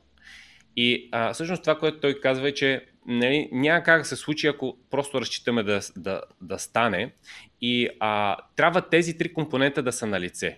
И 0.75 1.09
а, 1.11 1.33
всъщност 1.33 1.63
това, 1.63 1.79
което 1.79 1.99
той 1.99 2.19
казва 2.19 2.49
е, 2.49 2.53
че 2.53 2.85
нали, 3.07 3.49
няма 3.51 3.83
как 3.83 4.01
да 4.01 4.05
се 4.05 4.15
случи, 4.15 4.47
ако 4.47 4.77
просто 4.89 5.21
разчитаме 5.21 5.63
да, 5.63 5.79
да, 5.97 6.21
да 6.41 6.59
стане. 6.59 7.13
И 7.61 7.89
а, 7.99 8.37
трябва 8.55 8.89
тези 8.89 9.17
три 9.17 9.33
компонента 9.33 9.83
да 9.83 9.91
са 9.91 10.07
на 10.07 10.19
лице. 10.19 10.57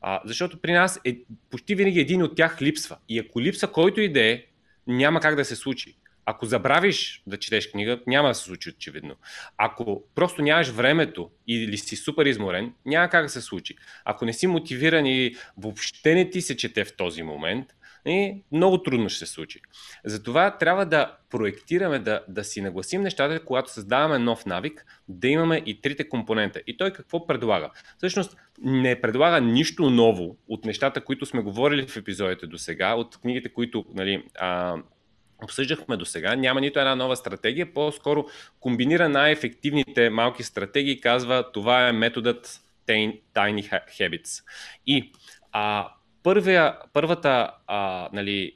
А, 0.00 0.20
защото 0.24 0.60
при 0.60 0.72
нас 0.72 1.00
е, 1.04 1.18
почти 1.50 1.74
винаги 1.74 2.00
един 2.00 2.22
от 2.22 2.36
тях 2.36 2.62
липсва. 2.62 2.96
И 3.08 3.18
ако 3.18 3.40
липса 3.40 3.66
който 3.66 4.00
и 4.00 4.12
да 4.12 4.20
е, 4.20 4.44
няма 4.86 5.20
как 5.20 5.36
да 5.36 5.44
се 5.44 5.56
случи. 5.56 5.96
Ако 6.26 6.46
забравиш 6.46 7.22
да 7.26 7.36
четеш 7.36 7.70
книга, 7.70 8.00
няма 8.06 8.28
да 8.28 8.34
се 8.34 8.44
случи 8.44 8.70
очевидно. 8.70 9.16
Ако 9.56 10.02
просто 10.14 10.42
нямаш 10.42 10.68
времето 10.68 11.30
или 11.48 11.78
си 11.78 11.96
супер 11.96 12.26
изморен, 12.26 12.72
няма 12.86 13.08
как 13.08 13.24
да 13.24 13.28
се 13.28 13.40
случи. 13.40 13.76
Ако 14.04 14.24
не 14.24 14.32
си 14.32 14.46
мотивиран 14.46 15.06
и 15.06 15.36
въобще 15.56 16.14
не 16.14 16.30
ти 16.30 16.42
се 16.42 16.56
чете 16.56 16.84
в 16.84 16.96
този 16.96 17.22
момент, 17.22 17.66
и 18.06 18.42
много 18.52 18.82
трудно 18.82 19.08
ще 19.08 19.26
се 19.26 19.32
случи. 19.32 19.60
Затова 20.04 20.58
трябва 20.58 20.86
да 20.86 21.16
проектираме, 21.30 21.98
да, 21.98 22.24
да 22.28 22.44
си 22.44 22.60
нагласим 22.60 23.02
нещата, 23.02 23.44
когато 23.44 23.72
създаваме 23.72 24.18
нов 24.18 24.46
навик, 24.46 24.86
да 25.08 25.28
имаме 25.28 25.62
и 25.66 25.80
трите 25.80 26.08
компонента. 26.08 26.60
И 26.66 26.76
той 26.76 26.92
какво 26.92 27.26
предлага? 27.26 27.70
Всъщност 27.96 28.36
не 28.62 29.00
предлага 29.00 29.40
нищо 29.40 29.90
ново 29.90 30.36
от 30.48 30.64
нещата, 30.64 31.00
които 31.00 31.26
сме 31.26 31.42
говорили 31.42 31.86
в 31.86 31.96
епизодите 31.96 32.46
до 32.46 32.58
сега, 32.58 32.94
от 32.94 33.20
книгите, 33.20 33.48
които 33.48 33.84
нали, 33.94 34.24
а, 34.38 34.76
обсъждахме 35.44 35.96
до 35.96 36.04
сега. 36.04 36.36
Няма 36.36 36.60
нито 36.60 36.78
една 36.78 36.94
нова 36.94 37.16
стратегия, 37.16 37.74
по-скоро 37.74 38.26
комбинира 38.60 39.08
най-ефективните 39.08 40.10
малки 40.10 40.42
стратегии, 40.42 41.00
казва 41.00 41.52
това 41.52 41.88
е 41.88 41.92
методът 41.92 42.60
Tiny 42.86 43.84
Habits. 43.98 44.44
И 44.86 45.12
а, 45.52 45.88
първия, 46.22 46.78
първата, 46.92 47.50
а, 47.66 48.08
нали, 48.12 48.52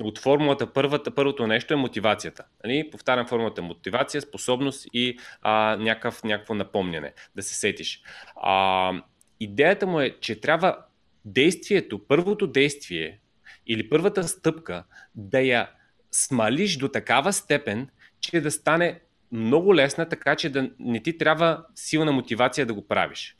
от 0.00 0.18
формулата, 0.18 0.72
първата, 0.72 1.14
първото 1.14 1.46
нещо 1.46 1.74
е 1.74 1.76
мотивацията. 1.76 2.44
Нали? 2.64 2.90
Повтарям 2.90 3.26
формулата 3.26 3.62
мотивация, 3.62 4.20
способност 4.20 4.86
и 4.92 5.18
а, 5.42 5.76
някакъв, 5.76 6.24
някакво 6.24 6.54
напомняне, 6.54 7.12
да 7.36 7.42
се 7.42 7.54
сетиш. 7.54 8.02
А, 8.36 8.92
идеята 9.40 9.86
му 9.86 10.00
е, 10.00 10.16
че 10.20 10.40
трябва 10.40 10.78
действието, 11.24 12.06
първото 12.08 12.46
действие 12.46 13.20
или 13.66 13.88
първата 13.88 14.28
стъпка 14.28 14.84
да 15.14 15.40
я 15.40 15.70
смалиш 16.12 16.76
до 16.76 16.88
такава 16.88 17.32
степен, 17.32 17.88
че 18.20 18.40
да 18.40 18.50
стане 18.50 19.00
много 19.32 19.74
лесна, 19.74 20.08
така 20.08 20.36
че 20.36 20.48
да 20.48 20.70
не 20.78 21.02
ти 21.02 21.18
трябва 21.18 21.64
силна 21.74 22.12
мотивация 22.12 22.66
да 22.66 22.74
го 22.74 22.88
правиш. 22.88 23.36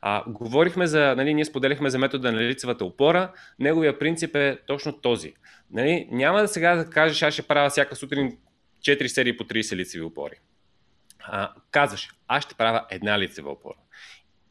А, 0.00 0.30
говорихме 0.30 0.86
за, 0.86 1.14
нали, 1.16 1.34
ние 1.34 1.44
споделихме 1.44 1.90
за 1.90 1.98
метода 1.98 2.32
на 2.32 2.40
лицевата 2.40 2.84
опора. 2.84 3.32
Неговия 3.58 3.98
принцип 3.98 4.36
е 4.36 4.58
точно 4.66 4.92
този. 4.92 5.34
Нали, 5.70 6.08
няма 6.10 6.40
да 6.40 6.48
сега 6.48 6.76
да 6.76 6.90
кажеш, 6.90 7.22
аз 7.22 7.34
ще 7.34 7.42
правя 7.42 7.70
всяка 7.70 7.96
сутрин 7.96 8.38
4 8.80 9.06
серии 9.06 9.36
по 9.36 9.44
30 9.44 9.76
лицеви 9.76 10.04
опори. 10.04 10.34
А, 11.18 11.52
казваш, 11.70 12.10
аз 12.28 12.44
ще 12.44 12.54
правя 12.54 12.86
една 12.90 13.18
лицева 13.18 13.50
опора. 13.50 13.76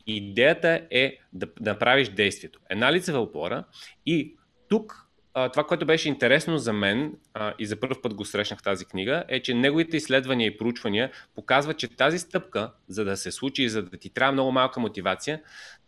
Идеята 0.07 0.87
е 0.91 1.17
да, 1.33 1.47
направиш 1.61 2.09
действието. 2.09 2.59
Една 2.69 2.93
лицева 2.93 3.19
опора 3.19 3.63
и 4.05 4.35
тук 4.69 5.07
това, 5.54 5.63
което 5.63 5.86
беше 5.86 6.10
интересно 6.10 6.58
за 6.58 6.73
мен 6.73 7.13
а, 7.34 7.54
и 7.60 7.65
за 7.65 7.76
първ 7.76 8.02
път 8.02 8.13
го 8.13 8.26
срещнах 8.26 8.63
тази 8.63 8.86
книга, 8.86 9.23
е, 9.28 9.39
че 9.41 9.54
неговите 9.54 9.97
изследвания 9.97 10.47
и 10.47 10.58
проучвания 10.58 11.12
показват, 11.36 11.78
че 11.78 11.95
тази 11.95 12.19
стъпка, 12.19 12.71
за 12.88 13.06
да 13.06 13.17
се 13.17 13.32
случи 13.32 13.63
и 13.63 13.69
за 13.69 13.84
да 13.84 13.97
ти 13.97 14.10
трябва 14.10 14.32
много 14.32 14.52
малка 14.52 14.80
мотивация, 14.80 15.41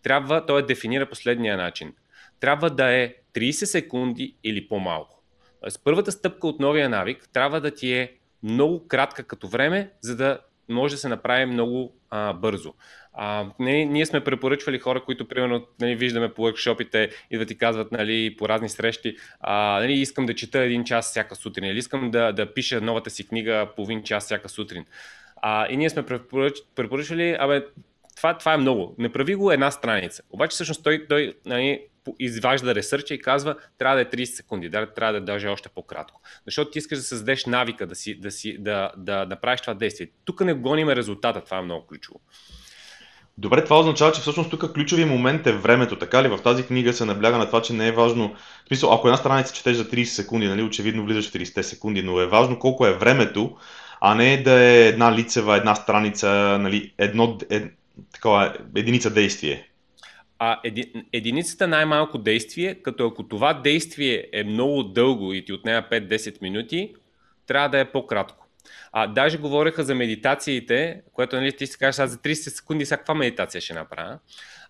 трябва, 0.04 0.46
той 0.46 0.60
е 0.60 0.66
дефинира 0.66 1.10
последния 1.10 1.58
начин. 1.58 1.94
Трябва 2.40 2.70
да 2.70 2.92
е 2.92 3.14
30 3.34 3.52
секунди 3.52 4.36
или 4.44 4.68
по-малко. 4.68 5.22
Тоест, 5.62 5.82
първата 5.84 6.12
стъпка 6.12 6.48
от 6.48 6.60
новия 6.60 6.90
навик 6.90 7.30
трябва 7.34 7.62
да 7.62 7.72
ти 7.72 7.94
е 7.94 8.14
много 8.44 8.88
кратка 8.88 9.24
като 9.24 9.48
време, 9.48 9.92
за 10.02 10.16
да 10.16 10.40
може 10.70 10.96
да 10.96 11.00
се 11.00 11.10
направи 11.10 11.46
много 11.46 11.94
а, 12.10 12.34
бързо. 12.34 12.74
А, 13.14 13.46
не, 13.60 13.86
ние 13.86 14.06
сме 14.06 14.24
препоръчвали 14.24 14.80
хора, 14.80 15.04
които 15.04 15.28
примерно 15.28 15.66
нали, 15.82 15.96
виждаме 15.96 16.34
по 16.34 16.42
workshopите 16.42 17.12
и 17.32 17.38
да 17.38 17.46
ти 17.46 17.58
казват 17.58 17.92
нали, 17.92 18.36
по 18.38 18.50
разни 18.50 18.70
срещи, 18.70 19.16
а, 19.40 19.80
нали, 19.80 19.94
искам 19.94 20.26
да 20.26 20.36
чета 20.36 20.60
един 20.60 20.84
час 20.84 21.10
всяка 21.10 21.36
сутрин 21.36 21.70
или 21.70 21.78
искам 21.78 22.12
да, 22.12 22.32
да 22.32 22.54
пиша 22.54 22.82
новата 22.82 23.10
си 23.10 23.28
книга 23.28 23.70
половин 23.76 24.04
час 24.04 24.26
всяка 24.26 24.50
сутрин. 24.50 24.86
А, 25.42 25.68
и 25.70 25.78
ние 25.78 25.90
сме 25.90 26.06
препоръч, 26.06 26.58
препоръчвали, 26.76 27.36
абе, 27.40 27.66
това, 28.20 28.38
това 28.38 28.54
е 28.54 28.58
много. 28.58 28.96
Не 28.98 29.12
прави 29.12 29.36
го 29.36 29.52
една 29.52 29.72
страница. 29.72 30.24
Обаче 30.30 30.54
всъщност 30.54 30.84
той, 30.84 31.06
той 31.10 31.34
нали, 31.46 31.82
изважда 32.20 32.76
ресърча 32.76 33.14
и 33.14 33.22
казва, 33.22 33.56
трябва 33.78 33.96
да 33.96 34.02
е 34.02 34.06
30 34.06 34.26
секунди, 34.26 34.70
да, 34.70 34.94
трябва 34.94 35.14
да 35.14 35.18
е 35.18 35.22
даже 35.22 35.48
още 35.48 35.70
по-кратко. 35.70 36.22
Защото 36.46 36.72
ти 36.72 36.80
искаш 36.80 36.98
да 36.98 37.04
създадеш 37.04 37.46
навика 37.46 37.88
да, 37.88 37.96
си, 37.96 38.20
да, 38.20 38.32
си, 38.32 38.58
да, 38.60 38.92
да 38.98 39.26
направиш 39.26 39.62
това 39.62 39.74
действие. 39.74 40.08
Тук 40.26 40.42
не 40.42 40.54
гоним 40.54 40.90
резултата, 40.90 41.42
това 41.42 41.58
е 41.58 41.62
много 41.62 41.88
ключово. 41.88 42.20
Добре, 43.38 43.64
това 43.64 43.80
означава, 43.80 44.12
че 44.12 44.22
всъщност 44.22 44.50
тук 44.50 44.74
ключови 44.74 45.06
момент 45.06 45.48
е 45.48 45.52
времето, 45.52 45.96
така 45.96 46.24
ли? 46.24 46.28
В 46.28 46.40
тази 46.44 46.64
книга 46.64 46.94
се 46.94 47.06
набляга 47.06 47.38
на 47.38 47.46
това, 47.46 47.62
че 47.62 47.74
не 47.74 47.88
е 47.88 47.92
важно. 47.92 48.36
В 48.66 48.68
смисъл, 48.68 48.94
ако 48.94 49.08
една 49.08 49.18
страница 49.18 49.54
четеш 49.54 49.78
за 49.78 49.86
30 49.86 50.04
секунди, 50.04 50.48
нали, 50.48 50.64
очевидно 50.64 51.06
влизаш 51.06 51.30
в 51.30 51.34
30 51.34 51.62
секунди, 51.62 52.02
но 52.02 52.20
е 52.20 52.28
важно 52.28 52.60
колко 52.60 52.86
е 52.86 52.98
времето, 52.98 53.58
а 54.02 54.16
не 54.16 54.44
да 54.44 54.62
е 54.62 54.88
една 54.88 55.16
лицева, 55.16 55.58
една 55.58 55.76
страница, 55.76 56.58
нали, 56.62 56.94
едно, 56.98 57.38
такова, 58.14 58.58
единица 58.76 59.10
действие. 59.10 59.70
А 60.40 60.60
еди, 60.64 60.94
единицата 61.14 61.68
най-малко 61.68 62.18
действие, 62.18 62.76
като 62.76 63.08
ако 63.08 63.24
това 63.24 63.54
действие 63.54 64.30
е 64.34 64.44
много 64.44 64.84
дълго 64.84 65.34
и 65.34 65.46
ти 65.46 65.54
отнема 65.54 65.88
5-10 65.92 66.42
минути, 66.42 66.94
трябва 67.48 67.70
да 67.70 67.80
е 67.80 67.92
по-кратко. 67.92 68.46
А, 68.92 69.08
даже 69.08 69.38
говореха 69.38 69.84
за 69.84 69.96
медитациите, 69.96 71.02
което 71.14 71.36
нали, 71.36 71.52
ти 71.52 71.68
си 71.68 71.78
кажеш, 71.78 72.00
аз 72.00 72.12
за 72.12 72.18
30 72.18 72.34
секунди 72.34 72.86
сега 72.86 72.98
каква 72.98 73.14
медитация 73.14 73.62
ще 73.62 73.74
направя. 73.74 74.20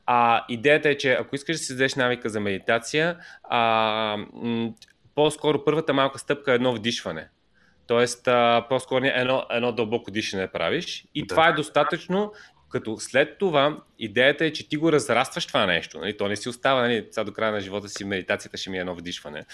А, 0.06 0.46
идеята 0.50 0.90
е, 0.90 0.98
че 0.98 1.14
ако 1.14 1.36
искаш 1.36 1.58
да 1.58 1.64
си 1.64 1.74
задеш 1.74 1.96
навика 1.96 2.30
за 2.30 2.40
медитация, 2.40 3.18
а, 3.44 4.18
м- 4.34 4.70
по-скоро 5.16 5.66
първата 5.66 5.94
малка 5.94 6.20
стъпка 6.20 6.52
е 6.52 6.56
едно 6.56 6.74
вдишване. 6.74 7.28
Тоест, 7.88 8.28
а, 8.28 8.66
по-скоро 8.70 9.06
едно, 9.06 9.46
едно 9.50 9.72
дълбоко 9.72 10.12
дишане 10.12 10.48
правиш. 10.48 11.06
И 11.16 11.22
да. 11.22 11.28
това 11.28 11.48
е 11.48 11.54
достатъчно 11.54 12.32
като 12.70 12.98
след 13.00 13.38
това 13.38 13.78
идеята 14.00 14.46
е, 14.46 14.54
че 14.54 14.70
ти 14.70 14.78
го 14.78 14.92
разрастваш 14.92 15.46
това 15.46 15.66
нещо. 15.66 16.00
Нали? 16.00 16.18
То 16.18 16.28
не 16.28 16.36
си 16.36 16.50
остава, 16.50 16.82
нали? 16.82 17.08
сега 17.12 17.24
до 17.24 17.34
края 17.34 17.52
на 17.52 17.62
живота 17.62 17.90
си 17.90 18.06
медитацията 18.06 18.58
ще 18.58 18.70
ми 18.70 18.78
е 18.78 18.80
едно 18.80 18.96
вдишване. 18.96 19.46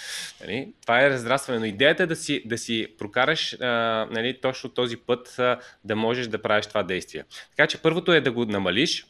Нали? 0.41 0.73
Това 0.82 1.01
е 1.01 1.10
разрастване, 1.10 1.60
но 1.60 1.65
идеята 1.65 2.04
е 2.04 2.08
да 2.08 2.15
си, 2.15 2.43
да 2.45 2.58
си 2.58 2.88
прокараш 2.97 3.54
а, 3.62 3.67
нали, 4.12 4.41
точно 4.41 4.69
този 4.69 4.97
път 4.97 5.39
а, 5.39 5.60
да 5.84 5.95
можеш 5.95 6.28
да 6.28 6.41
правиш 6.41 6.67
това 6.67 6.84
действие. 6.84 7.23
Така 7.49 7.67
че 7.67 7.82
първото 7.82 8.13
е 8.13 8.21
да 8.21 8.32
го 8.32 8.45
намалиш, 8.45 9.06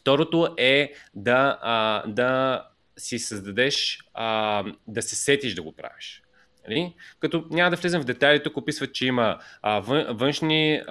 второто 0.00 0.54
е 0.58 0.92
да, 1.14 1.58
а, 1.62 2.02
да 2.06 2.62
си 2.96 3.18
създадеш, 3.18 3.98
а, 4.14 4.64
да 4.86 5.02
се 5.02 5.16
сетиш 5.16 5.54
да 5.54 5.62
го 5.62 5.72
правиш. 5.72 6.21
Нали? 6.68 6.94
Като 7.20 7.44
няма 7.50 7.70
да 7.70 7.76
влизам 7.76 8.02
в 8.02 8.04
детайли, 8.04 8.42
тук 8.42 8.56
описват, 8.56 8.92
че 8.92 9.06
има 9.06 9.38
а, 9.62 9.80
вън, 9.80 10.06
външни 10.08 10.82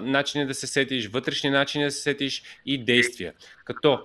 начини 0.00 0.46
да 0.46 0.54
се 0.54 0.66
сетиш, 0.66 1.08
вътрешни 1.08 1.50
начини 1.50 1.84
да 1.84 1.90
се 1.90 2.02
сетиш 2.02 2.42
и 2.66 2.84
действия. 2.84 3.32
Като 3.64 4.00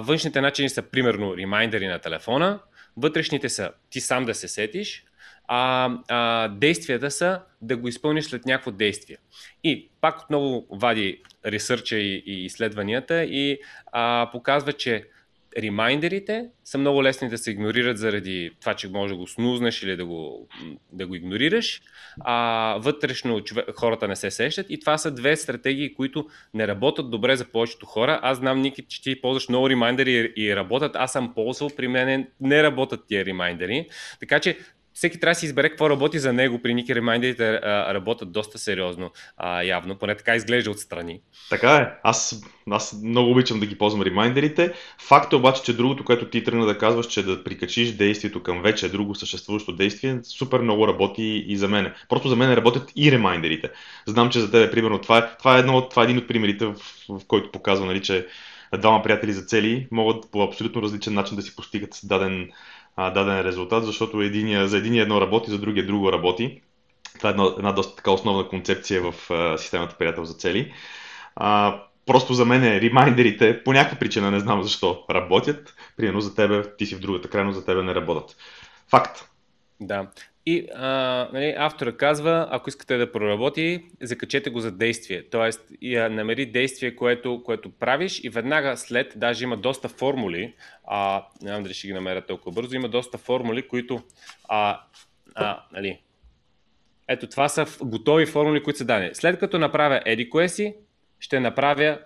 външните 0.00 0.40
начини 0.40 0.68
са 0.68 0.82
примерно 0.82 1.36
ремайдери 1.36 1.86
на 1.86 1.98
телефона, 1.98 2.58
вътрешните 2.96 3.48
са 3.48 3.70
ти 3.90 4.00
сам 4.00 4.24
да 4.24 4.34
се 4.34 4.48
сетиш, 4.48 5.04
а, 5.48 6.48
действията 6.48 7.10
са 7.10 7.40
да 7.62 7.76
го 7.76 7.88
изпълниш 7.88 8.24
след 8.24 8.46
някакво 8.46 8.70
действие. 8.70 9.16
И 9.64 9.88
пак 10.00 10.22
отново 10.22 10.66
вади 10.70 11.22
ресърча 11.46 11.96
и, 11.96 12.22
изследванията 12.26 13.24
и 13.24 13.60
показва, 14.32 14.72
че 14.72 15.04
ремайндерите 15.58 16.46
са 16.64 16.78
много 16.78 17.02
лесни 17.02 17.28
да 17.28 17.38
се 17.38 17.50
игнорират 17.50 17.98
заради 17.98 18.50
това, 18.60 18.74
че 18.74 18.88
може 18.88 19.14
да 19.14 19.18
го 19.18 19.26
снузнеш 19.26 19.82
или 19.82 19.96
да 19.96 20.06
го, 20.06 20.48
да 20.92 21.06
го 21.06 21.14
игнорираш. 21.14 21.82
А 22.20 22.76
вътрешно 22.78 23.42
хората 23.76 24.08
не 24.08 24.16
се 24.16 24.30
сещат. 24.30 24.66
И 24.70 24.80
това 24.80 24.98
са 24.98 25.10
две 25.10 25.36
стратегии, 25.36 25.94
които 25.94 26.26
не 26.54 26.68
работят 26.68 27.10
добре 27.10 27.36
за 27.36 27.44
повечето 27.44 27.86
хора. 27.86 28.20
Аз 28.22 28.38
знам, 28.38 28.60
Ники, 28.60 28.82
че 28.88 29.02
ти 29.02 29.20
ползваш 29.20 29.48
много 29.48 29.70
ремайндери 29.70 30.32
и 30.36 30.56
работят. 30.56 30.96
Аз 30.96 31.12
съм 31.12 31.34
ползвал, 31.34 31.70
при 31.76 31.88
мен 31.88 32.26
не 32.40 32.62
работят 32.62 33.00
тия 33.08 33.24
ремайндери. 33.24 33.86
Така 34.20 34.40
че 34.40 34.58
всеки 34.98 35.20
трябва 35.20 35.30
да 35.30 35.38
си 35.38 35.46
избере 35.46 35.68
какво 35.68 35.90
работи 35.90 36.18
за 36.18 36.32
него. 36.32 36.62
При 36.62 36.74
Ники 36.74 36.94
ремайндерите 36.94 37.60
работят 37.94 38.32
доста 38.32 38.58
сериозно, 38.58 39.10
а, 39.36 39.62
явно, 39.62 39.98
поне 39.98 40.14
така 40.14 40.36
изглежда 40.36 40.70
отстрани. 40.70 41.20
Така 41.50 41.76
е. 41.76 41.88
Аз, 42.02 42.42
аз 42.70 43.00
много 43.04 43.30
обичам 43.30 43.60
да 43.60 43.66
ги 43.66 43.78
ползвам 43.78 44.02
ремайндерите. 44.02 44.72
Факт 45.00 45.32
е 45.32 45.36
обаче, 45.36 45.62
че 45.62 45.76
другото, 45.76 46.04
което 46.04 46.30
ти 46.30 46.44
тръгна 46.44 46.66
да 46.66 46.78
казваш, 46.78 47.06
че 47.06 47.22
да 47.22 47.44
прикачиш 47.44 47.92
действието 47.92 48.42
към 48.42 48.62
вече 48.62 48.88
друго 48.88 49.14
съществуващо 49.14 49.72
действие, 49.72 50.18
супер 50.22 50.60
много 50.60 50.88
работи 50.88 51.44
и 51.48 51.56
за 51.56 51.68
мен. 51.68 51.92
Просто 52.08 52.28
за 52.28 52.36
мен 52.36 52.54
работят 52.54 52.92
и 52.96 53.12
ремайндерите. 53.12 53.70
Знам, 54.06 54.30
че 54.30 54.40
за 54.40 54.50
теб, 54.50 54.72
примерно, 54.72 55.00
това 55.00 55.18
е, 55.18 55.36
това 55.38 55.56
е, 55.56 55.60
едно, 55.60 55.88
това 55.88 56.02
е 56.02 56.04
един 56.04 56.18
от 56.18 56.28
примерите, 56.28 56.66
в, 56.66 56.74
в 57.08 57.20
който 57.26 57.52
показва, 57.52 57.86
нали, 57.86 58.02
че 58.02 58.26
двама 58.76 59.02
приятели 59.02 59.32
за 59.32 59.42
цели 59.42 59.86
могат 59.90 60.30
по 60.30 60.42
абсолютно 60.42 60.82
различен 60.82 61.14
начин 61.14 61.36
да 61.36 61.42
си 61.42 61.56
постигат 61.56 62.00
даден 62.04 62.50
а, 63.00 63.10
даден 63.10 63.40
резултат, 63.40 63.84
защото 63.84 64.22
единия, 64.22 64.68
за 64.68 64.78
един 64.78 64.94
едно 64.94 65.20
работи, 65.20 65.50
за 65.50 65.58
другия 65.58 65.86
друго 65.86 66.12
работи. 66.12 66.62
Това 67.18 67.30
е 67.30 67.32
една, 67.32 67.44
една 67.58 67.72
доста 67.72 67.96
така 67.96 68.10
основна 68.10 68.48
концепция 68.48 69.02
в 69.02 69.30
а, 69.30 69.58
системата 69.58 69.94
приятел 69.98 70.24
за 70.24 70.34
цели. 70.34 70.72
А, 71.36 71.80
просто 72.06 72.34
за 72.34 72.44
мен 72.44 72.64
е 72.64 72.80
ремайндерите 72.80 73.64
по 73.64 73.72
някаква 73.72 73.98
причина, 73.98 74.30
не 74.30 74.40
знам 74.40 74.62
защо, 74.62 75.04
работят. 75.10 75.74
Примерно 75.96 76.20
за 76.20 76.34
тебе, 76.34 76.76
ти 76.76 76.86
си 76.86 76.94
в 76.94 77.00
другата 77.00 77.28
крайно, 77.28 77.52
за 77.52 77.64
тебе 77.64 77.82
не 77.82 77.94
работят. 77.94 78.36
Факт. 78.90 79.28
Да. 79.80 80.10
И 80.46 80.68
а, 80.74 80.88
нали, 81.32 81.54
автора 81.56 81.96
казва, 81.96 82.48
ако 82.50 82.68
искате 82.68 82.96
да 82.96 83.12
проработи, 83.12 83.84
закачете 84.02 84.50
го 84.50 84.60
за 84.60 84.72
действие. 84.72 85.22
Тоест, 85.30 85.60
я 85.82 86.10
намери 86.10 86.46
действие, 86.46 86.96
което, 86.96 87.42
което 87.44 87.70
правиш 87.70 88.20
и 88.24 88.28
веднага 88.28 88.76
след, 88.76 89.12
даже 89.16 89.44
има 89.44 89.56
доста 89.56 89.88
формули, 89.88 90.54
а, 90.84 91.26
не 91.42 91.48
знам 91.48 91.62
дали 91.62 91.74
ще 91.74 91.86
ги 91.86 91.92
намеря 91.92 92.26
толкова 92.26 92.52
бързо, 92.52 92.76
има 92.76 92.88
доста 92.88 93.18
формули, 93.18 93.68
които 93.68 94.02
а, 94.48 94.80
а, 95.34 95.62
нали, 95.72 96.00
ето 97.08 97.26
това 97.26 97.48
са 97.48 97.66
готови 97.82 98.26
формули, 98.26 98.62
които 98.62 98.78
са 98.78 98.84
дадени. 98.84 99.10
След 99.14 99.38
като 99.38 99.58
направя 99.58 100.02
еди 100.04 100.30
кое 100.30 100.48
си, 100.48 100.74
ще 101.20 101.40
направя 101.40 101.98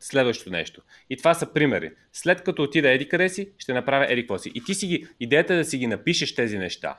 следващото 0.00 0.50
нещо. 0.50 0.82
И 1.10 1.16
това 1.16 1.34
са 1.34 1.52
примери. 1.52 1.92
След 2.12 2.42
като 2.42 2.62
отида 2.62 2.90
еди 2.90 3.08
къде 3.08 3.28
ще 3.58 3.72
направя 3.72 4.12
еди 4.12 4.22
какво 4.22 4.38
си. 4.38 4.52
И 4.54 4.64
ти 4.64 4.74
си 4.74 4.86
ги, 4.86 5.06
идеята 5.20 5.54
е 5.54 5.56
да 5.56 5.64
си 5.64 5.78
ги 5.78 5.86
напишеш 5.86 6.34
тези 6.34 6.58
неща 6.58 6.96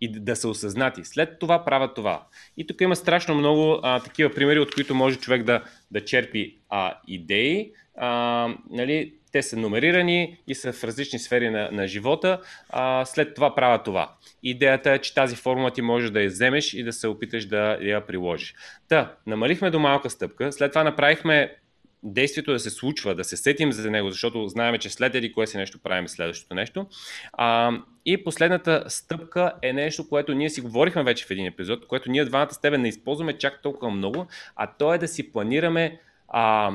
и 0.00 0.20
да 0.20 0.36
са 0.36 0.48
осъзнати. 0.48 1.04
След 1.04 1.38
това 1.38 1.64
правят 1.64 1.94
това. 1.94 2.26
И 2.56 2.66
тук 2.66 2.80
има 2.80 2.96
страшно 2.96 3.34
много 3.34 3.80
а, 3.82 4.00
такива 4.00 4.34
примери, 4.34 4.58
от 4.58 4.74
които 4.74 4.94
може 4.94 5.16
човек 5.16 5.42
да, 5.42 5.64
да 5.90 6.04
черпи 6.04 6.56
а, 6.68 6.94
идеи. 7.06 7.72
А, 7.96 8.48
нали, 8.70 9.14
те 9.32 9.42
са 9.42 9.56
номерирани 9.56 10.38
и 10.46 10.54
са 10.54 10.72
в 10.72 10.84
различни 10.84 11.18
сфери 11.18 11.50
на, 11.50 11.68
на 11.72 11.86
живота. 11.86 12.40
А, 12.68 13.04
след 13.04 13.34
това 13.34 13.54
правят 13.54 13.84
това. 13.84 14.14
Идеята 14.42 14.90
е, 14.90 14.98
че 14.98 15.14
тази 15.14 15.36
формула 15.36 15.70
ти 15.70 15.82
може 15.82 16.10
да 16.10 16.22
я 16.22 16.28
вземеш 16.28 16.74
и 16.74 16.82
да 16.82 16.92
се 16.92 17.08
опиташ 17.08 17.46
да 17.46 17.78
я 17.80 18.06
приложиш. 18.06 18.54
Та, 18.88 19.14
намалихме 19.26 19.70
до 19.70 19.78
малка 19.78 20.10
стъпка, 20.10 20.52
след 20.52 20.72
това 20.72 20.84
направихме 20.84 21.54
действието 22.02 22.52
да 22.52 22.58
се 22.58 22.70
случва, 22.70 23.14
да 23.14 23.24
се 23.24 23.36
сетим 23.36 23.72
за 23.72 23.90
него, 23.90 24.10
защото 24.10 24.48
знаем, 24.48 24.78
че 24.78 24.90
след 24.90 25.14
еди 25.14 25.32
кое 25.32 25.46
си 25.46 25.56
нещо 25.56 25.78
правим 25.82 26.08
следващото 26.08 26.54
нещо. 26.54 26.86
А, 27.32 27.72
и 28.12 28.24
последната 28.24 28.84
стъпка 28.88 29.52
е 29.62 29.72
нещо, 29.72 30.08
което 30.08 30.34
ние 30.34 30.50
си 30.50 30.60
говорихме 30.60 31.02
вече 31.02 31.26
в 31.26 31.30
един 31.30 31.46
епизод, 31.46 31.86
което 31.86 32.10
ние 32.10 32.24
двамата 32.24 32.50
с 32.50 32.60
тебе 32.60 32.78
не 32.78 32.88
използваме 32.88 33.38
чак 33.38 33.62
толкова 33.62 33.90
много, 33.90 34.26
а 34.56 34.66
то 34.66 34.94
е 34.94 34.98
да 34.98 35.08
си 35.08 35.32
планираме 35.32 36.00
а, 36.28 36.72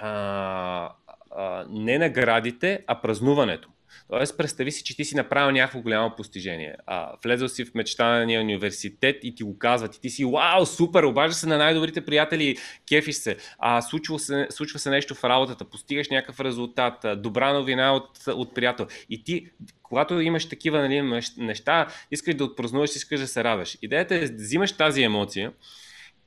а, 0.00 0.92
а, 1.36 1.64
не 1.70 1.98
наградите, 1.98 2.84
а 2.86 3.00
празнуването. 3.00 3.68
Тоест, 4.10 4.38
представи 4.38 4.72
си, 4.72 4.84
че 4.84 4.96
ти 4.96 5.04
си 5.04 5.16
направил 5.16 5.50
някакво 5.50 5.80
голямо 5.80 6.16
постижение. 6.16 6.76
А, 6.86 7.12
влезъл 7.24 7.48
си 7.48 7.64
в 7.64 7.74
мечтания 7.74 8.40
университет 8.40 9.16
и 9.22 9.34
ти 9.34 9.42
го 9.42 9.58
казват. 9.58 9.96
И 9.96 10.00
ти 10.00 10.10
си, 10.10 10.24
вау, 10.24 10.66
супер, 10.66 11.02
обажда 11.02 11.34
се 11.34 11.46
на 11.46 11.58
най-добрите 11.58 12.04
приятели, 12.04 12.56
кефиш 12.88 13.16
се. 13.16 13.36
А, 13.58 13.82
случва, 13.82 14.18
се, 14.18 14.46
случва 14.50 14.78
се 14.78 14.90
нещо 14.90 15.14
в 15.14 15.24
работата, 15.24 15.64
постигаш 15.64 16.08
някакъв 16.08 16.40
резултат, 16.40 17.06
добра 17.22 17.52
новина 17.52 17.94
от, 17.94 18.26
от 18.26 18.54
приятел. 18.54 18.86
И 19.10 19.24
ти, 19.24 19.46
когато 19.82 20.20
имаш 20.20 20.48
такива 20.48 20.78
нали, 20.78 21.22
неща, 21.36 21.86
искаш 22.10 22.34
да 22.34 22.44
отпразнуваш, 22.44 22.96
искаш 22.96 23.20
да 23.20 23.26
се 23.26 23.44
радваш. 23.44 23.78
Идеята 23.82 24.14
е 24.14 24.24
взимаш 24.24 24.72
тази 24.72 25.02
емоция, 25.02 25.52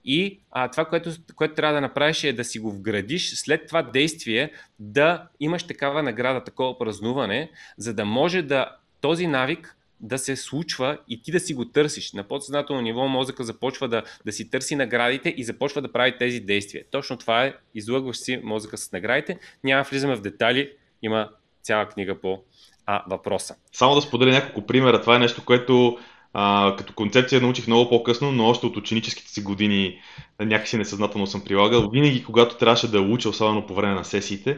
и 0.06 0.39
а, 0.52 0.68
това, 0.68 0.86
което, 0.86 1.12
което 1.36 1.56
трябва 1.56 1.76
да 1.76 1.82
направиш 1.82 2.24
е 2.24 2.34
да 2.34 2.43
си 2.43 2.60
го 2.60 2.72
вградиш 2.72 3.36
след 3.36 3.68
това 3.68 3.82
действие 3.82 4.52
да 4.80 5.28
имаш 5.39 5.64
такава 5.64 6.04
награда, 6.04 6.43
такова 6.43 6.80
празнуване, 6.80 7.52
за 7.78 7.93
да 7.93 8.06
може 8.06 8.41
да 8.41 8.76
този 9.02 9.28
навик 9.28 9.76
да 9.99 10.18
се 10.18 10.36
случва 10.36 10.97
и 11.08 11.22
ти 11.22 11.32
да 11.32 11.39
си 11.39 11.54
го 11.54 11.66
търсиш. 11.66 12.14
На 12.14 12.24
подсъзнателно 12.24 12.82
ниво 12.82 13.08
мозъка 13.08 13.43
започва 13.43 13.88
да, 13.88 14.04
да 14.26 14.32
си 14.32 14.49
търси 14.49 14.76
наградите 14.76 15.34
и 15.38 15.43
започва 15.43 15.82
да 15.82 15.91
прави 15.91 16.18
тези 16.18 16.39
действия. 16.39 16.84
Точно 16.91 17.18
това 17.18 17.45
е, 17.45 17.54
излъгваш 17.76 18.18
си 18.18 18.41
мозъка 18.43 18.78
с 18.78 18.91
наградите. 18.91 19.39
Няма 19.64 19.84
влизаме 19.84 20.16
в 20.16 20.22
детали, 20.22 20.72
има 21.02 21.30
цяла 21.64 21.89
книга 21.89 22.22
по 22.22 22.43
а, 22.86 23.04
въпроса. 23.10 23.56
Само 23.74 23.95
да 23.95 24.02
споделя 24.02 24.32
няколко 24.32 24.68
примера. 24.68 25.02
Това 25.02 25.16
е 25.16 25.20
нещо, 25.20 25.45
което 25.45 25.97
а, 26.34 26.75
като 26.77 26.93
концепция 26.93 27.41
научих 27.41 27.67
много 27.67 27.89
по-късно, 27.89 28.32
но 28.32 28.47
още 28.47 28.65
от 28.65 28.77
ученическите 28.77 29.29
си 29.29 29.41
години 29.41 29.99
някакси 30.39 30.77
несъзнателно 30.77 31.27
съм 31.27 31.43
прилагал. 31.43 31.89
Винаги, 31.89 32.23
когато 32.23 32.57
трябваше 32.57 32.91
да 32.91 33.01
уча, 33.01 33.29
особено 33.29 33.67
по 33.67 33.75
време 33.75 33.93
на 33.93 34.05
сесиите, 34.05 34.57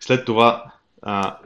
след 0.00 0.24
това 0.24 0.64
а, 1.02 1.36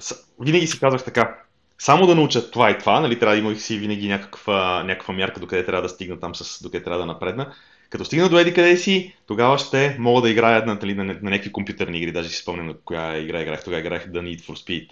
винаги 0.40 0.66
си 0.66 0.80
казвах 0.80 1.04
така, 1.04 1.38
само 1.78 2.06
да 2.06 2.14
науча 2.14 2.50
това 2.50 2.70
и 2.70 2.78
това, 2.78 3.00
нали, 3.00 3.18
трябва 3.18 3.36
да 3.36 3.40
имах 3.40 3.60
си 3.60 3.78
винаги 3.78 4.08
някаква, 4.08 4.82
някаква 4.82 5.14
мярка 5.14 5.40
докъде 5.40 5.64
трябва 5.64 5.82
да 5.82 5.88
стигна 5.88 6.20
там, 6.20 6.34
с, 6.34 6.62
докъде 6.62 6.84
трябва 6.84 7.00
да 7.00 7.06
напредна. 7.06 7.52
Като 7.90 8.04
стигна 8.04 8.28
до 8.28 8.38
еди 8.38 8.54
къде 8.54 8.76
си, 8.76 9.16
тогава 9.26 9.58
ще 9.58 9.96
мога 9.98 10.22
да 10.22 10.30
играя 10.30 10.66
на, 10.66 10.78
нали, 10.82 10.94
на, 10.94 11.04
на, 11.04 11.12
на 11.22 11.30
някакви 11.30 11.52
компютърни 11.52 11.98
игри, 11.98 12.12
даже 12.12 12.28
си 12.28 12.36
спомням 12.36 12.66
на 12.66 12.74
коя 12.84 13.18
игра 13.18 13.42
играх, 13.42 13.64
тогава 13.64 13.80
играх 13.80 14.06
The 14.06 14.20
Need 14.20 14.40
for 14.40 14.52
Speed 14.52 14.88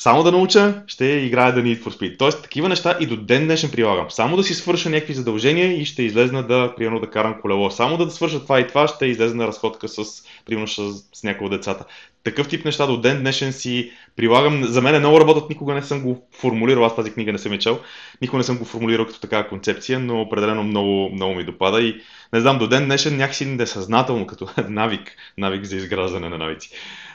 само 0.00 0.22
да 0.22 0.32
науча, 0.32 0.82
ще 0.86 1.04
играя 1.04 1.54
The 1.54 1.62
Need 1.62 1.82
for 1.82 1.88
Speed. 1.88 2.18
Тоест, 2.18 2.42
такива 2.42 2.68
неща 2.68 2.96
и 3.00 3.06
до 3.06 3.16
ден 3.16 3.44
днешен 3.44 3.70
прилагам. 3.70 4.10
Само 4.10 4.36
да 4.36 4.42
си 4.42 4.54
свърша 4.54 4.90
някакви 4.90 5.14
задължения 5.14 5.80
и 5.80 5.84
ще 5.84 6.02
излезна 6.02 6.42
да, 6.42 6.74
примерно, 6.76 7.00
да 7.00 7.10
карам 7.10 7.40
колело. 7.40 7.70
Само 7.70 7.96
да 7.96 8.10
свърша 8.10 8.42
това 8.42 8.60
и 8.60 8.66
това, 8.66 8.88
ще 8.88 9.06
излезна 9.06 9.42
на 9.42 9.48
разходка 9.48 9.88
с, 9.88 10.04
примерно, 10.46 10.68
с, 10.68 10.92
с 11.12 11.22
някои 11.24 11.46
от 11.46 11.52
децата. 11.52 11.84
Такъв 12.24 12.48
тип 12.48 12.64
неща 12.64 12.86
до 12.86 13.00
ден 13.00 13.20
днешен 13.20 13.52
си 13.52 13.92
прилагам. 14.16 14.64
За 14.64 14.82
мен 14.82 14.94
е 14.94 14.98
много 14.98 15.20
работят, 15.20 15.50
никога 15.50 15.74
не 15.74 15.82
съм 15.82 16.02
го 16.02 16.28
формулирал, 16.32 16.84
аз 16.84 16.96
тази 16.96 17.12
книга 17.12 17.32
не 17.32 17.38
съм 17.38 17.52
е 17.52 17.58
чел, 17.58 17.80
никога 18.22 18.38
не 18.38 18.44
съм 18.44 18.58
го 18.58 18.64
формулирал 18.64 19.06
като 19.06 19.20
такава 19.20 19.48
концепция, 19.48 19.98
но 19.98 20.20
определено 20.20 20.62
много, 20.62 21.10
много 21.12 21.34
ми 21.34 21.44
допада 21.44 21.82
и 21.82 22.00
не 22.32 22.40
знам, 22.40 22.58
до 22.58 22.66
ден 22.66 22.84
днешен 22.84 23.16
някакси 23.16 23.46
несъзнателно, 23.46 24.26
като 24.26 24.48
навик, 24.68 25.16
навик 25.38 25.64
за 25.64 25.76
изграждане 25.76 26.28
на 26.28 26.38
навици 26.38 26.70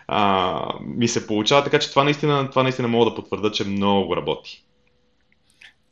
а, 0.07 0.79
ми 0.81 1.07
се 1.07 1.27
получава, 1.27 1.63
така 1.63 1.79
че 1.79 1.89
това 1.89 2.03
наистина, 2.03 2.49
това 2.49 2.63
наистина 2.63 2.87
мога 2.87 3.09
да 3.09 3.15
потвърда, 3.15 3.51
че 3.51 3.63
много 3.63 4.15
работи. 4.15 4.65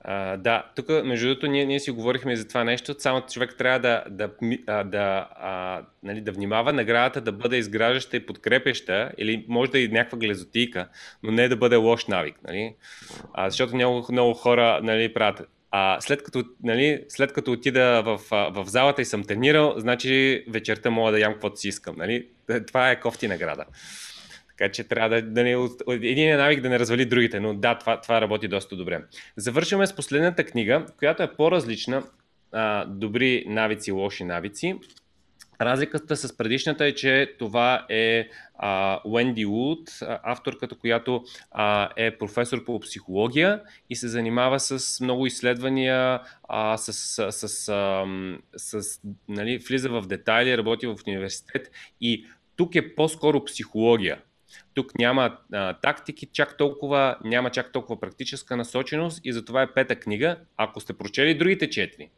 А, 0.06 0.38
да, 0.38 0.66
тук 0.76 0.90
между 0.90 1.28
другото 1.28 1.48
ние, 1.48 1.66
ние 1.66 1.80
си 1.80 1.92
говорихме 1.92 2.36
за 2.36 2.48
това 2.48 2.64
нещо, 2.64 2.96
само 2.98 3.22
човек 3.22 3.56
трябва 3.58 3.80
да, 3.80 4.04
да, 4.10 4.30
да, 4.84 5.28
а, 5.36 5.82
нали, 6.04 6.22
да 6.22 6.32
внимава 6.32 6.74
наградата 6.74 7.22
да 7.22 7.32
бъде 7.32 7.58
изграждаща 7.58 8.18
и 8.18 8.26
подкрепеща, 8.26 9.12
или 9.18 9.46
може 9.50 9.72
да 9.72 9.80
и 9.80 9.88
някаква 9.88 10.18
глезотика, 10.18 10.88
но 11.24 11.32
не 11.32 11.48
да 11.48 11.56
бъде 11.56 11.76
лош 11.76 12.06
навик. 12.06 12.36
Нали? 12.48 12.76
А, 13.34 13.50
защото 13.50 13.76
много, 13.76 14.08
много 14.12 14.34
хора 14.34 14.80
нали, 14.84 15.14
правят 15.14 15.42
а, 15.76 16.02
след, 16.02 16.24
като, 16.24 16.44
нали, 16.64 17.04
след 17.10 17.34
като 17.34 17.52
отида 17.52 18.02
в, 18.06 18.20
в 18.30 18.66
залата 18.68 19.02
и 19.02 19.06
съм 19.06 19.24
тренирал, 19.24 19.74
значи 19.78 20.44
вечерта 20.50 20.90
мога 20.90 21.12
да 21.12 21.20
ям 21.20 21.34
каквото 21.34 21.60
си 21.60 21.68
искам. 21.68 21.96
Нали? 21.98 22.28
Това 22.68 22.92
е 22.92 23.00
кофти 23.00 23.28
награда. 23.28 23.66
Така 24.48 24.72
че 24.72 24.84
трябва 24.84 25.10
да, 25.10 25.22
да 25.22 25.44
не, 25.44 25.68
един 25.88 26.30
е 26.30 26.38
навик 26.38 26.62
да 26.62 26.70
не 26.70 26.80
развали 26.80 27.06
другите, 27.06 27.40
но 27.40 27.54
да, 27.54 27.78
това, 27.78 28.02
това 28.02 28.22
работи 28.22 28.48
доста 28.48 28.76
добре. 28.76 29.02
Завършваме 29.38 29.88
с 29.88 29.96
последната 29.96 30.44
книга, 30.44 30.86
която 31.00 31.24
е 31.24 31.36
по-различна. 31.36 32.04
А, 32.52 32.86
добри 32.86 33.44
навици, 33.48 33.92
лоши 33.92 34.24
навици. 34.24 34.76
Разликата 35.66 36.16
с 36.16 36.38
предишната 36.38 36.86
е, 36.86 36.92
че 36.92 37.36
това 37.40 37.86
е 37.90 38.30
а, 38.56 39.00
Уенди 39.06 39.46
Вуд, 39.46 39.90
авторката, 40.02 40.76
която 40.76 41.24
а, 41.52 41.90
е 41.98 42.18
професор 42.18 42.66
по 42.66 42.80
психология 42.80 43.62
и 43.90 43.96
се 43.96 44.08
занимава 44.08 44.60
с 44.60 45.02
много 45.02 45.26
изследвания, 45.26 46.20
а, 46.50 46.78
с, 46.78 46.94
с, 46.94 47.32
с, 47.32 47.70
а, 47.70 48.06
с 48.58 49.00
нали, 49.28 49.58
влиза 49.58 49.90
в 49.90 50.08
детайли, 50.08 50.58
работи 50.58 50.88
в 50.88 50.96
университет 51.08 51.72
и 52.02 52.26
тук 52.56 52.76
е 52.76 52.96
по-скоро 52.96 53.46
психология. 53.46 54.18
Тук 54.74 55.00
няма 55.00 55.38
а, 55.54 55.74
тактики 55.74 56.26
чак 56.26 56.58
толкова, 56.58 57.18
няма 57.24 57.50
чак 57.50 57.72
толкова 57.72 58.00
практическа 58.00 58.58
насоченост 58.58 59.22
и 59.24 59.34
затова 59.34 59.62
е 59.62 59.74
пета 59.74 59.96
книга. 59.96 60.38
Ако 60.58 60.80
сте 60.80 60.94
прочели 60.94 61.38
другите 61.38 61.70
четири, 61.70 62.10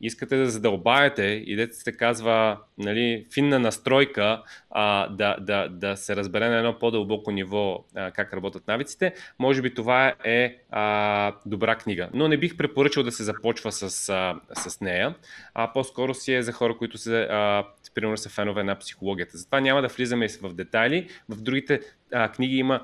искате 0.00 0.36
да 0.36 0.50
задълбаете 0.50 1.22
и 1.22 1.56
дете 1.56 1.76
се 1.76 1.92
казва 1.92 2.58
нали, 2.78 3.26
финна 3.34 3.58
настройка 3.58 4.42
а, 4.70 5.08
да, 5.08 5.36
да, 5.40 5.68
да 5.68 5.96
се 5.96 6.16
разбере 6.16 6.48
на 6.48 6.56
едно 6.56 6.78
по-дълбоко 6.78 7.30
ниво 7.30 7.84
а, 7.94 8.10
как 8.10 8.34
работят 8.34 8.68
навиците, 8.68 9.14
може 9.38 9.62
би 9.62 9.74
това 9.74 10.14
е 10.24 10.56
а, 10.70 11.32
добра 11.46 11.76
книга. 11.76 12.08
Но 12.14 12.28
не 12.28 12.36
бих 12.36 12.56
препоръчал 12.56 13.02
да 13.02 13.12
се 13.12 13.24
започва 13.24 13.72
с, 13.72 14.08
а, 14.08 14.40
с 14.54 14.80
нея, 14.80 15.14
а 15.54 15.72
по-скоро 15.72 16.14
си 16.14 16.34
е 16.34 16.42
за 16.42 16.52
хора, 16.52 16.76
които 16.76 16.98
се, 16.98 17.22
а, 17.22 17.64
примерно 17.94 18.16
са 18.16 18.28
фенове 18.28 18.62
на 18.62 18.78
психологията. 18.78 19.38
Затова 19.38 19.60
няма 19.60 19.82
да 19.82 19.88
влизаме 19.88 20.28
в 20.42 20.54
детайли. 20.54 21.08
В 21.28 21.42
другите 21.42 21.80
а, 22.12 22.28
книги 22.28 22.56
има 22.56 22.80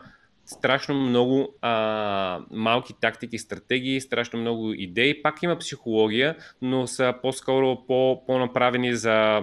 страшно 0.55 0.95
много 0.95 1.55
а, 1.63 2.41
малки 2.51 2.95
тактики, 3.01 3.39
стратегии, 3.39 4.01
страшно 4.01 4.41
много 4.41 4.73
идеи. 4.73 5.23
Пак 5.23 5.43
има 5.43 5.59
психология, 5.59 6.37
но 6.63 6.87
са 6.87 7.15
по-скоро 7.23 7.87
по, 7.87 8.23
по-направени 8.27 8.97
за 8.97 9.43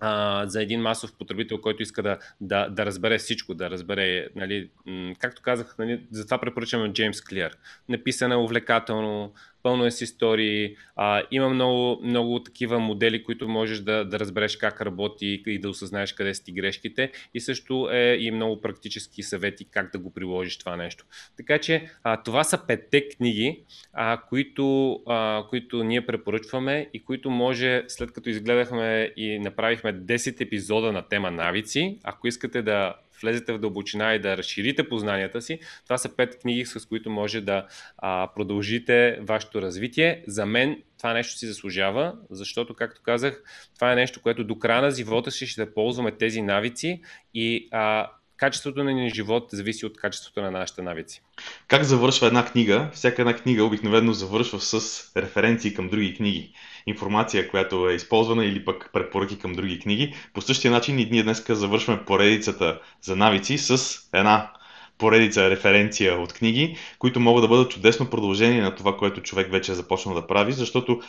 а, 0.00 0.46
за 0.46 0.62
един 0.62 0.80
масов 0.80 1.12
потребител, 1.18 1.60
който 1.60 1.82
иска 1.82 2.02
да, 2.02 2.18
да, 2.40 2.68
да 2.68 2.86
разбере 2.86 3.18
всичко, 3.18 3.54
да 3.54 3.70
разбере, 3.70 4.28
нали, 4.36 4.70
както 5.18 5.42
казах, 5.42 5.74
нали, 5.78 6.00
затова 6.10 6.38
препоръчваме 6.38 6.92
Джеймс 6.92 7.20
Клиер. 7.20 7.56
Написано 7.88 8.42
увлекателно, 8.42 9.32
пълно 9.64 9.86
е 9.86 9.90
с 9.90 10.00
истории, 10.00 10.76
а, 10.96 11.22
има 11.30 11.48
много, 11.48 12.00
много 12.02 12.42
такива 12.42 12.78
модели, 12.78 13.24
които 13.24 13.48
можеш 13.48 13.80
да, 13.80 14.04
да 14.04 14.18
разбереш 14.18 14.56
как 14.56 14.80
работи 14.80 15.42
и 15.46 15.58
да 15.58 15.68
осъзнаеш 15.68 16.12
къде 16.12 16.34
са 16.34 16.44
ти 16.44 16.52
грешките 16.52 17.10
и 17.34 17.40
също 17.40 17.88
е 17.92 18.16
и 18.20 18.30
много 18.30 18.60
практически 18.60 19.22
съвети 19.22 19.64
как 19.64 19.92
да 19.92 19.98
го 19.98 20.12
приложиш 20.12 20.58
това 20.58 20.76
нещо. 20.76 21.04
Така 21.36 21.58
че 21.58 21.90
а, 22.02 22.22
това 22.22 22.44
са 22.44 22.66
петте 22.66 23.08
книги, 23.08 23.60
а, 23.92 24.20
които, 24.28 24.92
а, 25.06 25.44
които 25.48 25.84
ние 25.84 26.06
препоръчваме 26.06 26.90
и 26.94 27.04
които 27.04 27.30
може, 27.30 27.84
след 27.88 28.12
като 28.12 28.28
изгледахме 28.28 29.12
и 29.16 29.38
направихме 29.38 29.94
10 29.94 30.40
епизода 30.40 30.92
на 30.92 31.02
тема 31.02 31.30
навици, 31.30 31.98
ако 32.04 32.28
искате 32.28 32.62
да 32.62 32.94
влезете 33.22 33.52
в 33.52 33.58
дълбочина 33.58 34.14
и 34.14 34.18
да 34.18 34.36
разширите 34.36 34.88
познанията 34.88 35.42
си, 35.42 35.58
това 35.84 35.98
са 35.98 36.16
пет 36.16 36.38
книги, 36.38 36.64
с 36.64 36.86
които 36.86 37.10
може 37.10 37.40
да 37.40 37.66
а, 37.98 38.28
продължите 38.34 39.18
вашето 39.20 39.62
развитие. 39.62 40.24
За 40.26 40.46
мен 40.46 40.82
това 40.98 41.12
нещо 41.12 41.38
си 41.38 41.46
заслужава, 41.46 42.14
защото, 42.30 42.74
както 42.74 43.02
казах, 43.02 43.42
това 43.74 43.92
е 43.92 43.96
нещо, 43.96 44.22
което 44.22 44.44
до 44.44 44.58
края 44.58 44.82
на 44.82 44.90
живота 44.90 45.30
си 45.30 45.46
ще 45.46 45.74
ползваме 45.74 46.12
тези 46.12 46.42
навици 46.42 47.02
и 47.34 47.68
а, 47.72 48.10
качеството 48.36 48.84
на 48.84 48.92
ни 48.92 49.10
живот 49.10 49.48
зависи 49.52 49.86
от 49.86 49.96
качеството 49.96 50.42
на 50.42 50.50
нашите 50.50 50.82
навици. 50.82 51.22
Как 51.68 51.82
завършва 51.82 52.26
една 52.26 52.44
книга? 52.44 52.90
Всяка 52.92 53.22
една 53.22 53.36
книга 53.36 53.64
обикновено 53.64 54.12
завършва 54.12 54.60
с 54.60 55.02
референции 55.16 55.74
към 55.74 55.88
други 55.88 56.14
книги. 56.14 56.54
Информация, 56.86 57.48
която 57.48 57.88
е 57.88 57.94
използвана 57.94 58.44
или 58.44 58.64
пък 58.64 58.90
препоръки 58.92 59.38
към 59.38 59.52
други 59.52 59.80
книги. 59.80 60.14
По 60.32 60.40
същия 60.40 60.70
начин 60.70 60.98
и 60.98 61.08
ние 61.10 61.22
днес 61.22 61.44
завършваме 61.48 62.04
поредицата 62.04 62.80
за 63.02 63.16
навици 63.16 63.58
с 63.58 63.98
една 64.12 64.50
поредица 64.98 65.50
референция 65.50 66.20
от 66.20 66.32
книги, 66.32 66.76
които 66.98 67.20
могат 67.20 67.44
да 67.44 67.48
бъдат 67.48 67.70
чудесно 67.70 68.10
продължение 68.10 68.62
на 68.62 68.74
това, 68.74 68.96
което 68.96 69.22
човек 69.22 69.50
вече 69.50 69.72
е 69.72 69.74
започнал 69.74 70.14
да 70.14 70.26
прави, 70.26 70.52
защото 70.52 71.00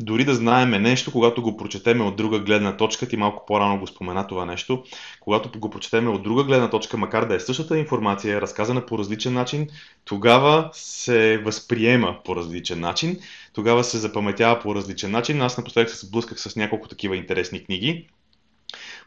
дори 0.00 0.24
да 0.24 0.34
знаеме 0.34 0.78
нещо, 0.78 1.12
когато 1.12 1.42
го 1.42 1.56
прочетеме 1.56 2.04
от 2.04 2.16
друга 2.16 2.38
гледна 2.38 2.76
точка, 2.76 3.08
ти 3.08 3.16
малко 3.16 3.46
по-рано 3.46 3.78
го 3.78 3.86
спомена 3.86 4.26
това 4.26 4.46
нещо, 4.46 4.84
когато 5.20 5.58
го 5.58 5.70
прочетеме 5.70 6.10
от 6.10 6.22
друга 6.22 6.44
гледна 6.44 6.70
точка, 6.70 6.96
макар 6.96 7.24
да 7.24 7.34
е 7.34 7.40
същата 7.40 7.78
информация, 7.78 8.40
разказана 8.40 8.86
по 8.86 8.98
различен 8.98 9.32
начин, 9.32 9.68
тогава 10.04 10.70
се 10.72 11.38
възприема 11.38 12.16
по 12.24 12.36
различен 12.36 12.80
начин, 12.80 13.18
тогава 13.52 13.84
се 13.84 13.98
запаметява 13.98 14.60
по 14.60 14.74
различен 14.74 15.10
начин. 15.10 15.42
Аз 15.42 15.58
напоследък 15.58 15.90
се 15.90 16.06
сблъсках 16.06 16.40
с 16.40 16.56
няколко 16.56 16.88
такива 16.88 17.16
интересни 17.16 17.64
книги 17.64 18.08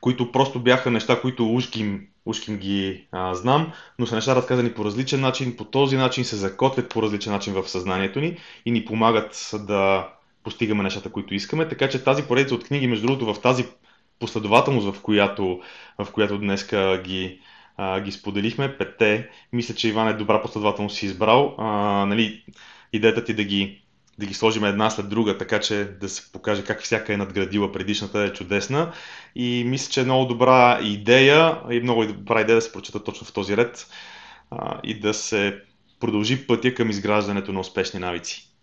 които 0.01 0.31
просто 0.31 0.59
бяха 0.59 0.91
неща, 0.91 1.21
които 1.21 1.53
ушким, 1.53 2.07
ушким 2.25 2.57
ги 2.57 3.07
а, 3.11 3.36
знам, 3.36 3.73
но 3.99 4.05
са 4.05 4.15
неща 4.15 4.36
разказани 4.36 4.73
по 4.73 4.86
различен 4.86 5.21
начин, 5.21 5.57
по 5.57 5.65
този 5.65 5.97
начин 5.97 6.25
се 6.25 6.36
закотвят 6.36 6.89
по 6.89 7.01
различен 7.01 7.33
начин 7.33 7.53
в 7.53 7.69
съзнанието 7.69 8.19
ни 8.19 8.38
и 8.65 8.71
ни 8.71 8.86
помагат 8.86 9.51
да 9.53 10.09
постигаме 10.45 10.83
нещата, 10.83 11.11
които 11.11 11.33
искаме. 11.33 11.67
Така 11.67 11.89
че 11.89 12.03
тази 12.03 12.23
поредица 12.23 12.55
от 12.55 12.63
книги, 12.63 12.87
между 12.87 13.07
другото, 13.07 13.33
в 13.33 13.41
тази 13.41 13.65
последователност, 14.19 14.95
в 14.95 15.01
която, 15.01 15.61
в 15.99 16.11
която 16.11 16.37
днеска 16.37 17.01
ги, 17.03 17.39
ги 18.03 18.11
споделихме, 18.11 18.77
петте, 18.77 19.29
мисля, 19.53 19.75
че 19.75 19.87
Иван 19.87 20.07
е 20.07 20.13
добра 20.13 20.41
последователност 20.41 20.95
си 20.95 21.05
избрал. 21.05 21.55
А, 21.57 21.65
нали, 22.05 22.43
идеята 22.93 23.23
ти 23.23 23.33
да 23.33 23.43
ги, 23.43 23.81
да 24.19 24.25
ги 24.25 24.33
сложим 24.33 24.65
една 24.65 24.89
след 24.89 25.09
друга, 25.09 25.37
така 25.37 25.59
че 25.59 25.85
да 25.85 26.09
се 26.09 26.31
покаже 26.31 26.63
как 26.63 26.81
всяка 26.81 27.13
е 27.13 27.17
надградила 27.17 27.71
предишната 27.71 28.19
е 28.19 28.33
чудесна. 28.33 28.93
И 29.35 29.63
мисля, 29.65 29.91
че 29.91 30.01
е 30.01 30.05
много 30.05 30.25
добра 30.25 30.79
идея 30.83 31.57
и 31.71 31.79
много 31.79 32.05
добра 32.05 32.41
идея 32.41 32.55
да 32.55 32.61
се 32.61 32.71
прочета 32.71 33.03
точно 33.03 33.27
в 33.27 33.33
този 33.33 33.57
ред 33.57 33.87
а, 34.51 34.79
и 34.83 34.99
да 34.99 35.13
се 35.13 35.61
продължи 35.99 36.47
пътя 36.47 36.73
към 36.73 36.89
изграждането 36.89 37.53
на 37.53 37.59
успешни 37.59 37.99
навици. 37.99 38.54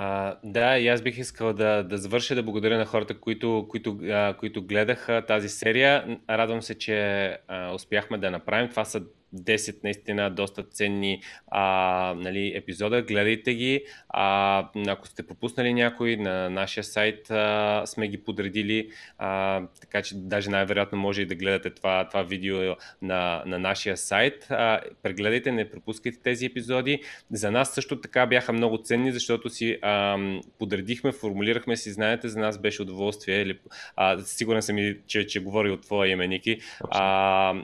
А, 0.00 0.36
да, 0.44 0.78
и 0.78 0.88
аз 0.88 1.02
бих 1.02 1.18
искал 1.18 1.52
да, 1.52 1.82
да 1.82 1.98
завърша 1.98 2.34
да 2.34 2.42
благодаря 2.42 2.78
на 2.78 2.84
хората, 2.86 3.20
които, 3.20 3.66
които, 3.70 3.98
а, 4.02 4.34
които 4.38 4.62
гледаха 4.62 5.24
тази 5.26 5.48
серия. 5.48 6.18
Радвам 6.30 6.62
се, 6.62 6.78
че 6.78 7.28
а, 7.48 7.74
успяхме 7.74 8.18
да 8.18 8.30
направим. 8.30 8.70
Това 8.70 8.84
са 8.84 9.02
10 9.34 9.84
наистина 9.84 10.30
доста 10.30 10.62
ценни 10.62 11.22
а, 11.46 12.14
нали, 12.16 12.52
епизода. 12.56 13.02
Гледайте 13.02 13.54
ги. 13.54 13.84
А, 14.08 14.68
ако 14.88 15.06
сте 15.06 15.22
пропуснали 15.22 15.74
някой, 15.74 16.16
на 16.16 16.50
нашия 16.50 16.84
сайт 16.84 17.30
а, 17.30 17.82
сме 17.86 18.08
ги 18.08 18.18
подредили, 18.18 18.90
а, 19.18 19.62
така 19.80 20.02
че 20.02 20.14
даже 20.14 20.50
най-вероятно 20.50 20.98
може 20.98 21.22
и 21.22 21.26
да 21.26 21.34
гледате 21.34 21.70
това, 21.70 22.08
това 22.08 22.22
видео 22.22 22.58
на, 23.02 23.42
на 23.46 23.58
нашия 23.58 23.96
сайт. 23.96 24.46
А, 24.50 24.80
прегледайте, 25.02 25.52
не 25.52 25.70
пропускайте 25.70 26.18
тези 26.22 26.46
епизоди. 26.46 27.00
За 27.32 27.50
нас 27.50 27.74
също 27.74 28.00
така 28.00 28.26
бяха 28.26 28.52
много 28.52 28.78
ценни, 28.78 29.12
защото 29.12 29.50
си 29.50 29.78
а, 29.82 30.18
подредихме, 30.58 31.12
формулирахме 31.12 31.76
си, 31.76 31.90
знаете, 31.90 32.28
за 32.28 32.40
нас 32.40 32.58
беше 32.58 32.82
удоволствие. 32.82 33.58
А, 33.96 34.18
сигурен 34.18 34.62
съм 34.62 34.78
и, 34.78 34.96
че, 35.06 35.26
че 35.26 35.40
говори 35.40 35.70
от 35.70 35.82
твоя 35.82 36.12
име, 36.12 36.28
Ники, 36.28 36.60
а, 36.90 37.54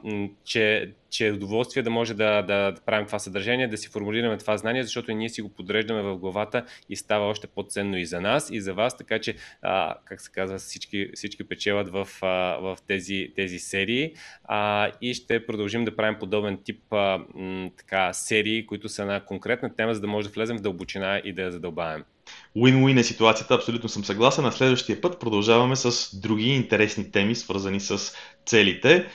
че 0.45 0.93
че 1.15 1.27
е 1.27 1.33
удоволствие 1.33 1.83
да 1.83 1.91
може 1.91 2.15
да, 2.15 2.43
да, 2.43 2.73
да 2.73 2.81
правим 2.81 3.07
това 3.07 3.19
съдържание, 3.19 3.69
да 3.69 3.79
си 3.79 3.89
формулираме 3.89 4.39
това 4.39 4.57
знание, 4.57 4.83
защото 4.83 5.13
ние 5.13 5.29
си 5.29 5.43
го 5.43 5.49
подреждаме 5.49 6.03
в 6.03 6.17
главата 6.17 6.65
и 6.89 6.97
става 6.97 7.27
още 7.27 7.47
по-ценно 7.47 7.97
и 7.97 8.07
за 8.07 8.21
нас, 8.21 8.51
и 8.51 8.61
за 8.61 8.75
вас, 8.75 8.97
така 8.97 9.19
че, 9.19 9.37
а, 9.63 9.95
как 10.05 10.21
се 10.21 10.31
казва, 10.33 10.59
всички, 10.59 11.09
всички 11.15 11.45
печелят 11.45 11.89
в, 11.89 12.09
а, 12.23 12.27
в 12.61 12.79
тези, 12.87 13.33
тези 13.37 13.59
серии 13.59 14.13
а, 14.45 14.91
и 15.01 15.15
ще 15.15 15.47
продължим 15.47 15.85
да 15.85 15.97
правим 15.97 16.19
подобен 16.19 16.59
тип 16.65 16.93
а, 16.93 17.21
м, 17.35 17.71
така, 17.77 18.13
серии, 18.13 18.67
които 18.67 18.89
са 18.89 19.07
на 19.07 19.25
конкретна 19.25 19.77
тема, 19.77 19.95
за 19.95 20.01
да 20.01 20.07
може 20.07 20.29
да 20.29 20.35
влезем 20.35 20.59
в 20.59 20.63
дълбочина 20.63 21.23
и 21.25 21.33
да 21.33 21.43
я 21.43 21.53
задълбаем. 21.53 22.05
Win-win 22.57 23.01
е 23.01 23.03
ситуацията, 23.03 23.55
абсолютно 23.55 23.89
съм 23.89 24.05
съгласен. 24.05 24.45
На 24.45 24.53
следващия 24.53 25.01
път 25.01 25.21
продължаваме 25.21 25.77
с 25.77 26.17
други 26.21 26.49
интересни 26.49 27.11
теми, 27.11 27.35
свързани 27.35 27.81
с 27.81 28.17
целите. 28.47 29.07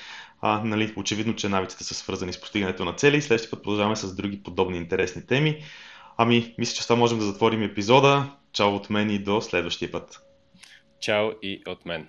А, 0.42 0.62
нали, 0.64 0.94
очевидно, 0.96 1.36
че 1.36 1.50
навиците 1.50 1.84
са 1.84 1.94
свързани 1.94 2.34
с 2.34 2.42
постигането 2.42 2.86
на 2.86 2.94
цели. 2.94 3.22
Следващия 3.22 3.52
път 3.52 3.64
продължаваме 3.64 3.96
с 3.96 4.16
други 4.16 4.44
подобни 4.44 4.78
интересни 4.78 5.26
теми. 5.26 5.64
Ами, 6.18 6.56
мисля, 6.58 6.76
че 6.76 6.84
с 6.84 6.88
това 6.88 7.00
можем 7.00 7.20
да 7.20 7.26
затворим 7.26 7.64
епизода. 7.64 8.30
Чао 8.54 8.76
от 8.76 8.90
мен 8.90 9.10
и 9.10 9.20
до 9.20 9.42
следващия 9.42 9.92
път. 9.92 10.22
Чао 11.00 11.30
и 11.42 11.64
от 11.68 11.86
мен. 11.86 12.08